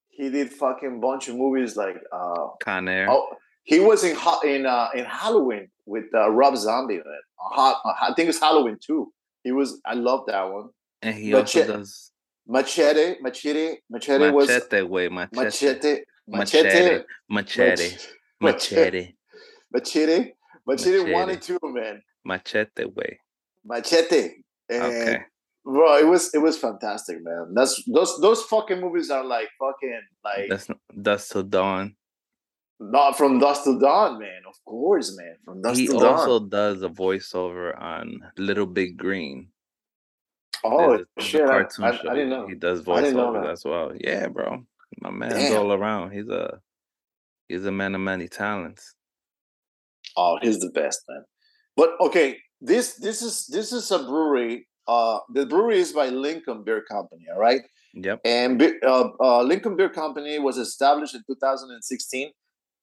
He 0.09 0.31
did 0.31 0.51
fucking 0.51 1.01
bunch 1.01 1.29
of 1.29 1.37
movies 1.37 1.77
like 1.77 1.97
uh 2.13 2.49
Con 2.63 2.89
Air. 2.89 3.09
oh 3.11 3.27
he 3.65 3.81
was 3.81 4.05
in 4.05 4.17
in 4.45 4.65
uh 4.67 4.89
in 4.95 5.05
Halloween 5.05 5.69
with 5.87 6.05
uh, 6.15 6.31
Rob 6.31 6.57
Zombie, 6.57 6.97
man. 6.97 7.21
Uh, 7.57 7.75
I 8.03 8.13
think 8.15 8.29
it's 8.29 8.41
Halloween 8.41 8.77
too. 8.85 9.13
He 9.45 9.53
was 9.53 9.81
I 9.87 9.95
love 9.95 10.25
that 10.27 10.43
one. 10.53 10.71
and 11.03 11.15
he 11.15 11.31
Mache- 11.31 11.57
also 11.57 11.67
does 11.67 12.13
Machete, 12.49 13.17
Machete, 13.21 13.79
Machete 13.91 14.31
was 14.31 14.49
Machete 14.49 14.83
way, 14.83 15.09
Machete. 15.09 15.35
Machete, 15.45 16.01
Machete. 16.29 16.69
Machete, 16.69 17.05
Machete. 17.29 17.97
Machete, 18.41 19.15
Machete. 19.73 19.73
Machete, 19.73 20.33
Machete 20.67 21.13
one 21.13 21.31
and 21.31 21.43
two, 21.43 21.59
man. 21.65 22.03
Machete 22.25 22.85
way. 22.85 23.21
Machete. 23.65 24.43
And 24.69 24.83
Okay. 24.83 25.23
bro, 25.65 25.97
it 25.99 26.07
was 26.07 26.35
it 26.35 26.39
was 26.39 26.59
fantastic, 26.59 27.19
man. 27.23 27.53
That's 27.55 27.83
those 27.87 28.21
those 28.21 28.43
fucking 28.45 28.81
movies 28.81 29.11
are 29.11 29.25
like 29.25 29.49
fucking 29.61 30.01
like 30.25 30.49
That's 30.49 30.69
Dusk 31.01 31.33
Till 31.33 31.43
Dawn. 31.45 31.97
Not 32.81 33.17
from 33.17 33.39
dusk 33.39 33.65
to 33.65 33.79
dawn, 33.79 34.19
man. 34.19 34.43
Of 34.49 34.55
course, 34.65 35.17
man. 35.17 35.37
From 35.45 35.63
dusk 35.63 35.81
He 35.81 35.87
to 35.87 35.95
dawn. 35.95 36.05
also 36.19 36.41
does 36.47 36.83
a 36.83 36.89
voiceover 36.89 37.81
on 37.81 38.21
Little 38.37 38.67
Big 38.67 38.97
Green. 38.97 39.49
oh 40.65 40.99
the- 40.99 41.23
shit! 41.23 41.43
I, 41.43 41.47
cartoon 41.47 41.85
I, 41.85 41.97
show. 41.97 42.11
I 42.11 42.15
didn't 42.15 42.31
know. 42.31 42.47
He 42.47 42.55
does 42.55 42.83
voiceovers 42.83 43.51
as 43.53 43.65
well. 43.65 43.93
Yeah, 43.99 44.29
bro. 44.29 44.65
My 45.01 45.11
man's 45.11 45.35
Damn. 45.35 45.59
all 45.59 45.73
around. 45.73 46.13
He's 46.13 46.29
a 46.29 46.61
he's 47.49 47.65
a 47.67 47.73
man 47.73 47.95
of 47.95 48.01
many 48.01 48.29
talents. 48.29 48.95
Oh, 50.17 50.39
he's 50.41 50.59
the 50.61 50.71
best, 50.71 51.03
man. 51.09 51.25
But 51.77 51.91
okay, 52.01 52.39
this 52.61 52.95
this 52.95 53.23
is 53.23 53.47
this 53.47 53.73
is 53.73 53.91
a 53.91 53.99
brewery. 53.99 54.67
Uh, 54.89 55.19
the 55.35 55.45
brewery 55.47 55.79
is 55.79 55.93
by 55.93 56.09
Lincoln 56.09 56.63
Beer 56.65 56.83
Company. 56.89 57.25
All 57.33 57.41
right. 57.41 57.63
Yep. 57.95 58.21
And 58.25 58.63
uh, 58.87 59.09
uh, 59.21 59.43
Lincoln 59.43 59.77
Beer 59.77 59.89
Company 59.89 60.39
was 60.39 60.59
established 60.59 61.15
in 61.15 61.23
2016 61.27 62.31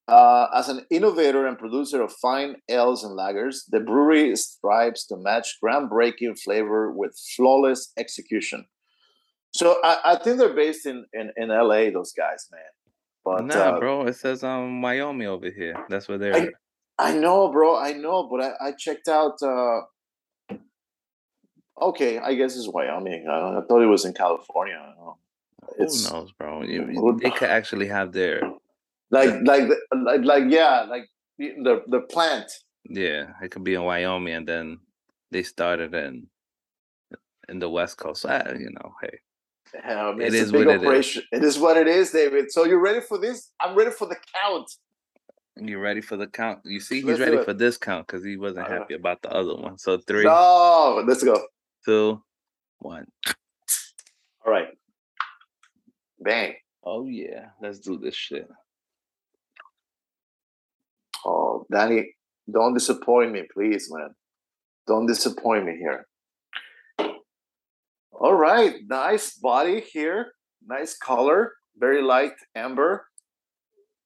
uh, 0.08 0.48
as 0.54 0.70
an 0.70 0.86
innovator 0.90 1.48
and 1.48 1.58
producer 1.58 2.02
of 2.02 2.12
fine 2.14 2.58
ales 2.70 3.04
and 3.04 3.18
lagers. 3.18 3.62
The 3.70 3.80
brewery 3.80 4.36
strives 4.36 5.06
to 5.08 5.18
match 5.18 5.58
groundbreaking 5.64 6.40
flavor 6.40 6.92
with 6.92 7.18
flawless 7.36 7.92
execution. 7.98 8.66
So 9.52 9.78
I, 9.84 9.98
I 10.06 10.16
think 10.18 10.40
they're 10.40 10.54
based 10.54 10.86
in, 10.86 11.06
in, 11.14 11.32
in 11.38 11.50
LA, 11.50 11.90
those 11.92 12.12
guys, 12.12 12.48
man. 12.52 12.62
But 13.24 13.46
nah, 13.46 13.76
uh, 13.76 13.80
bro. 13.80 14.08
It 14.08 14.16
says 14.18 14.44
um 14.44 14.82
Wyoming 14.82 15.28
over 15.28 15.50
here. 15.50 15.86
That's 15.90 16.08
where 16.08 16.18
they're 16.18 16.36
I- 16.36 16.50
I 17.00 17.14
know, 17.16 17.52
bro. 17.52 17.76
I 17.76 17.94
know, 17.94 18.28
but 18.30 18.40
I, 18.42 18.68
I 18.68 18.72
checked 18.74 19.08
out. 19.08 19.42
Uh, 19.42 19.82
okay, 21.82 22.20
I 22.20 22.36
guess 22.36 22.56
it's 22.56 22.68
Wyoming. 22.68 23.28
I, 23.28 23.58
I 23.58 23.62
thought 23.68 23.82
it 23.82 23.88
was 23.88 24.06
in 24.06 24.14
California. 24.14 24.76
I 24.80 24.86
don't 24.86 24.98
know. 24.98 25.18
It's 25.80 26.08
Who 26.08 26.14
knows, 26.14 26.32
bro? 26.34 26.62
You, 26.62 27.18
they 27.20 27.32
could 27.32 27.50
actually 27.50 27.88
have 27.88 28.12
their 28.12 28.42
like 29.14 29.34
like 29.46 29.66
like 30.10 30.22
like 30.32 30.44
yeah, 30.50 30.86
like 30.90 31.06
the 31.38 31.84
the, 31.88 32.02
plant. 32.14 32.50
yeah. 32.90 33.22
It 33.44 33.52
could 33.52 33.64
be 33.64 33.76
in 33.76 33.84
Wyoming, 33.84 34.34
and 34.34 34.48
then 34.48 34.80
they 35.32 35.44
started 35.44 35.94
in 35.94 36.28
in 37.50 37.60
the 37.60 37.70
West 37.70 37.98
Coast. 37.98 38.26
I, 38.26 38.54
you 38.60 38.72
know, 38.78 38.90
hey, 39.02 39.16
Yeah, 39.76 40.08
I 40.08 40.14
mean, 40.16 40.28
it's 40.28 40.36
is 40.36 40.52
what 40.52 40.68
it 40.68 40.76
is. 40.76 40.82
operation. 40.82 41.24
It 41.32 41.44
is 41.44 41.60
what 41.60 41.78
it 41.78 41.88
is, 41.88 42.12
David. 42.12 42.52
So 42.52 42.66
you 42.66 42.78
ready 42.78 43.02
for 43.02 43.18
this? 43.20 43.52
I'm 43.62 43.76
ready 43.76 43.92
for 43.92 44.08
the 44.08 44.18
count. 44.42 44.70
you 45.58 45.78
ready 45.80 46.02
for 46.02 46.18
the 46.18 46.28
count? 46.28 46.60
You 46.66 46.80
see, 46.80 46.96
he's 46.96 47.06
Let's 47.06 47.20
ready 47.20 47.44
for 47.44 47.54
this 47.54 47.78
count 47.78 48.08
because 48.08 48.24
he 48.26 48.38
wasn't 48.38 48.66
Uh, 48.68 48.72
happy 48.80 48.96
about 48.96 49.22
the 49.22 49.30
other 49.32 49.56
one. 49.56 49.78
So 49.78 49.98
three, 50.08 50.24
No, 50.24 51.04
let's 51.08 51.24
go. 51.24 51.36
two, 51.86 52.24
one. 52.80 53.06
All 54.46 54.52
right. 54.52 54.70
Bang. 56.20 56.56
Oh 56.84 57.06
yeah, 57.08 57.50
let's 57.62 57.80
do 57.80 57.98
this 57.98 58.16
shit. 58.16 58.48
Oh, 61.26 61.66
Danny, 61.72 62.16
don't 62.52 62.74
disappoint 62.74 63.32
me, 63.32 63.44
please, 63.54 63.90
man. 63.92 64.10
Don't 64.88 65.06
disappoint 65.06 65.66
me 65.66 65.78
here. 65.78 66.08
All 68.12 68.34
right, 68.36 68.76
nice 68.88 69.34
body 69.38 69.82
here, 69.82 70.34
nice 70.66 70.96
color, 70.98 71.54
very 71.78 72.02
light 72.02 72.34
amber. 72.56 73.08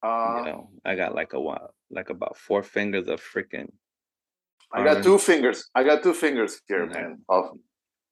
Uh, 0.02 0.36
you 0.38 0.44
know, 0.44 0.70
I 0.84 0.94
got 0.94 1.14
like 1.14 1.32
a 1.34 1.40
while, 1.40 1.74
like 1.90 2.10
about 2.10 2.36
four 2.36 2.62
fingers 2.62 3.08
of 3.08 3.20
freaking. 3.20 3.68
I 4.72 4.78
got 4.84 4.90
orange. 4.90 5.04
two 5.04 5.18
fingers. 5.18 5.64
I 5.74 5.82
got 5.84 6.02
two 6.02 6.14
fingers 6.14 6.60
here, 6.68 6.84
Yeah. 6.86 6.92
man. 7.00 7.24
Of 7.28 7.58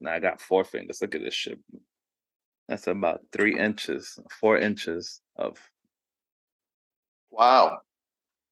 Nah, 0.00 0.12
I 0.12 0.20
got 0.20 0.40
four 0.40 0.64
fingers. 0.64 0.98
Look 1.00 1.14
at 1.14 1.22
this 1.22 1.34
shit. 1.34 1.58
That's 2.68 2.86
about 2.86 3.20
three 3.32 3.58
inches, 3.58 4.18
four 4.40 4.58
inches 4.58 5.20
of. 5.36 5.56
wow. 7.30 7.78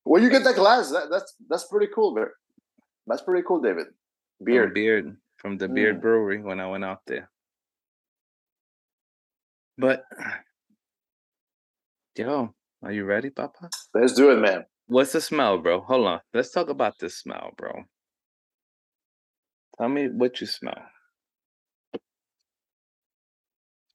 Where 0.05 0.23
you 0.23 0.31
get 0.31 0.45
that 0.45 0.57
glass? 0.57 0.91
That, 0.91 1.09
that's 1.11 1.35
that's 1.49 1.65
pretty 1.67 1.89
cool, 1.95 2.15
man. 2.15 2.27
That's 3.07 3.23
pretty 3.23 3.43
cool, 3.47 3.61
David. 3.61 3.87
from 4.39 4.45
Beard. 4.47 4.75
beard 4.75 5.17
from 5.37 5.57
the 5.59 5.69
beard 5.69 5.99
Mm. 5.99 6.03
brewery 6.03 6.43
when 6.43 6.61
I 6.61 6.69
went 6.69 6.85
out 6.85 7.01
there. 7.07 7.31
But 9.79 10.05
yo, 12.17 12.55
are 12.83 12.93
you 12.93 13.05
ready, 13.05 13.31
Papa? 13.31 13.71
Let's 13.95 14.15
do 14.15 14.31
it, 14.31 14.37
man. 14.41 14.65
What's 14.87 15.13
the 15.13 15.21
smell, 15.21 15.59
bro? 15.59 15.81
Hold 15.81 16.07
on. 16.07 16.21
Let's 16.35 16.51
talk 16.51 16.69
about 16.69 16.99
this 16.99 17.19
smell, 17.19 17.51
bro. 17.57 17.85
Tell 19.79 19.89
me 19.89 20.09
what 20.09 20.41
you 20.41 20.47
smell. 20.47 20.83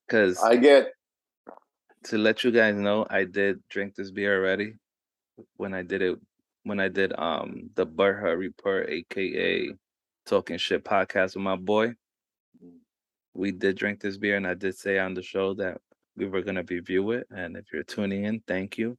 Cause 0.09 0.41
I 0.43 0.55
get 0.55 0.87
to 2.05 2.17
let 2.17 2.43
you 2.43 2.49
guys 2.51 2.75
know, 2.75 3.05
I 3.09 3.25
did 3.25 3.59
drink 3.69 3.93
this 3.95 4.09
beer 4.09 4.39
already 4.39 4.73
when 5.57 5.73
I 5.73 5.83
did 5.83 6.01
it 6.01 6.19
when 6.63 6.79
I 6.79 6.87
did 6.87 7.13
um 7.17 7.69
the 7.75 7.85
Burha 7.85 8.37
Report, 8.37 8.89
aka 8.89 9.73
Talking 10.25 10.57
Shit 10.57 10.83
podcast 10.83 11.35
with 11.35 11.43
my 11.43 11.55
boy. 11.55 11.93
We 13.33 13.51
did 13.51 13.77
drink 13.77 14.01
this 14.01 14.17
beer, 14.17 14.37
and 14.37 14.47
I 14.47 14.53
did 14.53 14.77
say 14.77 14.99
on 14.99 15.13
the 15.13 15.21
show 15.21 15.53
that 15.55 15.79
we 16.15 16.25
were 16.27 16.41
gonna 16.41 16.63
review 16.67 17.11
it. 17.11 17.27
And 17.31 17.55
if 17.55 17.65
you're 17.71 17.83
tuning 17.83 18.25
in, 18.25 18.41
thank 18.47 18.77
you. 18.77 18.97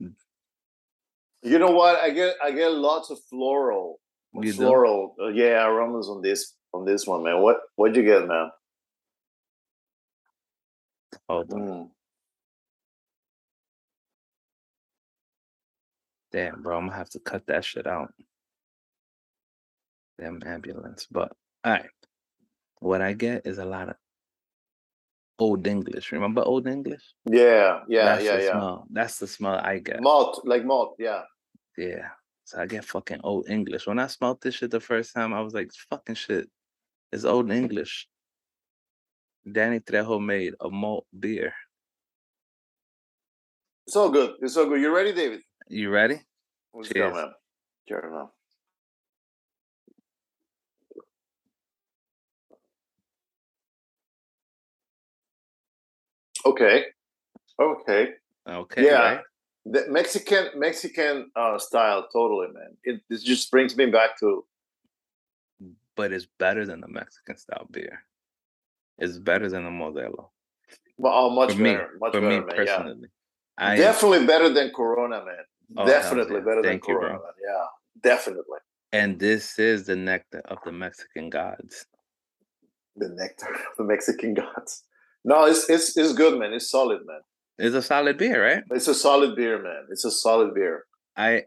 you 0.00 1.58
know 1.58 1.70
what? 1.70 1.96
I 2.00 2.10
get 2.10 2.36
I 2.42 2.50
get 2.50 2.72
lots 2.72 3.10
of 3.10 3.18
floral, 3.28 4.00
You 4.32 4.52
do? 4.52 4.58
floral, 4.58 5.14
uh, 5.20 5.28
yeah, 5.28 5.66
aromas 5.66 6.08
on 6.08 6.22
this 6.22 6.54
on 6.72 6.84
this 6.84 7.06
one, 7.06 7.22
man. 7.22 7.40
What 7.42 7.58
what'd 7.76 7.96
you 7.96 8.02
get, 8.02 8.26
man? 8.26 8.50
Hold 11.28 11.52
on. 11.52 11.60
Mm. 11.60 11.90
Damn, 16.36 16.60
bro, 16.60 16.76
I'm 16.76 16.84
gonna 16.84 16.98
have 16.98 17.08
to 17.10 17.18
cut 17.18 17.46
that 17.46 17.64
shit 17.64 17.86
out. 17.86 18.12
Damn 20.20 20.42
ambulance. 20.44 21.06
But 21.10 21.32
all 21.64 21.72
right. 21.72 21.88
What 22.80 23.00
I 23.00 23.14
get 23.14 23.46
is 23.46 23.56
a 23.56 23.64
lot 23.64 23.88
of 23.88 23.96
old 25.38 25.66
English. 25.66 26.12
Remember 26.12 26.42
old 26.42 26.66
English? 26.66 27.14
Yeah, 27.24 27.80
yeah, 27.88 28.04
That's 28.04 28.24
yeah, 28.24 28.36
the 28.36 28.42
yeah. 28.42 28.50
smell. 28.50 28.86
That's 28.90 29.18
the 29.18 29.26
smell 29.26 29.54
I 29.54 29.78
get. 29.78 30.02
Malt, 30.02 30.42
like 30.44 30.62
malt. 30.62 30.96
Yeah. 30.98 31.22
Yeah. 31.78 32.08
So 32.44 32.60
I 32.60 32.66
get 32.66 32.84
fucking 32.84 33.22
old 33.24 33.48
English. 33.48 33.86
When 33.86 33.98
I 33.98 34.06
smelled 34.06 34.42
this 34.42 34.56
shit 34.56 34.70
the 34.70 34.78
first 34.78 35.14
time, 35.14 35.32
I 35.32 35.40
was 35.40 35.54
like, 35.54 35.70
fucking 35.88 36.16
shit. 36.16 36.50
It's 37.12 37.24
old 37.24 37.50
English. 37.50 38.08
Danny 39.50 39.80
Trejo 39.80 40.22
made 40.22 40.52
a 40.60 40.68
malt 40.68 41.06
beer. 41.18 41.54
It's 43.86 43.96
all 43.96 44.10
good. 44.10 44.34
It's 44.42 44.54
all 44.58 44.66
good. 44.66 44.82
You 44.82 44.94
ready, 44.94 45.14
David? 45.14 45.40
You 45.68 45.90
ready? 45.90 46.20
Let's 46.72 46.88
Cheers. 46.90 47.12
go, 47.12 47.14
man. 47.14 47.32
Cheers, 47.88 48.04
man. 48.12 48.28
Okay. 56.44 56.84
Okay. 57.60 58.08
Okay. 58.48 58.84
Yeah. 58.84 59.00
right? 59.00 59.20
The 59.64 59.86
Mexican 59.88 60.50
Mexican 60.54 61.30
uh, 61.34 61.58
style, 61.58 62.06
totally, 62.12 62.48
man. 62.54 62.76
It 62.84 63.00
this 63.10 63.24
just 63.24 63.50
brings 63.50 63.76
me 63.76 63.86
back 63.86 64.16
to 64.20 64.44
But 65.96 66.12
it's 66.12 66.26
better 66.38 66.64
than 66.64 66.80
the 66.80 66.88
Mexican 66.88 67.36
style 67.36 67.66
beer. 67.70 68.02
It's 68.98 69.18
better 69.18 69.48
than 69.48 69.64
the 69.64 69.70
Modelo. 69.70 70.28
well, 70.96 71.12
oh, 71.12 71.30
much 71.30 71.54
for 71.54 71.58
me, 71.60 71.72
better, 71.72 71.90
much 72.00 72.12
for 72.12 72.20
better, 72.20 72.40
me 72.40 72.46
man. 72.46 72.48
Yeah. 72.50 72.76
personally. 72.76 73.08
I 73.58 73.76
Definitely 73.76 74.26
better 74.26 74.48
than 74.50 74.70
Corona, 74.70 75.24
man. 75.24 75.44
Oh, 75.76 75.86
definitely 75.86 76.40
better 76.40 76.62
than 76.62 76.72
Thank 76.72 76.84
bro. 76.84 76.98
Corona. 76.98 77.18
Yeah, 77.42 77.66
definitely. 78.02 78.58
and 78.92 79.18
this 79.18 79.58
is 79.58 79.86
the 79.86 79.96
nectar 79.96 80.42
of 80.46 80.58
the 80.64 80.72
Mexican 80.72 81.28
gods. 81.30 81.86
The 82.96 83.08
nectar 83.08 83.52
of 83.52 83.76
the 83.76 83.84
Mexican 83.84 84.34
gods. 84.34 84.84
No, 85.24 85.44
it's 85.44 85.68
it's 85.68 85.96
it's 85.96 86.12
good, 86.12 86.38
man. 86.38 86.52
It's 86.52 86.70
solid, 86.70 87.00
man. 87.04 87.20
It's 87.58 87.74
a 87.74 87.82
solid 87.82 88.18
beer, 88.18 88.42
right? 88.42 88.62
It's 88.70 88.86
a 88.86 88.94
solid 88.94 89.34
beer, 89.34 89.60
man. 89.60 89.86
It's 89.90 90.04
a 90.04 90.10
solid 90.10 90.54
beer. 90.54 90.84
I 91.16 91.44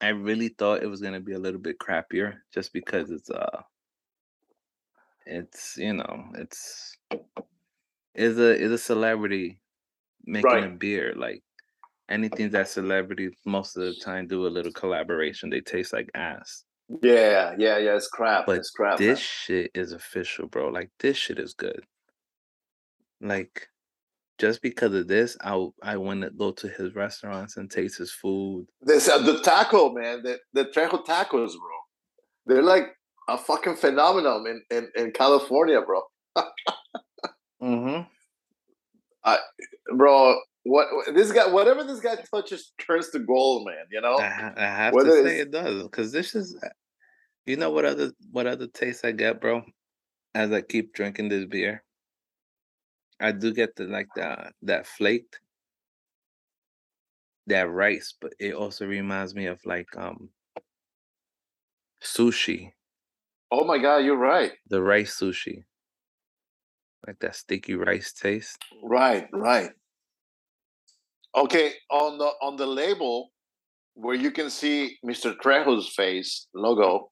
I 0.00 0.08
really 0.08 0.48
thought 0.48 0.82
it 0.82 0.86
was 0.86 1.00
gonna 1.00 1.20
be 1.20 1.32
a 1.32 1.38
little 1.38 1.60
bit 1.60 1.78
crappier 1.78 2.34
just 2.52 2.72
because 2.72 3.10
it's 3.10 3.30
uh 3.30 3.62
it's 5.26 5.76
you 5.76 5.94
know 5.94 6.24
it's 6.34 6.96
is 8.14 8.38
a 8.38 8.54
is 8.54 8.70
a 8.70 8.78
celebrity 8.78 9.60
making 10.26 10.64
a 10.64 10.68
beer 10.68 11.14
like 11.16 11.42
anything 12.08 12.50
that 12.50 12.68
celebrities 12.68 13.32
most 13.44 13.76
of 13.76 13.82
the 13.82 13.94
time 13.94 14.26
do 14.26 14.46
a 14.46 14.48
little 14.48 14.72
collaboration 14.72 15.50
they 15.50 15.60
taste 15.60 15.92
like 15.92 16.10
ass 16.14 16.64
Yeah, 17.02 17.54
yeah, 17.58 17.78
yeah. 17.78 17.96
It's 17.96 18.08
crap. 18.08 18.46
But 18.46 18.58
it's 18.58 18.70
crap. 18.70 18.98
this 18.98 19.18
man. 19.18 19.24
shit 19.24 19.70
is 19.74 19.92
official 19.92 20.46
bro 20.46 20.68
like 20.68 20.90
this 21.00 21.16
shit 21.16 21.38
is 21.38 21.54
good 21.54 21.84
like 23.20 23.68
just 24.38 24.62
because 24.62 24.92
of 24.94 25.08
this 25.08 25.36
I 25.40 25.66
I 25.82 25.96
want 25.96 26.22
to 26.22 26.30
go 26.30 26.50
to 26.52 26.68
his 26.68 26.94
restaurants 26.94 27.56
and 27.56 27.70
taste 27.70 27.98
his 27.98 28.12
food 28.12 28.66
This 28.82 29.08
uh, 29.08 29.18
the 29.18 29.40
taco, 29.40 29.92
man. 29.92 30.22
The 30.22 30.38
the 30.52 30.64
Trejo 30.66 31.04
tacos, 31.04 31.52
bro. 31.52 31.76
They're 32.46 32.62
like 32.62 32.88
a 33.28 33.38
fucking 33.38 33.76
phenomenon 33.76 34.46
in 34.46 34.62
in, 34.76 34.88
in 34.96 35.12
California, 35.12 35.80
bro. 35.80 36.02
mm-hmm. 37.62 38.02
I, 39.24 39.38
bro, 39.96 40.38
what 40.64 40.88
this 41.14 41.30
guy, 41.30 41.46
whatever 41.46 41.84
this 41.84 42.00
guy 42.00 42.16
touches, 42.32 42.72
turns 42.78 43.10
to 43.10 43.20
gold, 43.20 43.66
man. 43.66 43.84
You 43.90 44.00
know. 44.00 44.16
I, 44.16 44.52
I 44.56 44.66
have 44.66 44.94
Whether 44.94 45.22
to 45.22 45.28
say 45.28 45.38
it 45.40 45.50
does 45.50 45.82
because 45.82 46.10
this 46.10 46.34
is, 46.34 46.56
uh, 46.62 46.68
you 47.46 47.56
know 47.56 47.70
what 47.70 47.84
other 47.84 48.12
what 48.32 48.46
other 48.46 48.66
taste 48.66 49.04
I 49.04 49.12
get, 49.12 49.40
bro. 49.40 49.62
As 50.34 50.50
I 50.50 50.62
keep 50.62 50.94
drinking 50.94 51.28
this 51.28 51.44
beer, 51.44 51.84
I 53.20 53.30
do 53.32 53.52
get 53.52 53.76
the 53.76 53.84
like 53.84 54.08
the 54.16 54.50
that 54.62 54.86
flaked, 54.86 55.38
that 57.46 57.70
rice, 57.70 58.14
but 58.20 58.32
it 58.40 58.54
also 58.54 58.86
reminds 58.86 59.34
me 59.34 59.46
of 59.46 59.60
like 59.64 59.88
um 59.96 60.30
sushi, 62.02 62.72
Oh 63.50 63.64
my 63.64 63.78
god, 63.78 63.98
you're 63.98 64.16
right. 64.16 64.52
the 64.68 64.82
rice 64.82 65.20
sushi, 65.20 65.62
like 67.06 67.18
that 67.20 67.36
sticky 67.36 67.74
rice 67.74 68.12
taste. 68.12 68.64
Right, 68.82 69.28
right. 69.32 69.70
Okay, 71.36 71.72
on 71.90 72.18
the 72.18 72.30
on 72.42 72.56
the 72.56 72.66
label 72.66 73.32
where 73.94 74.14
you 74.14 74.30
can 74.30 74.50
see 74.50 74.96
Mr. 75.04 75.34
Trejo's 75.36 75.88
face 75.88 76.46
logo, 76.54 77.10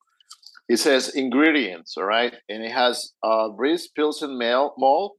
it 0.68 0.78
says 0.78 1.16
ingredients, 1.16 1.96
all 1.96 2.04
right, 2.04 2.32
and 2.48 2.62
it 2.62 2.70
has 2.70 3.12
uh 3.24 3.48
Briess 3.48 3.88
Pilsen 3.96 4.38
male 4.38 4.74
malt, 4.78 5.16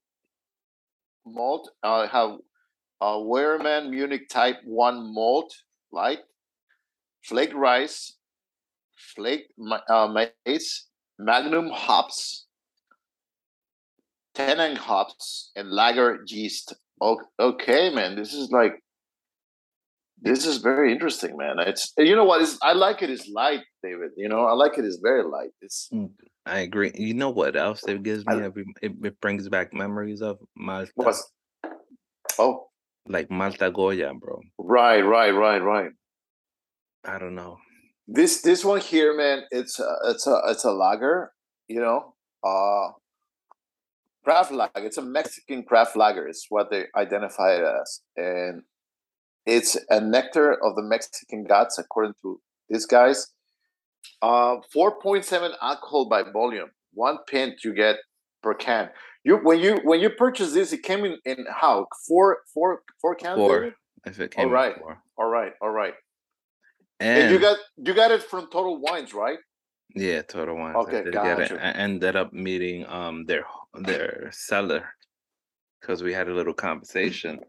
malt, 1.26 1.70
uh 1.84 2.08
have 2.08 2.32
uh 3.02 3.18
Weyermann 3.18 3.90
Munich 3.90 4.30
Type 4.30 4.58
One 4.64 5.14
malt, 5.14 5.54
light, 5.92 6.20
flaked 7.24 7.56
rice, 7.56 8.16
flaked 9.16 9.52
uh, 9.90 10.08
maize, 10.08 10.88
Magnum 11.20 11.70
hops, 11.70 12.46
Tettnang 14.36 14.78
hops 14.78 15.52
and 15.56 15.70
lager 15.70 16.20
yeast. 16.26 16.74
Okay, 17.40 17.94
man, 17.94 18.16
this 18.16 18.34
is 18.34 18.50
like 18.52 18.83
this 20.24 20.46
is 20.46 20.58
very 20.58 20.92
interesting, 20.92 21.38
man. 21.38 21.60
It's 21.60 21.94
you 21.98 22.16
know 22.16 22.24
what 22.24 22.42
is 22.42 22.58
I 22.62 22.74
like 22.74 23.02
it 23.02 23.10
is 23.10 23.28
light, 23.28 23.62
David. 23.84 24.12
You 24.18 24.30
know, 24.30 24.46
I 24.46 24.54
like 24.54 24.78
it 24.78 24.86
is 24.86 25.00
very 25.04 25.24
light. 25.24 25.52
It's 25.62 25.90
I 26.46 26.60
agree. 26.60 26.92
You 26.96 27.14
know 27.14 27.30
what 27.30 27.56
else 27.56 27.84
it 27.88 28.02
gives 28.04 28.26
me? 28.26 28.36
I- 28.36 28.44
Every 28.46 28.66
it, 28.82 28.92
it 29.04 29.22
brings 29.22 29.48
back 29.50 29.74
memories 29.74 30.22
of 30.22 30.38
Malta, 30.56 31.14
oh 32.40 32.68
like 33.08 33.30
Malta 33.30 33.70
Goya, 33.70 34.14
bro. 34.14 34.40
right, 34.58 35.02
right, 35.02 35.32
right, 35.32 35.62
right. 35.62 35.92
I 37.06 37.20
don't 37.20 37.36
know. 37.36 37.58
This 38.08 38.42
this 38.42 38.64
one 38.64 38.80
here, 38.80 39.16
man, 39.16 39.44
it's 39.52 39.78
a, 39.80 39.96
it's 40.06 40.26
a 40.28 40.40
it's 40.48 40.64
a 40.64 40.72
lager. 40.72 41.32
You 41.68 41.82
know, 41.82 42.14
uh, 42.44 42.92
craft 44.24 44.52
lager. 44.52 44.86
It's 44.86 44.98
a 44.98 45.02
Mexican 45.02 45.64
craft 45.64 45.96
lager. 45.96 46.28
It's 46.28 46.46
what 46.50 46.70
they 46.72 46.86
identify 46.96 47.56
it 47.56 47.64
as, 47.64 48.02
and 48.18 48.64
it's 49.46 49.78
a 49.90 50.00
nectar 50.00 50.54
of 50.54 50.76
the 50.76 50.84
Mexican 50.84 51.46
gods, 51.46 51.78
according 51.78 52.14
to 52.22 52.40
these 52.70 52.86
guys. 52.86 53.28
Uh, 54.22 54.58
four 54.72 55.00
point 55.00 55.26
seven 55.26 55.52
alcohol 55.62 56.08
by 56.10 56.24
volume. 56.24 56.70
One 56.94 57.18
pint 57.30 57.64
you 57.64 57.74
get 57.74 57.98
per 58.42 58.54
can. 58.54 58.90
You 59.24 59.38
when 59.38 59.60
you 59.60 59.80
when 59.84 60.00
you 60.02 60.10
purchase 60.10 60.54
this, 60.54 60.74
it 60.74 60.84
came 60.84 61.06
in 61.06 61.18
in 61.26 61.46
how 61.50 61.88
four 62.08 62.40
four 62.54 62.82
four 63.02 63.16
cans. 63.16 63.38
Four. 63.38 63.74
If 64.06 64.20
it 64.20 64.32
came 64.32 64.50
right. 64.50 64.76
before. 64.76 65.02
All 65.18 65.30
right, 65.30 65.54
all 65.62 65.70
right. 65.70 65.94
And, 67.00 67.24
And, 67.24 67.32
you 67.32 67.40
got 67.40 67.58
you 67.78 67.94
got 67.94 68.12
it 68.12 68.24
from 68.24 68.50
Total 68.52 68.80
Wines, 68.80 69.14
right? 69.14 69.40
yeah, 69.96 70.22
Total 70.24 70.56
Wines. 70.56 70.76
Okay, 70.76 71.00
I 71.00 71.04
did 71.04 71.14
get 71.14 71.40
it. 71.40 71.50
gotcha. 71.50 71.66
I 71.66 71.72
ended 71.72 72.16
up 72.16 72.34
meeting 72.34 72.86
um 72.88 73.26
their 73.26 73.46
their 73.74 74.30
seller 74.32 74.90
because 75.80 76.04
we 76.04 76.14
had 76.14 76.28
a 76.28 76.34
little 76.34 76.54
conversation. 76.54 77.40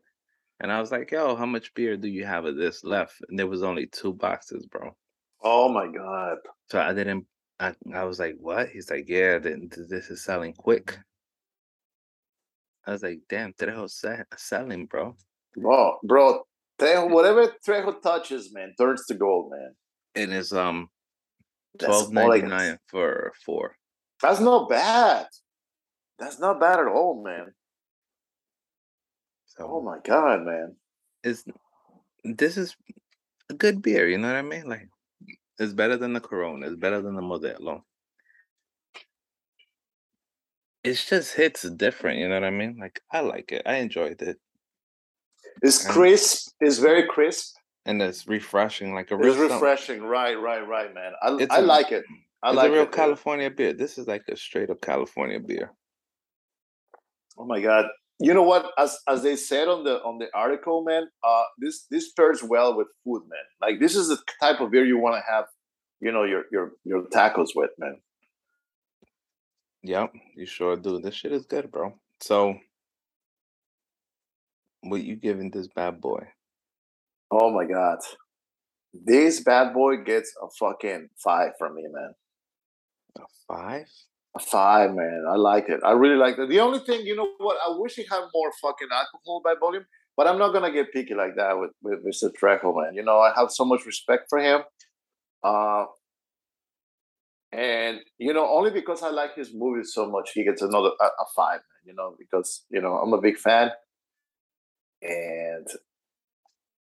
And 0.64 0.72
I 0.72 0.80
was 0.80 0.90
like, 0.90 1.10
yo, 1.10 1.36
how 1.36 1.44
much 1.44 1.74
beer 1.74 1.98
do 1.98 2.08
you 2.08 2.24
have 2.24 2.46
of 2.46 2.56
this 2.56 2.82
left? 2.84 3.16
And 3.28 3.38
there 3.38 3.46
was 3.46 3.62
only 3.62 3.86
two 3.86 4.14
boxes, 4.14 4.64
bro. 4.64 4.96
Oh 5.42 5.68
my 5.68 5.86
god. 5.88 6.38
So 6.70 6.80
I 6.80 6.94
didn't 6.94 7.26
I, 7.60 7.74
I 7.92 8.04
was 8.04 8.18
like, 8.18 8.36
what? 8.40 8.70
He's 8.70 8.90
like, 8.90 9.04
yeah, 9.06 9.38
th- 9.38 9.58
th- 9.58 9.88
this 9.90 10.08
is 10.08 10.24
selling 10.24 10.54
quick. 10.54 10.98
I 12.86 12.92
was 12.92 13.02
like, 13.02 13.18
damn, 13.28 13.52
Trejo's 13.52 14.02
selling, 14.38 14.86
bro. 14.86 15.14
Oh, 15.62 15.98
bro, 16.02 16.44
Trejo, 16.80 17.10
whatever 17.10 17.52
Trejo 17.68 18.00
touches, 18.00 18.50
man, 18.54 18.72
turns 18.78 19.04
to 19.08 19.14
gold, 19.16 19.50
man. 19.50 19.74
And 20.14 20.32
it's 20.32 20.54
um 20.54 20.88
twelve 21.78 22.10
ninety 22.10 22.40
nine 22.40 22.78
for 22.86 23.34
four. 23.44 23.76
That's 24.22 24.40
not 24.40 24.70
bad. 24.70 25.26
That's 26.18 26.40
not 26.40 26.58
bad 26.58 26.80
at 26.80 26.88
all, 26.88 27.22
man. 27.22 27.52
Oh 29.58 29.62
so 29.62 29.68
Oh 29.68 29.82
my 29.82 29.98
god, 30.04 30.42
man. 30.44 30.76
it's 31.22 31.44
this 32.24 32.56
is 32.56 32.76
a 33.50 33.54
good 33.54 33.82
beer, 33.82 34.08
you 34.08 34.18
know 34.18 34.28
what 34.28 34.36
I 34.36 34.42
mean? 34.42 34.68
Like 34.68 34.88
it's 35.58 35.72
better 35.72 35.96
than 35.96 36.12
the 36.12 36.20
Corona, 36.20 36.66
it's 36.66 36.76
better 36.76 37.00
than 37.02 37.14
the 37.14 37.22
Modelo. 37.22 37.82
It 40.82 40.94
just 40.94 41.34
hits 41.34 41.62
different, 41.62 42.18
you 42.18 42.28
know 42.28 42.34
what 42.34 42.44
I 42.44 42.50
mean? 42.50 42.76
Like 42.78 43.00
I 43.10 43.20
like 43.20 43.52
it. 43.52 43.62
I 43.66 43.76
enjoyed 43.76 44.20
it. 44.20 44.38
It's 45.62 45.84
And- 45.84 45.94
crisp. 45.94 46.52
It's 46.60 46.78
very 46.78 47.06
crisp. 47.06 47.56
And 47.86 48.00
it's 48.02 48.26
refreshing, 48.26 48.94
like 48.94 49.10
a 49.10 49.16
real 49.16 49.30
It's 49.32 49.38
refreshing. 49.52 50.02
Right, 50.02 50.34
right, 50.34 50.66
right, 50.66 50.94
man. 50.94 51.12
I, 51.22 51.36
It's 51.38 51.52
I 51.54 51.58
a- 51.58 51.62
like 51.62 51.92
it. 51.92 52.04
I 52.42 52.48
it's 52.50 52.56
like 52.56 52.70
a 52.70 52.72
real 52.72 52.82
it. 52.82 52.92
California 52.92 53.50
beer. 53.50 53.72
This 53.72 53.96
is 53.98 54.06
like 54.06 54.24
a 54.28 54.36
straight 54.36 54.70
up 54.70 54.80
California 54.80 55.40
beer. 55.40 55.72
Oh 57.38 57.44
my 57.46 57.60
god. 57.60 57.86
You 58.24 58.32
know 58.32 58.42
what? 58.42 58.72
As 58.78 58.98
as 59.06 59.22
they 59.22 59.36
said 59.36 59.68
on 59.68 59.84
the 59.84 60.02
on 60.02 60.18
the 60.18 60.28
article, 60.34 60.82
man, 60.82 61.08
uh, 61.22 61.44
this 61.58 61.86
this 61.90 62.12
pairs 62.12 62.42
well 62.42 62.76
with 62.76 62.88
food, 63.04 63.22
man. 63.28 63.46
Like 63.60 63.80
this 63.80 63.94
is 63.94 64.08
the 64.08 64.18
type 64.40 64.60
of 64.60 64.70
beer 64.70 64.84
you 64.84 64.98
want 64.98 65.16
to 65.16 65.32
have, 65.32 65.44
you 66.00 66.10
know, 66.10 66.24
your 66.24 66.44
your 66.50 66.72
your 66.84 67.02
tacos 67.08 67.50
with, 67.54 67.70
man. 67.78 68.00
Yep, 69.82 70.14
you 70.36 70.46
sure 70.46 70.76
do. 70.76 70.98
This 71.00 71.14
shit 71.14 71.32
is 71.32 71.44
good, 71.44 71.70
bro. 71.70 71.92
So, 72.20 72.54
what 74.80 75.02
you 75.02 75.16
giving 75.16 75.50
this 75.50 75.68
bad 75.68 76.00
boy? 76.00 76.26
Oh 77.30 77.50
my 77.50 77.66
god, 77.66 77.98
this 78.94 79.40
bad 79.40 79.74
boy 79.74 79.98
gets 80.04 80.32
a 80.42 80.46
fucking 80.58 81.10
five 81.22 81.50
from 81.58 81.74
me, 81.74 81.84
man. 81.90 82.14
A 83.18 83.22
five? 83.46 83.88
A 84.36 84.40
five, 84.40 84.94
man. 84.94 85.24
I 85.28 85.36
like 85.36 85.68
it. 85.68 85.80
I 85.84 85.92
really 85.92 86.16
like 86.16 86.38
it. 86.38 86.48
The 86.48 86.60
only 86.60 86.80
thing, 86.80 87.06
you 87.06 87.14
know 87.14 87.30
what? 87.38 87.56
I 87.64 87.76
wish 87.78 87.94
he 87.94 88.04
had 88.10 88.22
more 88.34 88.50
fucking 88.60 88.88
alcohol 88.92 89.40
by 89.44 89.54
volume, 89.58 89.86
but 90.16 90.26
I'm 90.26 90.38
not 90.38 90.52
gonna 90.52 90.72
get 90.72 90.92
picky 90.92 91.14
like 91.14 91.36
that 91.36 91.58
with 91.58 91.70
with 91.82 92.04
Mr. 92.04 92.30
Trejo, 92.32 92.74
man. 92.76 92.94
You 92.94 93.04
know, 93.04 93.18
I 93.20 93.32
have 93.36 93.50
so 93.50 93.64
much 93.64 93.86
respect 93.86 94.24
for 94.28 94.40
him. 94.40 94.62
Uh, 95.44 95.84
and 97.52 98.00
you 98.18 98.32
know, 98.32 98.48
only 98.48 98.70
because 98.70 99.02
I 99.02 99.10
like 99.10 99.36
his 99.36 99.52
movies 99.54 99.92
so 99.94 100.10
much, 100.10 100.32
he 100.34 100.42
gets 100.42 100.62
another 100.62 100.90
a, 101.00 101.04
a 101.04 101.26
five, 101.36 101.60
man. 101.60 101.86
You 101.86 101.94
know, 101.94 102.16
because 102.18 102.64
you 102.70 102.80
know 102.80 102.94
I'm 102.94 103.12
a 103.12 103.20
big 103.20 103.38
fan, 103.38 103.70
and 105.00 105.66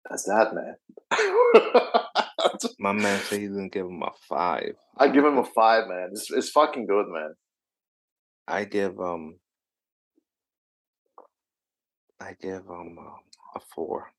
that's 0.09 0.25
that, 0.25 0.55
man. 0.55 0.77
My 2.79 2.93
man 2.93 3.21
said 3.21 3.41
he 3.41 3.47
didn't 3.47 3.73
give 3.73 3.87
him 3.87 4.03
a 4.03 4.11
five. 4.29 4.75
I 4.97 5.09
give 5.09 5.25
him 5.25 5.39
a 5.39 5.45
five, 5.45 5.89
man. 5.89 6.11
It's, 6.13 6.31
it's 6.31 6.51
fucking 6.51 6.87
good, 6.87 7.07
man. 7.09 7.35
I 8.49 8.65
give 8.65 9.01
um 9.01 9.37
I 12.21 12.35
give 12.41 12.69
um 12.71 12.99
a 13.57 13.61
four. 13.75 14.11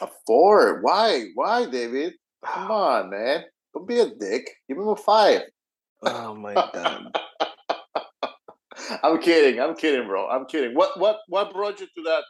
A 0.00 0.08
four? 0.26 0.80
Why? 0.82 1.26
Why, 1.34 1.66
David? 1.66 2.14
Come 2.44 2.70
on, 2.70 3.10
man. 3.10 3.44
Don't 3.74 3.86
be 3.86 4.00
a 4.00 4.06
dick. 4.06 4.48
Give 4.68 4.78
him 4.78 4.88
a 4.88 4.96
five. 4.96 5.42
Oh 6.02 6.34
my 6.34 6.54
god. 6.54 7.16
I'm 9.02 9.20
kidding. 9.20 9.60
I'm 9.60 9.74
kidding, 9.76 10.06
bro. 10.06 10.28
I'm 10.28 10.46
kidding. 10.46 10.74
What 10.74 10.98
what 10.98 11.18
what 11.28 11.52
brought 11.52 11.80
you 11.80 11.86
to 11.86 12.02
that 12.04 12.24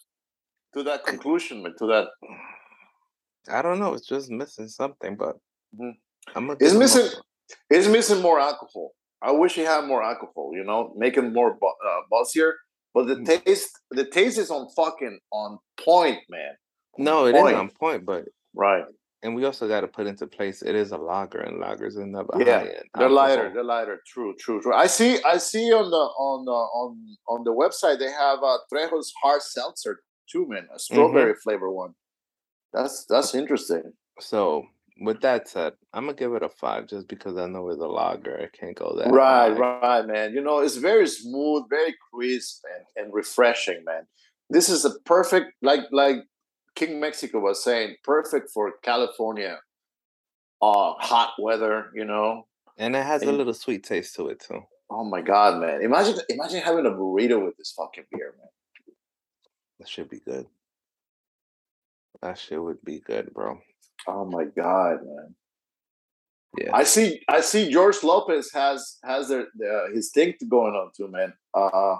to 0.74 0.82
that 0.84 1.05
conclusion, 1.05 1.62
man? 1.62 1.74
To 1.78 1.86
that 1.86 2.09
I 3.51 3.62
don't 3.62 3.80
know. 3.80 3.95
It's 3.95 4.07
just 4.07 4.30
missing 4.30 4.68
something, 4.68 5.16
but 5.16 5.36
Mhm. 5.78 5.93
I'm. 6.34 6.51
It's 6.51 6.61
give 6.61 6.70
him 6.72 6.76
a 6.76 6.80
missing. 6.80 7.09
it's 7.70 7.88
missing 7.88 8.20
more 8.22 8.38
alcohol. 8.38 8.93
I 9.22 9.30
wish 9.32 9.54
he 9.54 9.62
had 9.62 9.84
more 9.84 10.02
alcohol. 10.02 10.50
You 10.54 10.64
know, 10.64 10.92
make 10.96 11.16
it 11.16 11.22
more 11.22 11.54
bu- 11.54 11.66
uh, 11.88 12.00
buzzier. 12.12 12.52
But 12.94 13.06
the 13.06 13.16
Mm. 13.16 13.44
taste, 13.44 13.70
the 13.90 14.04
taste 14.04 14.36
is 14.38 14.50
on 14.50 14.68
fucking 14.76 15.18
on 15.32 15.58
point, 15.82 16.18
man. 16.28 16.52
No, 16.98 17.24
it 17.26 17.34
is 17.34 17.40
Point. 17.42 17.56
on 17.56 17.70
point, 17.70 18.04
but 18.04 18.24
Right? 18.54 18.84
and 19.22 19.34
we 19.36 19.44
also 19.46 19.66
got 19.68 19.80
to 19.82 19.88
put 19.88 20.06
into 20.06 20.26
place. 20.26 20.60
It 20.62 20.74
is 20.74 20.90
a 20.92 20.98
lager, 20.98 21.38
and 21.40 21.62
lagers 21.62 21.96
are 21.96 22.04
never 22.06 22.28
Yeah, 22.38 22.58
high 22.58 22.66
end. 22.66 22.84
They're 22.98 23.08
lighter. 23.08 23.50
They're 23.54 23.64
lighter. 23.64 24.02
True. 24.06 24.34
True. 24.38 24.60
True. 24.60 24.74
I 24.74 24.88
see. 24.88 25.22
I 25.24 25.38
see 25.38 25.72
on 25.72 25.90
the 25.90 26.04
on 26.28 26.44
the 26.44 26.52
on 26.80 27.16
on 27.28 27.44
the 27.44 27.54
website 27.54 27.98
they 27.98 28.10
have 28.10 28.42
uh, 28.42 28.58
Trejo's 28.70 29.10
hard 29.22 29.40
seltzer 29.42 30.02
too, 30.30 30.46
man. 30.48 30.68
A 30.74 30.78
strawberry 30.78 31.34
flavor 31.44 31.70
one. 31.70 31.94
That's 32.74 33.06
that's 33.06 33.34
interesting. 33.34 33.92
So 34.20 34.64
with 35.01 35.20
that 35.22 35.49
said, 35.49 35.74
I'm 35.93 36.05
gonna 36.07 36.16
give 36.16 36.34
it 36.34 36.43
a 36.43 36.49
five 36.49 36.86
just 36.86 37.09
because 37.09 37.36
I 37.36 37.47
know 37.47 37.68
it's 37.70 37.80
a 37.80 37.86
lager. 37.86 38.38
I 38.40 38.57
can't 38.57 38.76
go 38.76 38.95
that 38.97 39.11
Right, 39.11 39.53
high. 39.53 39.59
right, 39.59 40.07
man. 40.07 40.32
You 40.32 40.43
know, 40.43 40.59
it's 40.61 40.76
very 40.76 41.07
smooth, 41.07 41.64
very 41.70 41.95
crisp, 42.12 42.62
and, 42.74 43.05
and 43.05 43.14
refreshing, 43.14 43.84
man. 43.84 44.07
This 44.51 44.68
is 44.68 44.84
a 44.84 44.99
perfect, 45.01 45.53
like 45.62 45.80
like 45.93 46.16
King 46.74 47.01
Mexico 47.01 47.40
was 47.40 47.62
saying, 47.64 47.97
perfect 48.05 48.51
for 48.51 48.72
California, 48.82 49.59
uh, 50.61 50.93
hot 50.99 51.32
weather. 51.38 51.90
You 51.95 52.05
know. 52.05 52.47
And 52.78 52.97
it 52.97 53.05
has 53.05 53.22
a 53.22 53.32
little 53.32 53.55
sweet 53.55 53.84
taste 53.84 54.16
to 54.16 54.28
it 54.28 54.40
too. 54.40 54.61
Oh 54.90 55.05
my 55.05 55.22
God, 55.22 55.61
man! 55.61 55.82
Imagine, 55.82 56.18
imagine 56.28 56.61
having 56.61 56.86
a 56.86 56.90
burrito 56.90 57.43
with 57.43 57.57
this 57.57 57.72
fucking 57.76 58.05
beer, 58.12 58.34
man. 58.38 58.49
That 59.78 59.88
should 59.88 60.11
be 60.11 60.20
good. 60.20 60.47
That 62.20 62.38
shit 62.38 62.62
would 62.62 62.82
be 62.84 63.01
good, 63.01 63.32
bro. 63.32 63.59
Oh 64.07 64.24
my 64.24 64.44
God, 64.44 64.98
man! 65.05 65.34
Yeah. 66.59 66.70
I 66.74 66.84
see, 66.84 67.20
I 67.28 67.40
see. 67.40 67.70
George 67.70 68.03
Lopez 68.03 68.50
has 68.53 68.98
has 69.05 69.28
their, 69.28 69.46
their 69.55 69.92
his 69.92 70.11
thing 70.11 70.34
going 70.48 70.74
on 70.74 70.90
too, 70.94 71.09
man. 71.09 71.32
Uh, 71.55 71.96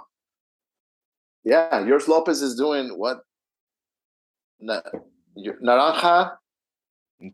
yeah, 1.43 1.83
George 1.87 2.07
Lopez 2.07 2.41
is 2.41 2.55
doing 2.55 2.89
what? 2.97 3.21
Na, 4.59 4.81
naranja, 5.37 6.33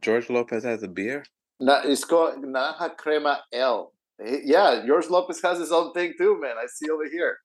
George 0.02 0.30
Lopez 0.30 0.64
has 0.64 0.82
a 0.84 0.88
beer. 0.88 1.26
na, 1.60 1.82
it's 1.84 2.06
called 2.06 2.44
Naranja 2.44 2.96
Crema 2.96 3.42
L. 3.54 3.94
Yeah, 4.20 4.84
George 4.86 5.10
Lopez 5.10 5.42
has 5.42 5.60
his 5.60 5.72
own 5.72 5.94
thing 5.94 6.14
too, 6.18 6.40
man. 6.40 6.56
I 6.58 6.68
see 6.74 6.90
over 6.90 7.06
here. 7.10 7.38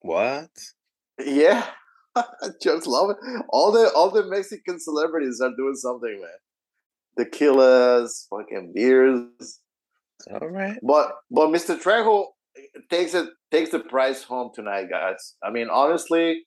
What? 0.00 0.50
Yeah, 1.18 1.66
George 2.62 2.86
Lopez. 2.86 3.22
All 3.50 3.72
the 3.72 3.92
all 3.94 4.10
the 4.10 4.24
Mexican 4.24 4.80
celebrities 4.80 5.40
are 5.42 5.54
doing 5.54 5.74
something, 5.74 6.18
man. 6.18 6.30
Tequilas, 7.18 8.26
fucking 8.30 8.72
beers. 8.74 9.60
All 10.30 10.48
right. 10.48 10.78
But 10.82 11.12
but 11.30 11.48
Mr. 11.48 11.76
Trejo 11.80 12.26
takes 12.90 13.14
it 13.14 13.28
takes 13.50 13.70
the 13.70 13.80
prize 13.80 14.22
home 14.22 14.50
tonight, 14.54 14.86
guys. 14.90 15.34
I 15.42 15.50
mean, 15.50 15.68
honestly, 15.70 16.44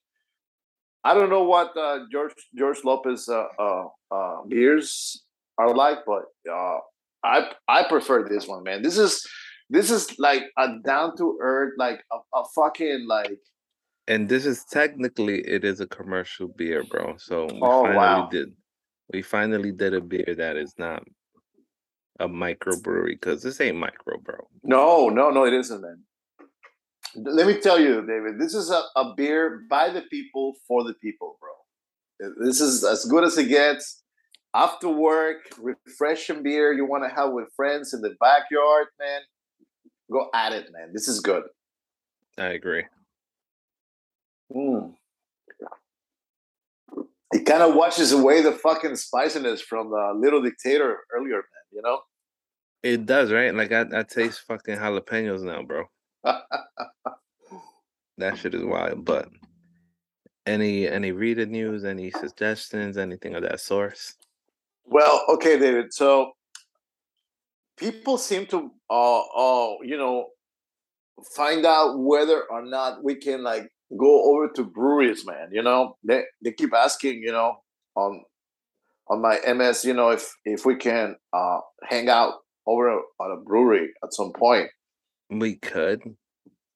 I 1.04 1.14
don't 1.14 1.30
know 1.30 1.44
what 1.44 1.76
uh, 1.76 2.00
George 2.10 2.32
George 2.56 2.78
Lopez 2.84 3.28
uh, 3.28 3.44
uh, 3.58 3.84
uh, 4.10 4.36
beers 4.48 5.22
are 5.58 5.74
like, 5.74 5.98
but 6.06 6.24
uh, 6.50 6.78
I 7.24 7.52
I 7.68 7.84
prefer 7.88 8.26
this 8.28 8.46
one, 8.48 8.62
man. 8.64 8.82
This 8.82 8.98
is 8.98 9.24
this 9.70 9.90
is 9.90 10.18
like 10.18 10.44
a 10.58 10.68
down 10.84 11.16
to 11.18 11.38
earth, 11.42 11.74
like 11.76 12.00
a, 12.12 12.16
a 12.38 12.44
fucking 12.54 13.06
like 13.08 13.38
And 14.08 14.28
this 14.28 14.46
is 14.46 14.64
technically 14.70 15.40
it 15.40 15.64
is 15.64 15.80
a 15.80 15.86
commercial 15.86 16.48
beer, 16.48 16.84
bro. 16.84 17.16
So 17.18 17.46
we 17.46 17.58
Oh, 17.62 17.82
finally 17.82 17.96
wow. 17.96 18.28
did 18.30 18.48
we 19.12 19.22
finally 19.22 19.72
did 19.72 19.94
a 19.94 20.00
beer 20.00 20.34
that 20.36 20.56
is 20.56 20.74
not 20.78 21.02
a 22.18 22.28
microbrewery 22.28 23.12
because 23.12 23.42
this 23.42 23.60
ain't 23.60 23.76
micro, 23.76 24.18
bro. 24.18 24.48
no 24.62 25.08
no 25.08 25.30
no, 25.30 25.44
it 25.44 25.54
isn't, 25.54 25.80
man. 25.80 26.02
Let 27.14 27.46
me 27.46 27.58
tell 27.58 27.80
you, 27.80 28.06
David, 28.06 28.38
this 28.38 28.54
is 28.54 28.70
a, 28.70 28.82
a 28.94 29.14
beer 29.16 29.62
by 29.70 29.88
the 29.90 30.02
people 30.02 30.54
for 30.68 30.84
the 30.84 30.94
people, 30.94 31.38
bro. 31.40 32.34
This 32.44 32.60
is 32.60 32.84
as 32.84 33.04
good 33.06 33.24
as 33.24 33.38
it 33.38 33.48
gets. 33.48 34.02
After 34.54 34.88
work, 34.88 35.38
refreshing 35.58 36.42
beer 36.42 36.72
you 36.72 36.86
want 36.86 37.04
to 37.04 37.14
have 37.14 37.32
with 37.32 37.48
friends 37.54 37.92
in 37.92 38.00
the 38.00 38.14
backyard, 38.20 38.86
man. 38.98 39.20
Go 40.10 40.28
at 40.34 40.52
it, 40.52 40.68
man. 40.72 40.92
This 40.92 41.08
is 41.08 41.20
good. 41.20 41.42
I 42.38 42.48
agree. 42.48 42.84
Mm. 44.54 44.94
It 47.32 47.44
kind 47.44 47.62
of 47.62 47.74
washes 47.74 48.12
away 48.12 48.42
the 48.42 48.52
fucking 48.52 48.96
spiciness 48.96 49.60
from 49.60 49.90
the 49.90 50.12
Little 50.16 50.42
Dictator 50.42 51.00
earlier, 51.12 51.36
man. 51.36 51.42
You 51.72 51.82
know. 51.82 52.00
It 52.82 53.06
does, 53.06 53.32
right? 53.32 53.54
Like 53.54 53.72
I, 53.72 53.84
I 53.92 54.02
taste 54.04 54.42
fucking 54.46 54.76
jalapenos 54.76 55.42
now, 55.42 55.62
bro. 55.62 55.84
That 58.18 58.38
shit 58.38 58.54
is 58.54 58.64
wild. 58.64 59.04
But 59.04 59.28
any 60.46 60.88
any 60.88 61.12
reader 61.12 61.46
news, 61.46 61.84
any 61.84 62.10
suggestions, 62.10 62.96
anything 62.96 63.34
of 63.34 63.42
that 63.42 63.60
source? 63.60 64.14
Well, 64.84 65.22
okay, 65.28 65.58
David. 65.58 65.92
So 65.92 66.32
people 67.76 68.16
seem 68.16 68.46
to, 68.46 68.70
uh, 68.88 69.20
uh, 69.20 69.74
you 69.82 69.98
know, 69.98 70.28
find 71.34 71.66
out 71.66 71.98
whether 71.98 72.44
or 72.44 72.62
not 72.64 73.02
we 73.04 73.16
can 73.16 73.42
like 73.42 73.70
go 73.98 74.32
over 74.32 74.48
to 74.54 74.64
breweries, 74.64 75.26
man. 75.26 75.48
You 75.52 75.62
know, 75.62 75.96
they 76.04 76.24
they 76.42 76.52
keep 76.52 76.74
asking, 76.74 77.22
you 77.22 77.32
know, 77.32 77.56
on 77.94 78.22
on 79.08 79.22
my 79.22 79.38
MS, 79.46 79.84
you 79.84 79.94
know, 79.94 80.10
if 80.10 80.28
if 80.44 80.64
we 80.66 80.76
can 80.76 81.16
uh 81.32 81.58
hang 81.84 82.08
out 82.08 82.34
over 82.66 82.90
at 82.90 83.30
a 83.30 83.36
brewery 83.44 83.90
at 84.02 84.12
some 84.12 84.32
point. 84.32 84.68
We 85.30 85.56
could, 85.56 86.02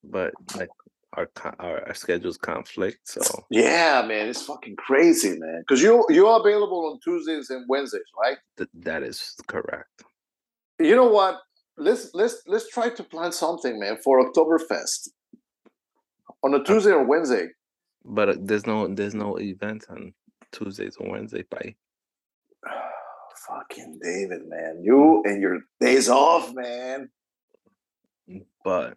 but 0.05 0.33
like 0.57 0.71
our 1.15 1.29
our, 1.59 1.87
our 1.89 1.95
schedules 1.95 2.39
conflict. 2.39 3.01
So 3.05 3.23
Yeah, 3.51 4.05
man, 4.07 4.29
it's 4.29 4.43
fucking 4.43 4.77
crazy, 4.77 5.37
man. 5.39 5.63
Because 5.67 5.83
you 5.83 6.05
you're 6.09 6.39
available 6.39 6.91
on 6.93 7.01
Tuesdays 7.03 7.51
and 7.51 7.65
Wednesdays, 7.69 8.03
right? 8.21 8.39
th- 8.57 8.71
that 8.75 9.03
is 9.03 9.35
correct. 9.47 10.05
You 10.79 10.97
know 10.97 11.09
what? 11.11 11.41
Let's 11.77 12.11
let's 12.15 12.43
let's 12.47 12.69
try 12.71 12.91
to 12.91 13.03
plan 13.03 13.33
something, 13.33 13.79
man, 13.79 13.99
for 14.05 14.25
Oktoberfest 14.25 15.09
on 16.43 16.55
a 16.55 16.63
Tuesday 16.65 16.91
or 16.93 17.05
Wednesday. 17.05 17.49
But 18.05 18.29
uh, 18.29 18.35
there's 18.41 18.67
no 18.67 18.87
there's 18.89 19.15
no 19.15 19.39
event 19.39 19.85
on 19.91 20.15
Tuesdays 20.53 20.97
or 20.97 21.11
Wednesday. 21.11 21.43
bye. 21.51 21.75
Fucking 23.49 23.99
David, 24.03 24.47
man, 24.49 24.83
you 24.83 25.23
and 25.25 25.41
your 25.43 25.61
days 25.81 26.09
off, 26.09 26.53
man. 26.55 27.11
but 28.65 28.97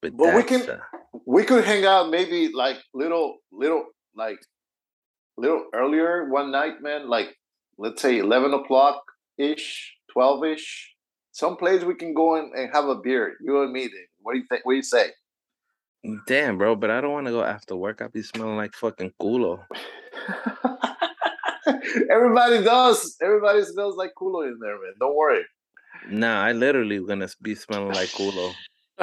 But, 0.00 0.16
But 0.16 0.34
we 0.34 0.42
can- 0.42 0.68
uh, 0.68 0.80
we 1.26 1.44
could 1.44 1.64
hang 1.64 1.84
out 1.84 2.10
maybe 2.10 2.50
like 2.52 2.76
little 2.94 3.38
little 3.50 3.86
like 4.14 4.38
little 5.36 5.64
earlier 5.74 6.28
one 6.30 6.50
night 6.50 6.80
man 6.82 7.08
like 7.08 7.34
let's 7.78 8.02
say 8.02 8.18
11 8.18 8.52
o'clock 8.54 9.02
ish 9.38 9.94
12 10.12 10.44
ish 10.44 10.94
some 11.32 11.56
place 11.56 11.82
we 11.84 11.94
can 11.94 12.12
go 12.14 12.34
and 12.36 12.52
have 12.72 12.86
a 12.88 12.96
beer 12.96 13.36
you 13.40 13.62
and 13.62 13.72
me 13.72 13.82
Dave. 13.82 14.08
what 14.22 14.32
do 14.34 14.38
you 14.38 14.46
think 14.48 14.64
what 14.64 14.72
do 14.72 14.76
you 14.76 14.82
say 14.82 15.10
damn, 16.26 16.58
bro. 16.58 16.76
But 16.76 16.90
I 16.90 17.00
don't 17.00 17.12
want 17.12 17.26
to 17.26 17.32
go 17.32 17.42
after 17.42 17.76
work. 17.76 18.00
I'll 18.02 18.08
be 18.08 18.22
smelling 18.22 18.56
like 18.56 18.74
fucking 18.74 19.12
culo. 19.20 19.64
everybody 22.10 22.62
does 22.62 23.16
everybody 23.22 23.62
smells 23.62 23.96
like 23.96 24.12
culo 24.18 24.46
in 24.46 24.58
there 24.60 24.74
man 24.80 24.92
don't 25.00 25.14
worry 25.16 25.44
Nah, 26.10 26.42
I 26.42 26.52
literally 26.52 26.98
gonna 27.04 27.28
be 27.42 27.54
smelling 27.54 27.92
like 27.92 28.08
culo. 28.10 28.52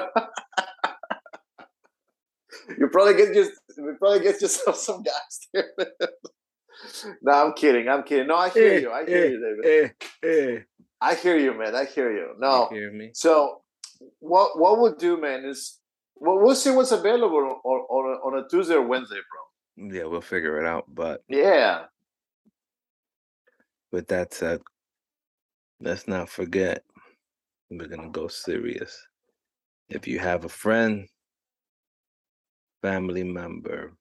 you 2.78 2.88
probably 2.92 3.14
get 3.16 3.34
just 3.34 3.52
you 3.78 3.96
probably 4.00 4.20
get 4.22 4.42
yourself 4.42 4.76
some 4.88 5.04
guys 5.04 5.48
there 5.54 5.70
no 7.22 7.32
i'm 7.32 7.54
kidding 7.54 7.88
i'm 7.90 8.04
kidding 8.04 8.28
no 8.28 8.36
i 8.36 8.50
hear 8.50 8.74
Eh, 8.74 8.80
you 8.80 8.92
i 8.92 9.06
hear 9.06 9.24
eh, 9.26 9.28
you 9.28 9.40
david 9.64 9.66
Eh, 10.24 10.28
eh. 10.28 10.60
i 11.02 11.16
hear 11.16 11.38
you 11.38 11.54
man 11.58 11.76
i 11.76 11.86
hear 11.86 12.12
you 12.12 12.18
You 12.34 12.36
no 12.40 12.68
hear 12.72 12.92
me? 12.92 13.12
So 13.14 13.62
what 14.20 14.60
what 14.60 14.80
we'll 14.80 14.96
do, 14.96 15.20
man, 15.20 15.46
is 15.46 15.80
well, 16.16 16.40
we'll 16.40 16.56
see 16.56 16.72
what's 16.72 16.92
available 16.92 17.62
on, 17.64 17.80
on, 17.90 18.06
a, 18.34 18.38
on 18.38 18.44
a 18.44 18.48
Tuesday 18.48 18.76
or 18.76 18.88
Wednesday, 18.88 19.20
bro. 19.30 19.90
Yeah, 19.92 20.06
we'll 20.06 20.22
figure 20.22 20.60
it 20.60 20.66
out. 20.66 20.86
But 20.88 21.24
Yeah. 21.28 21.86
with 23.92 24.08
that 24.08 24.34
said, 24.34 24.62
let's 25.80 26.08
not 26.08 26.30
forget 26.30 26.84
we're 27.70 27.88
gonna 27.88 28.10
go 28.10 28.28
serious. 28.28 29.08
If 29.90 30.08
you 30.08 30.20
have 30.20 30.46
a 30.46 30.50
friend, 30.50 31.08
family 32.82 33.24
member, 33.24 33.94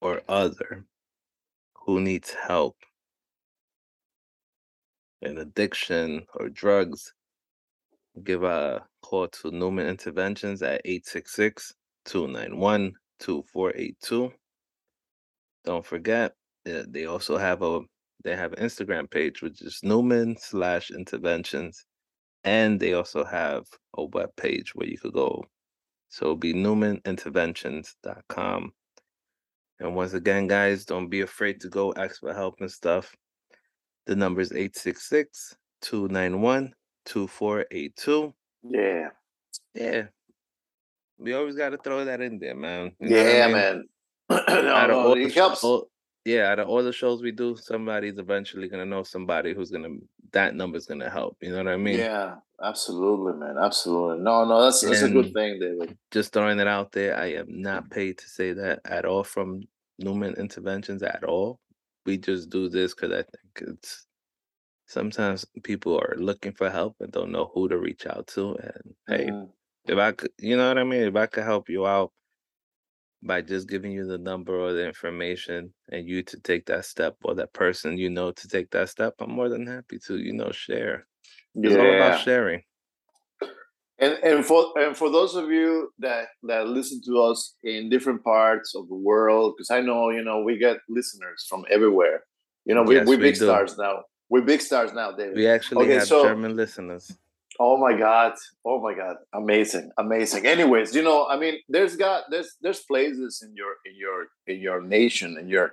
or 0.00 0.22
other 0.28 0.84
who 1.74 2.00
needs 2.00 2.32
help 2.32 2.76
in 5.22 5.38
addiction 5.38 6.26
or 6.34 6.48
drugs, 6.48 7.12
give 8.18 8.42
a 8.42 8.84
call 9.02 9.28
to 9.28 9.50
Newman 9.50 9.86
Interventions 9.86 10.62
at 10.62 10.82
866 10.84 11.74
291 12.04 12.92
2482. 13.20 14.32
Don't 15.64 15.84
forget, 15.84 16.34
uh, 16.66 16.84
they 16.88 17.06
also 17.06 17.36
have 17.36 17.62
a 17.62 17.80
they 18.24 18.34
have 18.34 18.52
an 18.54 18.64
Instagram 18.64 19.08
page 19.10 19.42
which 19.42 19.62
is 19.62 19.80
Newman 19.82 20.36
slash 20.38 20.90
interventions, 20.90 21.84
and 22.44 22.80
they 22.80 22.94
also 22.94 23.24
have 23.24 23.64
a 23.96 24.04
web 24.04 24.30
page 24.36 24.74
where 24.74 24.88
you 24.88 24.98
could 24.98 25.12
go. 25.12 25.44
So 26.08 26.24
it'll 26.24 26.36
be 26.36 26.54
newmaninterventions.com. 26.54 28.72
And 29.80 29.94
once 29.94 30.14
again, 30.14 30.48
guys, 30.48 30.84
don't 30.84 31.08
be 31.08 31.20
afraid 31.20 31.60
to 31.60 31.68
go 31.68 31.94
ask 31.94 32.18
for 32.20 32.34
help 32.34 32.56
and 32.60 32.70
stuff. 32.70 33.14
The 34.06 34.16
number 34.16 34.40
is 34.40 34.50
866 34.50 35.56
291 35.82 36.72
2482. 37.08 38.34
Yeah. 38.70 39.08
Yeah. 39.74 40.02
We 41.18 41.32
always 41.34 41.56
got 41.56 41.70
to 41.70 41.78
throw 41.78 42.04
that 42.04 42.20
in 42.20 42.38
there, 42.38 42.54
man. 42.54 42.92
You 43.00 43.10
what 43.10 43.18
I 43.18 43.22
Yeah, 43.38 43.46
mean? 43.46 43.52
man. 43.56 43.84
no, 44.30 44.36
out 44.74 44.90
of 44.90 44.96
no, 44.96 45.06
all 45.08 45.16
it 45.16 45.34
helps. 45.34 45.64
all- 45.64 45.88
yeah, 46.24 46.50
out 46.52 46.58
of 46.58 46.68
all 46.68 46.82
the 46.82 46.92
shows 46.92 47.22
we 47.22 47.30
do, 47.32 47.56
somebody's 47.56 48.18
eventually 48.18 48.68
gonna 48.68 48.84
know 48.84 49.02
somebody 49.02 49.54
who's 49.54 49.70
gonna 49.70 49.88
that 50.32 50.54
number's 50.54 50.84
gonna 50.84 51.08
help. 51.08 51.38
You 51.40 51.52
know 51.52 51.56
what 51.58 51.68
I 51.68 51.78
mean? 51.78 51.98
yeah, 51.98 52.34
absolutely, 52.62 53.32
man. 53.40 53.56
Absolutely. 53.56 54.22
No, 54.22 54.44
no, 54.44 54.62
that's 54.62 54.82
that's 54.82 55.00
a 55.02 55.08
good 55.08 55.32
thing, 55.32 55.58
David. 55.58 55.96
Just 56.10 56.34
throwing 56.34 56.58
it 56.60 56.66
out 56.66 56.92
there. 56.92 57.16
I 57.16 57.32
am 57.34 57.46
not 57.62 57.88
paid 57.90 58.18
to 58.18 58.28
say 58.28 58.52
that 58.52 58.80
at 58.84 59.06
all 59.06 59.24
from 59.24 59.62
Newman 59.98 60.34
Interventions 60.34 61.02
at 61.02 61.24
all. 61.24 61.60
We 62.04 62.18
just 62.18 62.50
do 62.50 62.68
this 62.68 62.94
because 62.94 63.12
I 63.12 63.22
think 63.22 63.70
it's 63.78 64.06
sometimes 64.88 65.44
people 65.62 65.96
are 65.98 66.16
looking 66.16 66.52
for 66.52 66.70
help 66.70 66.96
and 67.00 67.12
don't 67.12 67.30
know 67.30 67.50
who 67.54 67.68
to 67.68 67.78
reach 67.78 68.06
out 68.06 68.26
to. 68.28 68.54
And 68.56 68.94
hey, 69.06 69.26
Mhm. 69.30 69.52
if 69.86 69.98
I 69.98 70.12
could, 70.12 70.32
you 70.38 70.56
know 70.56 70.68
what 70.68 70.78
I 70.78 70.84
mean? 70.84 71.02
If 71.02 71.14
I 71.16 71.26
could 71.26 71.44
help 71.44 71.68
you 71.68 71.86
out 71.86 72.12
by 73.22 73.42
just 73.42 73.68
giving 73.68 73.92
you 73.92 74.06
the 74.06 74.18
number 74.18 74.58
or 74.58 74.72
the 74.72 74.86
information 74.86 75.74
and 75.92 76.08
you 76.08 76.22
to 76.22 76.40
take 76.40 76.66
that 76.66 76.84
step 76.86 77.16
or 77.22 77.34
that 77.34 77.52
person 77.52 77.98
you 77.98 78.08
know 78.08 78.32
to 78.32 78.48
take 78.48 78.70
that 78.70 78.88
step, 78.88 79.14
I'm 79.20 79.30
more 79.30 79.48
than 79.48 79.66
happy 79.66 79.98
to, 80.06 80.16
you 80.18 80.32
know, 80.32 80.50
share. 80.52 81.06
It's 81.54 81.74
all 81.74 81.80
Yeah. 81.80 81.96
about 81.96 82.20
sharing. 82.20 82.62
And 84.00 84.14
and 84.22 84.46
for 84.46 84.78
and 84.78 84.96
for 84.96 85.10
those 85.10 85.34
of 85.34 85.50
you 85.50 85.92
that 85.98 86.28
that 86.44 86.68
listen 86.68 87.00
to 87.06 87.20
us 87.20 87.56
in 87.64 87.90
different 87.90 88.22
parts 88.22 88.76
of 88.76 88.88
the 88.88 88.94
world, 88.94 89.54
because 89.56 89.70
I 89.70 89.80
know 89.80 90.10
you 90.10 90.22
know 90.22 90.40
we 90.40 90.56
get 90.56 90.78
listeners 90.88 91.44
from 91.48 91.64
everywhere. 91.68 92.22
You 92.64 92.76
know, 92.76 92.84
we 92.84 92.94
Yes, 92.94 93.08
we 93.08 93.16
we 93.16 93.22
big 93.22 93.34
do. 93.34 93.46
stars 93.46 93.76
now. 93.76 94.04
We're 94.30 94.42
big 94.42 94.60
stars 94.60 94.92
now, 94.92 95.12
David. 95.12 95.36
We 95.36 95.46
actually 95.48 95.84
Okay, 95.86 95.94
have 95.94 96.06
so- 96.06 96.22
German 96.24 96.56
listeners. 96.56 97.16
Oh 97.60 97.76
my 97.76 97.92
god! 97.92 98.34
Oh 98.64 98.80
my 98.80 98.94
god! 98.94 99.16
Amazing, 99.32 99.90
amazing. 99.98 100.46
Anyways, 100.46 100.94
you 100.94 101.02
know, 101.02 101.26
I 101.26 101.36
mean, 101.36 101.54
there's 101.68 101.96
got 101.96 102.24
there's 102.30 102.54
there's 102.62 102.80
places 102.80 103.42
in 103.44 103.56
your 103.56 103.72
in 103.84 103.96
your 103.96 104.26
in 104.46 104.60
your 104.60 104.80
nation 104.80 105.36
in 105.36 105.48
your 105.48 105.72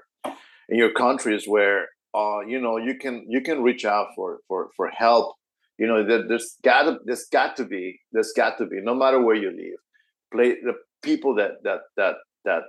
in 0.68 0.78
your 0.80 0.92
countries 0.94 1.48
where 1.48 1.90
uh 2.16 2.40
you 2.40 2.60
know 2.60 2.78
you 2.78 2.96
can 2.98 3.24
you 3.30 3.40
can 3.42 3.62
reach 3.62 3.86
out 3.86 4.08
for 4.16 4.40
for 4.48 4.70
for 4.76 4.88
help. 4.90 5.36
You 5.78 5.86
know, 5.86 6.04
there, 6.04 6.28
there's 6.28 6.56
got 6.64 6.84
to 6.84 6.98
there's 7.06 7.26
got 7.32 7.56
to 7.58 7.66
be 7.66 8.00
there's 8.12 8.34
got 8.36 8.58
to 8.58 8.66
be 8.66 8.82
no 8.82 8.96
matter 8.96 9.20
where 9.22 9.36
you 9.36 9.52
live, 9.52 9.80
play 10.32 10.56
the 10.64 10.74
people 11.04 11.36
that 11.36 11.62
that 11.66 11.82
that 11.98 12.16
that 12.46 12.64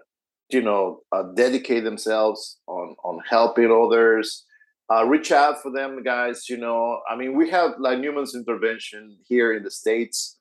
you 0.51 0.61
know 0.61 1.01
uh, 1.12 1.22
dedicate 1.34 1.84
themselves 1.84 2.59
on 2.66 2.97
on 3.03 3.20
helping 3.30 3.70
others 3.72 4.45
uh, 4.93 5.05
reach 5.05 5.32
out 5.32 5.62
for 5.62 5.70
them 5.70 6.03
guys 6.03 6.49
you 6.49 6.57
know. 6.57 7.01
I 7.11 7.16
mean 7.16 7.37
we 7.37 7.51
have 7.51 7.72
like 7.78 7.99
newman's 7.99 8.34
intervention 8.34 9.16
here 9.26 9.53
in 9.53 9.62
the 9.62 9.70
states 9.70 10.39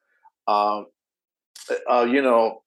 um, 0.47 0.87
uh, 1.89 2.07
you 2.09 2.21
know 2.21 2.61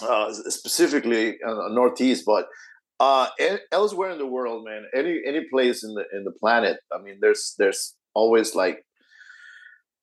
uh, 0.00 0.32
specifically 0.32 1.38
uh, 1.46 1.68
northeast 1.70 2.24
but 2.26 2.46
uh, 3.00 3.28
elsewhere 3.72 4.10
in 4.10 4.18
the 4.18 4.26
world 4.26 4.64
man 4.64 4.86
any 4.94 5.20
any 5.26 5.44
place 5.52 5.82
in 5.84 5.94
the 5.94 6.04
in 6.16 6.24
the 6.24 6.32
planet 6.32 6.78
i 6.92 7.02
mean 7.02 7.18
there's 7.20 7.54
there's 7.58 7.94
always 8.14 8.54
like 8.54 8.84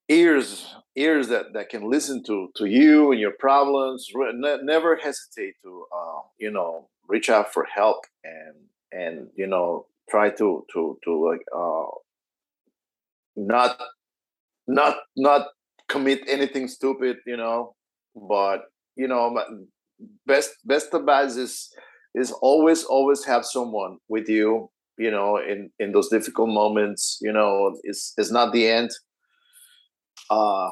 ears 0.10 0.76
ears 0.96 1.28
that 1.30 1.54
that 1.54 1.70
can 1.70 1.90
listen 1.90 2.24
to 2.24 2.50
to 2.56 2.66
you 2.66 3.12
and 3.12 3.22
your 3.22 3.32
problems. 3.40 4.08
Ne- 4.16 4.64
never 4.64 4.96
hesitate 4.98 5.54
to 5.64 5.86
uh, 5.96 6.22
you 6.38 6.52
know 6.52 6.90
reach 7.08 7.30
out 7.30 7.54
for 7.54 7.66
help 7.74 8.06
and 8.24 8.56
and 8.92 9.30
you 9.36 9.48
know 9.48 9.86
try 10.10 10.30
to 10.32 10.66
to 10.74 10.98
to 11.04 11.30
like 11.30 11.42
uh 11.56 11.88
not 13.36 13.80
not 14.68 14.98
not 15.18 15.48
commit 15.90 16.22
anything 16.30 16.68
stupid 16.68 17.18
you 17.26 17.38
know? 17.38 17.76
But 18.16 18.64
you 18.96 19.08
know 19.08 19.36
best 20.26 20.52
best 20.66 20.94
advice 20.94 21.36
is 21.36 21.70
is 22.16 22.32
always 22.42 22.84
always 22.84 23.26
have 23.26 23.46
someone 23.46 23.98
with 24.10 24.30
you 24.30 24.70
you 24.98 25.12
know 25.12 25.38
in 25.38 25.72
in 25.80 25.92
those 25.92 26.10
difficult 26.10 26.50
moments 26.50 27.20
you 27.22 27.32
know 27.32 27.76
it's 27.84 28.14
it's 28.18 28.32
not 28.32 28.54
the 28.54 28.68
end. 28.68 28.90
Uh 30.30 30.72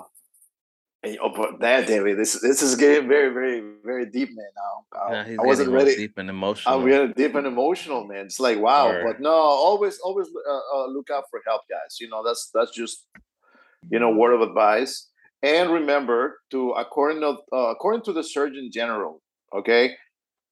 oh, 1.05 1.31
but 1.35 1.59
that 1.59 1.87
David, 1.87 2.17
this 2.17 2.39
this 2.41 2.61
is 2.61 2.75
getting 2.75 3.07
very, 3.07 3.33
very, 3.33 3.61
very 3.83 4.05
deep, 4.05 4.29
man. 4.35 4.45
Now 4.55 5.15
I, 5.15 5.23
he's 5.23 5.39
I 5.39 5.43
wasn't 5.43 5.69
getting 5.69 5.85
ready. 5.85 5.97
deep 5.97 6.17
and 6.17 6.29
emotional. 6.29 6.75
I'm 6.75 6.83
really 6.83 7.13
deep 7.13 7.35
and 7.35 7.47
emotional, 7.47 8.05
man. 8.05 8.25
It's 8.25 8.39
like 8.39 8.59
wow, 8.59 8.89
Word. 8.89 9.03
but 9.05 9.19
no, 9.19 9.31
always, 9.31 9.99
always 9.99 10.27
uh, 10.27 10.59
uh, 10.75 10.87
look 10.87 11.09
out 11.09 11.25
for 11.29 11.41
help, 11.45 11.61
guys. 11.69 11.97
You 11.99 12.09
know, 12.09 12.23
that's 12.23 12.49
that's 12.53 12.71
just 12.71 13.05
you 13.89 13.99
know 13.99 14.09
word 14.09 14.33
of 14.33 14.41
advice. 14.41 15.09
And 15.43 15.71
remember 15.71 16.39
to 16.51 16.71
according 16.71 17.21
to 17.21 17.37
uh, 17.53 17.69
according 17.69 18.01
to 18.03 18.13
the 18.13 18.23
Surgeon 18.23 18.69
General, 18.71 19.21
okay, 19.55 19.95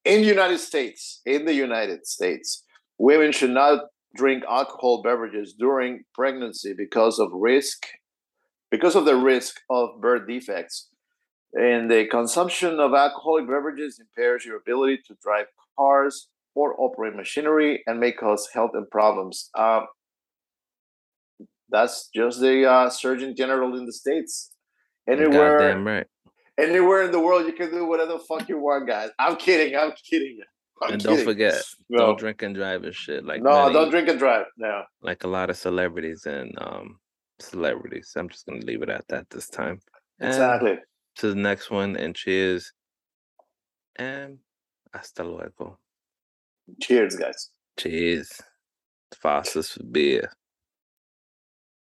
in 0.04 0.22
the 0.22 0.28
United 0.28 0.58
States, 0.58 1.20
in 1.26 1.44
the 1.44 1.54
United 1.54 2.06
States, 2.06 2.62
women 2.98 3.32
should 3.32 3.50
not 3.50 3.86
drink 4.14 4.44
alcohol 4.48 5.02
beverages 5.02 5.54
during 5.58 6.04
pregnancy 6.14 6.72
because 6.72 7.18
of 7.18 7.28
risk 7.32 7.86
because 8.70 8.96
of 8.96 9.04
the 9.04 9.16
risk 9.16 9.60
of 9.70 10.00
birth 10.00 10.26
defects. 10.26 10.88
And 11.54 11.90
the 11.90 12.06
consumption 12.06 12.80
of 12.80 12.92
alcoholic 12.94 13.46
beverages 13.46 13.98
impairs 14.00 14.44
your 14.44 14.56
ability 14.58 14.98
to 15.06 15.16
drive 15.22 15.46
cars 15.78 16.28
or 16.54 16.78
operate 16.80 17.14
machinery 17.14 17.82
and 17.86 17.98
may 18.00 18.12
cause 18.12 18.48
health 18.52 18.72
and 18.74 18.90
problems. 18.90 19.50
Um, 19.56 19.86
that's 21.68 22.08
just 22.14 22.40
the 22.40 22.64
uh, 22.70 22.90
Surgeon 22.90 23.34
General 23.36 23.76
in 23.76 23.86
the 23.86 23.92
States. 23.92 24.50
Anywhere, 25.08 25.58
Goddamn 25.58 25.86
right. 25.86 26.06
anywhere 26.58 27.02
in 27.02 27.12
the 27.12 27.20
world, 27.20 27.46
you 27.46 27.52
can 27.52 27.70
do 27.70 27.86
whatever 27.86 28.12
the 28.14 28.18
fuck 28.18 28.48
you 28.48 28.58
want, 28.58 28.86
guys. 28.88 29.10
I'm 29.18 29.36
kidding. 29.36 29.76
I'm 29.76 29.92
kidding. 30.08 30.38
I'm 30.82 30.94
and 30.94 31.02
don't 31.02 31.24
forget, 31.24 31.54
No. 31.88 31.98
don't 32.06 32.18
drink 32.18 32.42
and 32.42 32.54
drive 32.54 32.84
and 32.84 32.94
shit. 32.94 33.24
Like 33.24 33.42
no, 33.42 33.62
many- 33.62 33.72
don't 33.72 33.90
drink 33.90 34.08
and 34.08 34.18
drive. 34.18 34.46
No. 34.58 34.82
like 35.00 35.24
a 35.24 35.28
lot 35.28 35.48
of 35.48 35.56
celebrities 35.56 36.26
and 36.26 36.52
um 36.58 36.98
celebrities. 37.40 38.12
I'm 38.16 38.28
just 38.28 38.46
gonna 38.46 38.64
leave 38.64 38.82
it 38.82 38.88
at 38.88 39.06
that 39.08 39.28
this 39.30 39.48
time. 39.48 39.80
And 40.20 40.28
Exactly. 40.28 40.78
to 41.16 41.28
the 41.28 41.34
next 41.34 41.70
one 41.70 41.96
and 41.96 42.14
cheers. 42.14 42.72
And 43.96 44.38
hasta 44.92 45.24
luego. 45.24 45.78
Cheers, 46.82 47.16
guys. 47.16 47.50
Cheers. 47.78 48.40
Fastest 49.14 49.78
beer. 49.92 50.30